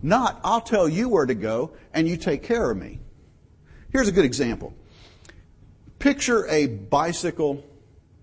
Not, 0.03 0.41
I'll 0.45 0.61
tell 0.61 0.89
you 0.89 1.09
where 1.09 1.27
to 1.27 1.35
go 1.35 1.73
and 1.93 2.09
you 2.09 2.17
take 2.17 2.43
care 2.43 2.71
of 2.71 2.77
me. 2.77 3.01
Here's 3.91 4.09
a 4.09 4.13
good 4.13 4.25
example. 4.25 4.75
Picture 5.99 6.47
a 6.49 6.67
bicycle 6.67 7.65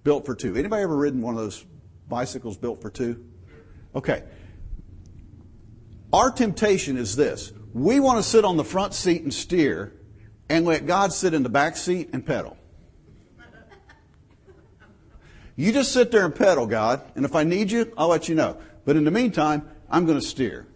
built 0.03 0.25
for 0.25 0.35
two. 0.35 0.55
Anybody 0.55 0.83
ever 0.83 0.95
ridden 0.95 1.21
one 1.21 1.35
of 1.35 1.41
those 1.41 1.65
bicycles 2.07 2.57
built 2.57 2.81
for 2.81 2.89
two? 2.89 3.25
Okay. 3.95 4.23
Our 6.11 6.29
temptation 6.29 6.97
is 6.97 7.15
this. 7.15 7.51
We 7.73 7.99
want 7.99 8.23
to 8.23 8.23
sit 8.23 8.45
on 8.45 8.57
the 8.57 8.63
front 8.63 8.93
seat 8.93 9.23
and 9.23 9.33
steer 9.33 9.93
and 10.47 10.65
let 10.65 10.85
God 10.85 11.11
sit 11.11 11.33
in 11.33 11.41
the 11.41 11.49
back 11.49 11.75
seat 11.75 12.11
and 12.13 12.25
pedal. 12.25 12.55
You 15.55 15.71
just 15.71 15.91
sit 15.91 16.11
there 16.11 16.25
and 16.25 16.33
pedal, 16.33 16.65
God, 16.65 17.01
and 17.15 17.25
if 17.25 17.35
I 17.35 17.43
need 17.43 17.71
you, 17.71 17.93
I'll 17.97 18.07
let 18.07 18.27
you 18.27 18.35
know. 18.35 18.57
But 18.85 18.95
in 18.95 19.03
the 19.03 19.11
meantime, 19.11 19.69
I'm 19.89 20.05
going 20.05 20.19
to 20.19 20.25
steer. 20.25 20.67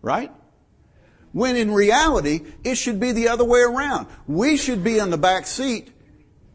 Right? 0.00 0.32
When 1.32 1.56
in 1.56 1.72
reality, 1.72 2.42
it 2.64 2.74
should 2.76 3.00
be 3.00 3.12
the 3.12 3.28
other 3.28 3.44
way 3.44 3.60
around. 3.60 4.08
We 4.26 4.56
should 4.56 4.82
be 4.82 4.98
in 4.98 5.10
the 5.10 5.18
back 5.18 5.46
seat 5.46 5.90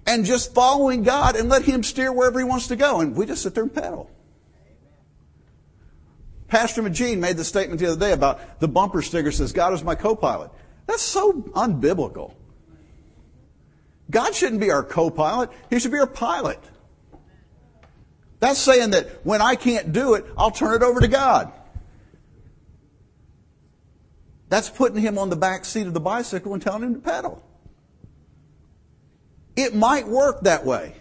and 0.06 0.26
just 0.26 0.54
following 0.54 1.04
God 1.04 1.36
and 1.36 1.50
let 1.50 1.64
Him 1.64 1.84
steer 1.84 2.12
wherever 2.12 2.40
He 2.40 2.46
wants 2.46 2.68
to 2.68 2.76
go. 2.76 3.00
And 3.00 3.16
we 3.16 3.26
just 3.26 3.42
sit 3.42 3.56
there 3.56 3.64
and 3.64 3.74
pedal. 3.74 4.12
Pastor 6.48 6.82
Magine 6.82 7.20
made 7.20 7.38
the 7.38 7.44
statement 7.44 7.80
the 7.80 7.88
other 7.88 8.00
day 8.00 8.14
about 8.14 8.60
the 8.60 8.68
bumper 8.68 9.02
sticker 9.02 9.32
says, 9.32 9.52
God 9.52 9.74
is 9.74 9.84
my 9.84 9.96
co-pilot. 9.96 10.52
That's 10.86 11.02
so 11.02 11.34
unbiblical. 11.34 12.34
God 14.10 14.34
shouldn't 14.34 14.62
be 14.62 14.72
our 14.72 14.84
co-pilot. 14.84 15.50
He 15.70 15.80
should 15.80 15.92
be 15.92 16.00
our 16.00 16.08
pilot. 16.08 16.60
That's 18.40 18.60
saying 18.60 18.92
that 18.92 19.26
when 19.26 19.42
I 19.42 19.56
can't 19.56 19.92
do 19.92 20.14
it, 20.14 20.26
I'll 20.38 20.52
turn 20.52 20.76
it 20.76 20.84
over 20.84 21.00
to 21.00 21.08
God. 21.08 21.52
That's 24.50 24.70
putting 24.70 25.02
him 25.02 25.18
on 25.18 25.30
the 25.30 25.36
back 25.36 25.66
seat 25.66 25.88
of 25.88 25.94
the 25.94 26.00
bicycle 26.00 26.54
and 26.54 26.62
telling 26.62 26.84
him 26.84 26.94
to 26.96 27.02
pedal. 27.02 27.44
It 29.56 29.76
might 29.76 30.08
work 30.08 30.42
that 30.42 30.66
way. 30.66 30.96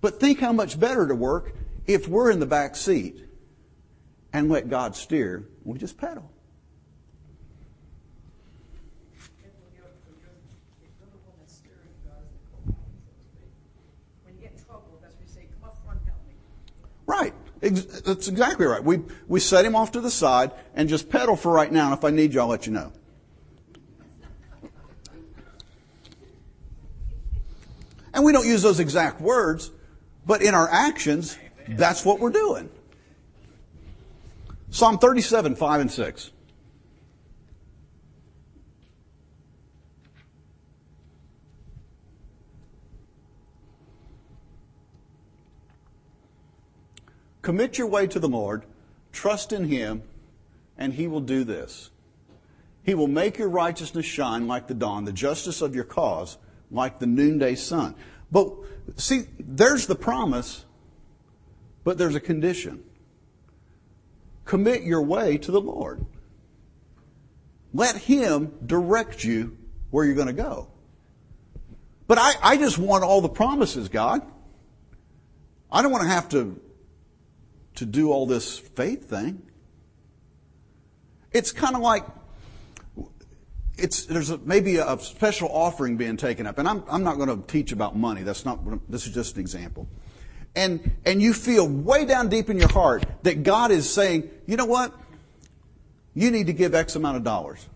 But 0.00 0.18
think 0.18 0.40
how 0.40 0.52
much 0.52 0.80
better 0.80 1.06
to 1.06 1.14
work 1.14 1.54
if 1.86 2.08
we're 2.08 2.30
in 2.30 2.40
the 2.40 2.46
back 2.46 2.74
seat 2.76 3.24
and 4.32 4.50
let 4.50 4.68
God 4.68 4.96
steer. 4.96 5.46
We 5.64 5.78
just 5.78 5.96
pedal. 5.96 6.28
And 9.44 9.52
when 9.62 9.72
you're, 9.76 9.92
when 10.04 10.18
you're, 10.20 10.34
if 10.82 10.90
you're 10.98 11.08
the 11.08 11.22
one 11.22 11.36
that's 11.38 11.54
steering, 11.54 11.94
God 12.04 12.20
is 12.26 12.34
the 12.34 12.50
co-pilot, 12.50 13.00
so 13.06 13.12
to 13.14 13.22
speak. 13.22 13.52
When 14.24 14.34
you 14.34 14.42
get 14.42 14.52
in 14.58 14.64
trouble, 14.64 14.98
that's 15.00 15.14
when 15.14 15.24
you 15.24 15.32
say, 15.32 15.46
come 15.60 15.70
up 15.70 15.78
front, 15.84 16.00
help 16.04 16.18
me. 16.26 16.34
Right. 17.06 17.34
That's 17.60 18.28
exactly 18.28 18.66
right. 18.66 18.82
We, 18.82 19.00
we 19.26 19.40
set 19.40 19.64
him 19.64 19.74
off 19.74 19.92
to 19.92 20.00
the 20.00 20.10
side 20.10 20.52
and 20.74 20.88
just 20.88 21.08
pedal 21.08 21.36
for 21.36 21.52
right 21.52 21.72
now. 21.72 21.86
And 21.86 21.98
if 21.98 22.04
I 22.04 22.10
need 22.10 22.34
you, 22.34 22.40
I'll 22.40 22.48
let 22.48 22.66
you 22.66 22.72
know. 22.72 22.92
And 28.12 28.24
we 28.24 28.32
don't 28.32 28.46
use 28.46 28.62
those 28.62 28.80
exact 28.80 29.20
words, 29.20 29.72
but 30.24 30.40
in 30.40 30.54
our 30.54 30.68
actions, 30.70 31.36
that's 31.68 32.04
what 32.04 32.20
we're 32.20 32.30
doing. 32.30 32.70
Psalm 34.70 34.98
37, 34.98 35.56
5 35.56 35.80
and 35.80 35.90
6. 35.90 36.30
Commit 47.44 47.76
your 47.76 47.88
way 47.88 48.06
to 48.06 48.18
the 48.18 48.26
Lord, 48.26 48.64
trust 49.12 49.52
in 49.52 49.66
Him, 49.66 50.02
and 50.78 50.94
He 50.94 51.06
will 51.06 51.20
do 51.20 51.44
this. 51.44 51.90
He 52.82 52.94
will 52.94 53.06
make 53.06 53.36
your 53.36 53.50
righteousness 53.50 54.06
shine 54.06 54.46
like 54.46 54.66
the 54.66 54.72
dawn, 54.72 55.04
the 55.04 55.12
justice 55.12 55.60
of 55.60 55.74
your 55.74 55.84
cause 55.84 56.38
like 56.70 57.00
the 57.00 57.06
noonday 57.06 57.54
sun. 57.54 57.96
But 58.32 58.50
see, 58.96 59.24
there's 59.38 59.86
the 59.86 59.94
promise, 59.94 60.64
but 61.84 61.98
there's 61.98 62.14
a 62.14 62.20
condition. 62.20 62.82
Commit 64.46 64.82
your 64.82 65.02
way 65.02 65.36
to 65.36 65.52
the 65.52 65.60
Lord. 65.60 66.02
Let 67.74 67.96
Him 67.96 68.54
direct 68.64 69.22
you 69.22 69.54
where 69.90 70.06
you're 70.06 70.14
going 70.14 70.28
to 70.28 70.32
go. 70.32 70.68
But 72.06 72.16
I, 72.16 72.32
I 72.42 72.56
just 72.56 72.78
want 72.78 73.04
all 73.04 73.20
the 73.20 73.28
promises, 73.28 73.90
God. 73.90 74.22
I 75.70 75.82
don't 75.82 75.92
want 75.92 76.04
to 76.04 76.08
have 76.08 76.30
to 76.30 76.58
to 77.76 77.86
do 77.86 78.12
all 78.12 78.26
this 78.26 78.58
faith 78.58 79.08
thing. 79.08 79.42
It's 81.32 81.52
kind 81.52 81.74
of 81.74 81.82
like 81.82 82.04
it's 83.76 84.06
there's 84.06 84.30
a, 84.30 84.38
maybe 84.38 84.76
a 84.76 84.98
special 85.00 85.48
offering 85.48 85.96
being 85.96 86.16
taken 86.16 86.46
up, 86.46 86.58
and 86.58 86.68
I'm 86.68 86.84
I'm 86.88 87.02
not 87.02 87.16
going 87.16 87.28
to 87.28 87.46
teach 87.46 87.72
about 87.72 87.96
money. 87.96 88.22
That's 88.22 88.44
not. 88.44 88.60
This 88.90 89.06
is 89.06 89.14
just 89.14 89.34
an 89.34 89.40
example. 89.40 89.88
And 90.54 90.92
and 91.04 91.20
you 91.20 91.32
feel 91.32 91.68
way 91.68 92.04
down 92.04 92.28
deep 92.28 92.48
in 92.50 92.58
your 92.58 92.70
heart 92.70 93.04
that 93.24 93.42
God 93.42 93.72
is 93.72 93.90
saying, 93.90 94.30
you 94.46 94.56
know 94.56 94.66
what? 94.66 94.94
You 96.14 96.30
need 96.30 96.46
to 96.46 96.52
give 96.52 96.74
X 96.74 96.94
amount 96.94 97.16
of 97.16 97.24
dollars, 97.24 97.66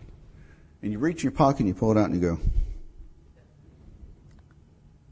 and 0.82 0.92
you 0.92 1.01
reach 1.01 1.24
your 1.24 1.32
pocket 1.32 1.61
and 1.61 1.68
you 1.68 1.74
pull 1.74 1.90
it 1.90 1.99
out 1.99 2.09
and 2.11 2.14
you 2.14 2.20
go. 2.20 2.38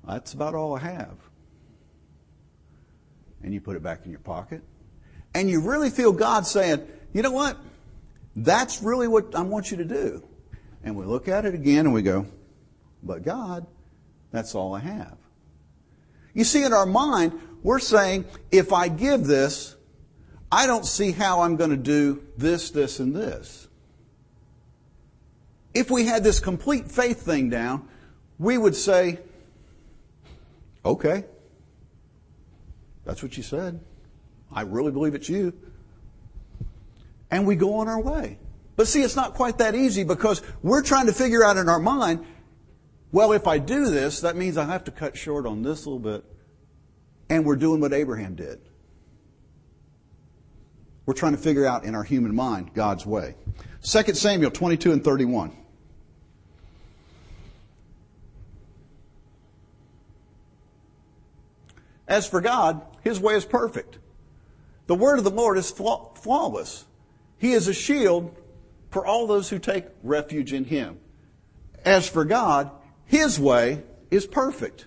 That's 0.06 0.34
about 0.34 0.54
all 0.54 0.76
I 0.76 0.80
have. 0.80 1.16
And 3.42 3.52
you 3.52 3.60
put 3.60 3.74
it 3.74 3.82
back 3.82 4.02
in 4.04 4.12
your 4.12 4.20
pocket 4.20 4.62
and 5.36 5.50
you 5.50 5.60
really 5.60 5.90
feel 5.90 6.12
God 6.12 6.46
saying, 6.46 6.88
you 7.12 7.20
know 7.20 7.30
what? 7.30 7.58
That's 8.34 8.82
really 8.82 9.06
what 9.06 9.34
I 9.34 9.42
want 9.42 9.70
you 9.70 9.76
to 9.76 9.84
do. 9.84 10.26
And 10.82 10.96
we 10.96 11.04
look 11.04 11.28
at 11.28 11.44
it 11.44 11.54
again 11.54 11.84
and 11.84 11.92
we 11.92 12.00
go, 12.00 12.24
but 13.02 13.22
God, 13.22 13.66
that's 14.30 14.54
all 14.54 14.74
I 14.74 14.80
have. 14.80 15.18
You 16.32 16.42
see, 16.42 16.64
in 16.64 16.72
our 16.72 16.86
mind, 16.86 17.38
we're 17.62 17.80
saying, 17.80 18.24
if 18.50 18.72
I 18.72 18.88
give 18.88 19.26
this, 19.26 19.76
I 20.50 20.66
don't 20.66 20.86
see 20.86 21.12
how 21.12 21.42
I'm 21.42 21.56
going 21.56 21.68
to 21.68 21.76
do 21.76 22.24
this, 22.38 22.70
this, 22.70 22.98
and 22.98 23.14
this. 23.14 23.68
If 25.74 25.90
we 25.90 26.06
had 26.06 26.24
this 26.24 26.40
complete 26.40 26.90
faith 26.90 27.20
thing 27.20 27.50
down, 27.50 27.86
we 28.38 28.56
would 28.56 28.74
say, 28.74 29.18
okay, 30.82 31.24
that's 33.04 33.22
what 33.22 33.36
you 33.36 33.42
said. 33.42 33.80
I 34.52 34.62
really 34.62 34.92
believe 34.92 35.14
it's 35.14 35.28
you. 35.28 35.52
And 37.30 37.46
we 37.46 37.56
go 37.56 37.74
on 37.76 37.88
our 37.88 38.00
way. 38.00 38.38
But 38.76 38.86
see, 38.86 39.02
it's 39.02 39.16
not 39.16 39.34
quite 39.34 39.58
that 39.58 39.74
easy 39.74 40.04
because 40.04 40.42
we're 40.62 40.82
trying 40.82 41.06
to 41.06 41.12
figure 41.12 41.42
out 41.42 41.56
in 41.56 41.68
our 41.68 41.78
mind, 41.78 42.24
well, 43.10 43.32
if 43.32 43.46
I 43.46 43.58
do 43.58 43.90
this, 43.90 44.20
that 44.20 44.36
means 44.36 44.56
I 44.56 44.64
have 44.64 44.84
to 44.84 44.90
cut 44.90 45.16
short 45.16 45.46
on 45.46 45.62
this 45.62 45.86
little 45.86 45.98
bit. 45.98 46.24
And 47.28 47.44
we're 47.44 47.56
doing 47.56 47.80
what 47.80 47.92
Abraham 47.92 48.34
did. 48.34 48.60
We're 51.06 51.14
trying 51.14 51.32
to 51.32 51.38
figure 51.38 51.64
out 51.64 51.84
in 51.84 51.94
our 51.94 52.02
human 52.02 52.34
mind 52.34 52.74
God's 52.74 53.06
way. 53.06 53.34
2 53.82 54.14
Samuel 54.14 54.50
22 54.50 54.92
and 54.92 55.02
31. 55.02 55.56
As 62.08 62.28
for 62.28 62.40
God, 62.40 62.82
His 63.02 63.18
way 63.20 63.34
is 63.34 63.44
perfect. 63.44 63.98
The 64.86 64.94
word 64.94 65.18
of 65.18 65.24
the 65.24 65.30
Lord 65.30 65.58
is 65.58 65.70
flaw- 65.70 66.14
flawless. 66.14 66.84
He 67.38 67.52
is 67.52 67.68
a 67.68 67.74
shield 67.74 68.34
for 68.90 69.04
all 69.04 69.26
those 69.26 69.48
who 69.48 69.58
take 69.58 69.84
refuge 70.02 70.52
in 70.52 70.64
Him. 70.64 70.98
As 71.84 72.08
for 72.08 72.24
God, 72.24 72.70
His 73.04 73.38
way 73.38 73.82
is 74.10 74.26
perfect. 74.26 74.86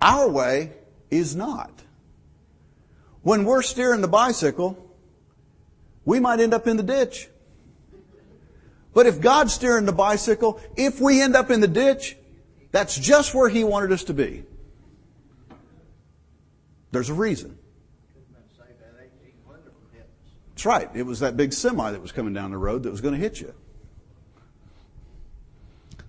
Our 0.00 0.28
way 0.28 0.72
is 1.10 1.36
not. 1.36 1.70
When 3.22 3.44
we're 3.44 3.62
steering 3.62 4.00
the 4.00 4.08
bicycle, 4.08 4.76
we 6.04 6.18
might 6.18 6.40
end 6.40 6.54
up 6.54 6.66
in 6.66 6.76
the 6.76 6.82
ditch. 6.82 7.28
But 8.94 9.06
if 9.06 9.20
God's 9.20 9.54
steering 9.54 9.86
the 9.86 9.92
bicycle, 9.92 10.60
if 10.76 11.00
we 11.00 11.22
end 11.22 11.36
up 11.36 11.50
in 11.50 11.60
the 11.60 11.68
ditch, 11.68 12.16
that's 12.72 12.98
just 12.98 13.34
where 13.34 13.48
He 13.48 13.64
wanted 13.64 13.92
us 13.92 14.04
to 14.04 14.14
be. 14.14 14.44
There's 16.90 17.08
a 17.08 17.14
reason. 17.14 17.58
That's 20.52 20.66
right. 20.66 20.88
It 20.94 21.04
was 21.04 21.20
that 21.20 21.36
big 21.36 21.52
semi 21.52 21.90
that 21.90 22.02
was 22.02 22.12
coming 22.12 22.34
down 22.34 22.50
the 22.50 22.58
road 22.58 22.82
that 22.82 22.90
was 22.90 23.00
going 23.00 23.14
to 23.14 23.20
hit 23.20 23.40
you. 23.40 23.54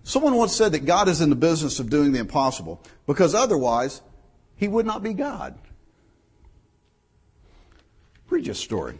Someone 0.04 0.36
once 0.36 0.56
said 0.56 0.74
that 0.74 0.86
God 0.86 1.08
is 1.08 1.22
in 1.22 1.30
the 1.30 1.36
business 1.36 1.80
of 1.80 1.90
doing 1.90 2.12
the 2.12 2.20
impossible 2.20 2.82
because 3.08 3.34
otherwise 3.34 4.02
he 4.56 4.68
would 4.68 4.86
not 4.86 5.02
be 5.02 5.14
God. 5.14 5.58
Read 8.30 8.46
your 8.46 8.56
story. 8.56 8.98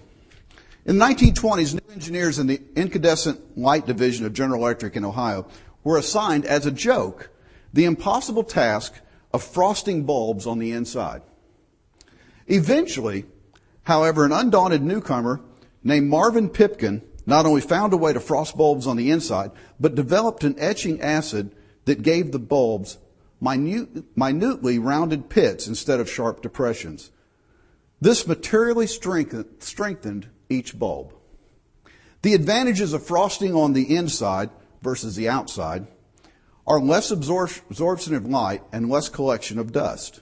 In 0.86 0.98
the 0.98 1.06
1920s, 1.06 1.74
new 1.74 1.94
engineers 1.94 2.40
in 2.40 2.48
the 2.48 2.62
incandescent 2.76 3.58
light 3.58 3.86
division 3.86 4.26
of 4.26 4.34
General 4.34 4.62
Electric 4.62 4.96
in 4.96 5.04
Ohio 5.04 5.48
were 5.84 5.98
assigned 5.98 6.46
as 6.46 6.66
a 6.66 6.72
joke 6.72 7.30
the 7.74 7.86
impossible 7.86 8.44
task 8.44 8.94
of 9.34 9.44
frosting 9.44 10.04
bulbs 10.04 10.46
on 10.46 10.60
the 10.60 10.72
inside. 10.72 11.22
Eventually, 12.48 13.26
however, 13.84 14.26
an 14.26 14.32
undaunted 14.32 14.82
newcomer 14.82 15.42
named 15.84 16.10
Marvin 16.10 16.50
Pipkin 16.50 17.02
not 17.26 17.46
only 17.46 17.62
found 17.62 17.94
a 17.94 17.98
way 17.98 18.14
to 18.14 18.20
frost 18.20 18.58
bulbs 18.58 18.86
on 18.86 18.98
the 18.98 19.10
inside, 19.12 19.52
but 19.80 19.96
developed 19.96 20.44
an 20.44 20.56
etching 20.58 21.02
acid 21.02 21.56
that 21.86 22.02
gave 22.02 22.32
the 22.32 22.40
bulbs 22.40 22.98
minute, 23.40 24.04
minutely 24.16 24.80
rounded 24.80 25.30
pits 25.30 25.68
instead 25.68 26.00
of 26.00 26.10
sharp 26.10 26.42
depressions. 26.42 27.12
This 28.02 28.28
materially 28.28 28.88
strengthened 28.88 30.30
each 30.50 30.78
bulb. 30.78 31.14
The 32.22 32.34
advantages 32.34 32.94
of 32.94 33.06
frosting 33.06 33.54
on 33.56 33.74
the 33.74 33.96
inside 33.96 34.50
versus 34.82 35.16
the 35.16 35.30
outside 35.30 35.88
are 36.66 36.80
less 36.80 37.12
absorption 37.12 38.16
of 38.16 38.26
light 38.26 38.64
and 38.72 38.90
less 38.90 39.10
collection 39.10 39.60
of 39.60 39.72
dust. 39.72 40.22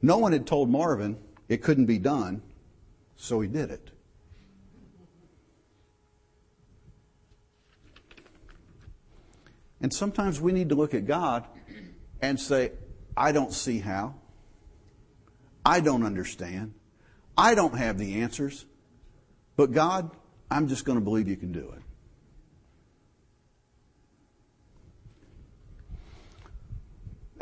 No 0.00 0.18
one 0.18 0.32
had 0.32 0.46
told 0.46 0.70
Marvin 0.70 1.18
it 1.52 1.62
couldn't 1.62 1.84
be 1.84 1.98
done, 1.98 2.40
so 3.14 3.42
he 3.42 3.46
did 3.46 3.70
it. 3.70 3.90
And 9.82 9.92
sometimes 9.92 10.40
we 10.40 10.52
need 10.52 10.70
to 10.70 10.74
look 10.74 10.94
at 10.94 11.06
God 11.06 11.44
and 12.22 12.40
say, 12.40 12.72
I 13.14 13.32
don't 13.32 13.52
see 13.52 13.80
how. 13.80 14.14
I 15.66 15.80
don't 15.80 16.04
understand. 16.04 16.72
I 17.36 17.54
don't 17.54 17.76
have 17.76 17.98
the 17.98 18.22
answers. 18.22 18.64
But 19.54 19.72
God, 19.72 20.10
I'm 20.50 20.68
just 20.68 20.86
going 20.86 20.96
to 20.96 21.04
believe 21.04 21.28
you 21.28 21.36
can 21.36 21.52
do 21.52 21.74
it. 21.76 21.82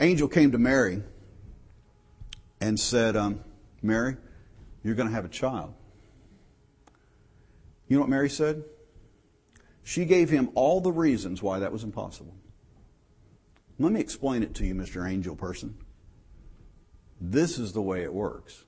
Angel 0.00 0.26
came 0.26 0.50
to 0.50 0.58
Mary 0.58 1.00
and 2.60 2.80
said, 2.80 3.16
um, 3.16 3.44
Mary, 3.82 4.16
you're 4.82 4.94
going 4.94 5.08
to 5.08 5.14
have 5.14 5.24
a 5.24 5.28
child. 5.28 5.74
You 7.88 7.96
know 7.96 8.02
what 8.02 8.10
Mary 8.10 8.30
said? 8.30 8.64
She 9.82 10.04
gave 10.04 10.30
him 10.30 10.50
all 10.54 10.80
the 10.80 10.92
reasons 10.92 11.42
why 11.42 11.58
that 11.58 11.72
was 11.72 11.82
impossible. 11.82 12.34
Let 13.78 13.92
me 13.92 14.00
explain 14.00 14.42
it 14.42 14.54
to 14.56 14.66
you, 14.66 14.74
Mr. 14.74 15.08
Angel 15.10 15.34
person. 15.34 15.76
This 17.20 17.58
is 17.58 17.72
the 17.72 17.82
way 17.82 18.02
it 18.02 18.12
works. 18.12 18.64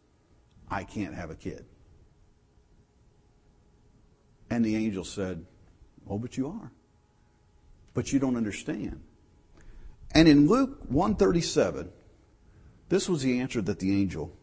I 0.71 0.85
can't 0.85 1.15
have 1.15 1.31
a 1.31 1.35
kid. 1.35 1.65
And 4.51 4.65
the 4.65 4.77
angel 4.77 5.05
said, 5.05 5.47
Oh, 6.09 6.19
but 6.19 6.37
you 6.37 6.49
are. 6.49 6.73
But 7.95 8.13
you 8.13 8.19
don't 8.19 8.37
understand. 8.37 9.03
And 10.11 10.29
in 10.29 10.49
Luke 10.49 10.79
137, 10.89 11.91
this 12.89 13.09
was 13.09 13.23
the 13.23 13.41
answer 13.41 13.63
that 13.63 13.79
the 13.79 13.99
angel 13.99 14.37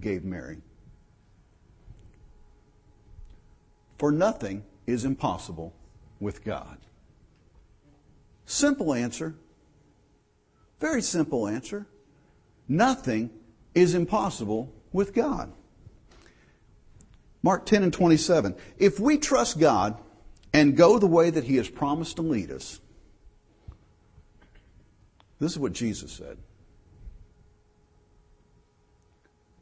gave 0.00 0.24
Mary. 0.24 0.58
For 3.98 4.12
nothing 4.12 4.64
is 4.86 5.04
impossible 5.04 5.74
with 6.20 6.44
God. 6.44 6.78
Simple 8.46 8.94
answer. 8.94 9.34
Very 10.80 11.02
simple 11.02 11.48
answer. 11.48 11.86
Nothing 12.68 13.30
is 13.74 13.94
impossible 13.94 14.72
with 14.92 15.14
God. 15.14 15.52
Mark 17.42 17.66
10 17.66 17.82
and 17.82 17.92
27. 17.92 18.54
If 18.78 19.00
we 19.00 19.18
trust 19.18 19.58
God 19.58 19.98
and 20.52 20.76
go 20.76 20.98
the 20.98 21.06
way 21.06 21.30
that 21.30 21.44
He 21.44 21.56
has 21.56 21.68
promised 21.68 22.16
to 22.16 22.22
lead 22.22 22.50
us, 22.50 22.80
this 25.40 25.52
is 25.52 25.58
what 25.58 25.72
Jesus 25.72 26.12
said. 26.12 26.38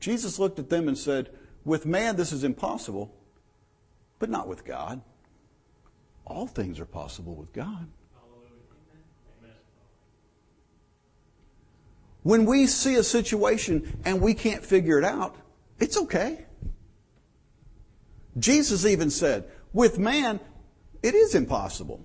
Jesus 0.01 0.39
looked 0.39 0.59
at 0.59 0.69
them 0.69 0.89
and 0.89 0.97
said, 0.97 1.31
With 1.65 1.87
man 1.87 2.17
this 2.17 2.33
is 2.33 2.45
impossible, 2.45 3.15
but 4.19 4.31
not 4.31 4.49
with 4.49 4.65
God. 4.65 5.01
All 6.27 6.47
things 6.47 6.81
are 6.81 6.87
possible 6.87 7.35
with 7.35 7.53
God. 7.53 7.87
When 12.23 12.45
we 12.45 12.67
see 12.67 12.97
a 12.97 13.05
situation 13.05 14.01
and 14.05 14.21
we 14.21 14.35
can't 14.35 14.65
figure 14.65 14.99
it 14.99 15.05
out, 15.05 15.37
it's 15.79 15.97
okay. 15.97 16.47
Jesus 18.37 18.85
even 18.85 19.11
said, 19.11 19.45
with 19.73 19.99
man, 19.99 20.41
it 21.03 21.15
is 21.15 21.35
impossible. 21.35 22.05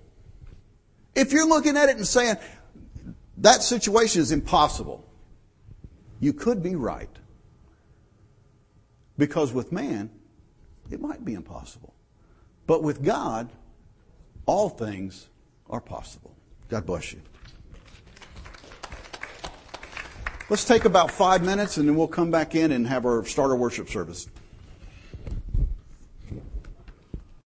If 1.14 1.32
you're 1.32 1.48
looking 1.48 1.76
at 1.76 1.88
it 1.88 1.96
and 1.96 2.06
saying, 2.06 2.36
that 3.38 3.62
situation 3.62 4.22
is 4.22 4.30
impossible, 4.30 5.04
you 6.20 6.32
could 6.32 6.62
be 6.62 6.76
right. 6.76 7.10
Because 9.18 9.52
with 9.52 9.72
man, 9.72 10.10
it 10.90 11.00
might 11.00 11.24
be 11.24 11.34
impossible. 11.34 11.94
But 12.66 12.82
with 12.82 13.02
God, 13.02 13.50
all 14.46 14.68
things 14.68 15.28
are 15.68 15.80
possible. 15.80 16.34
God 16.68 16.86
bless 16.86 17.12
you. 17.12 17.20
Let's 20.48 20.64
take 20.64 20.84
about 20.84 21.10
five 21.10 21.44
minutes 21.44 21.76
and 21.78 21.88
then 21.88 21.96
we'll 21.96 22.08
come 22.08 22.30
back 22.30 22.54
in 22.54 22.72
and 22.72 22.86
have 22.86 23.06
our 23.06 23.24
start 23.24 23.50
our 23.50 23.56
worship 23.56 23.88
service. 23.88 24.28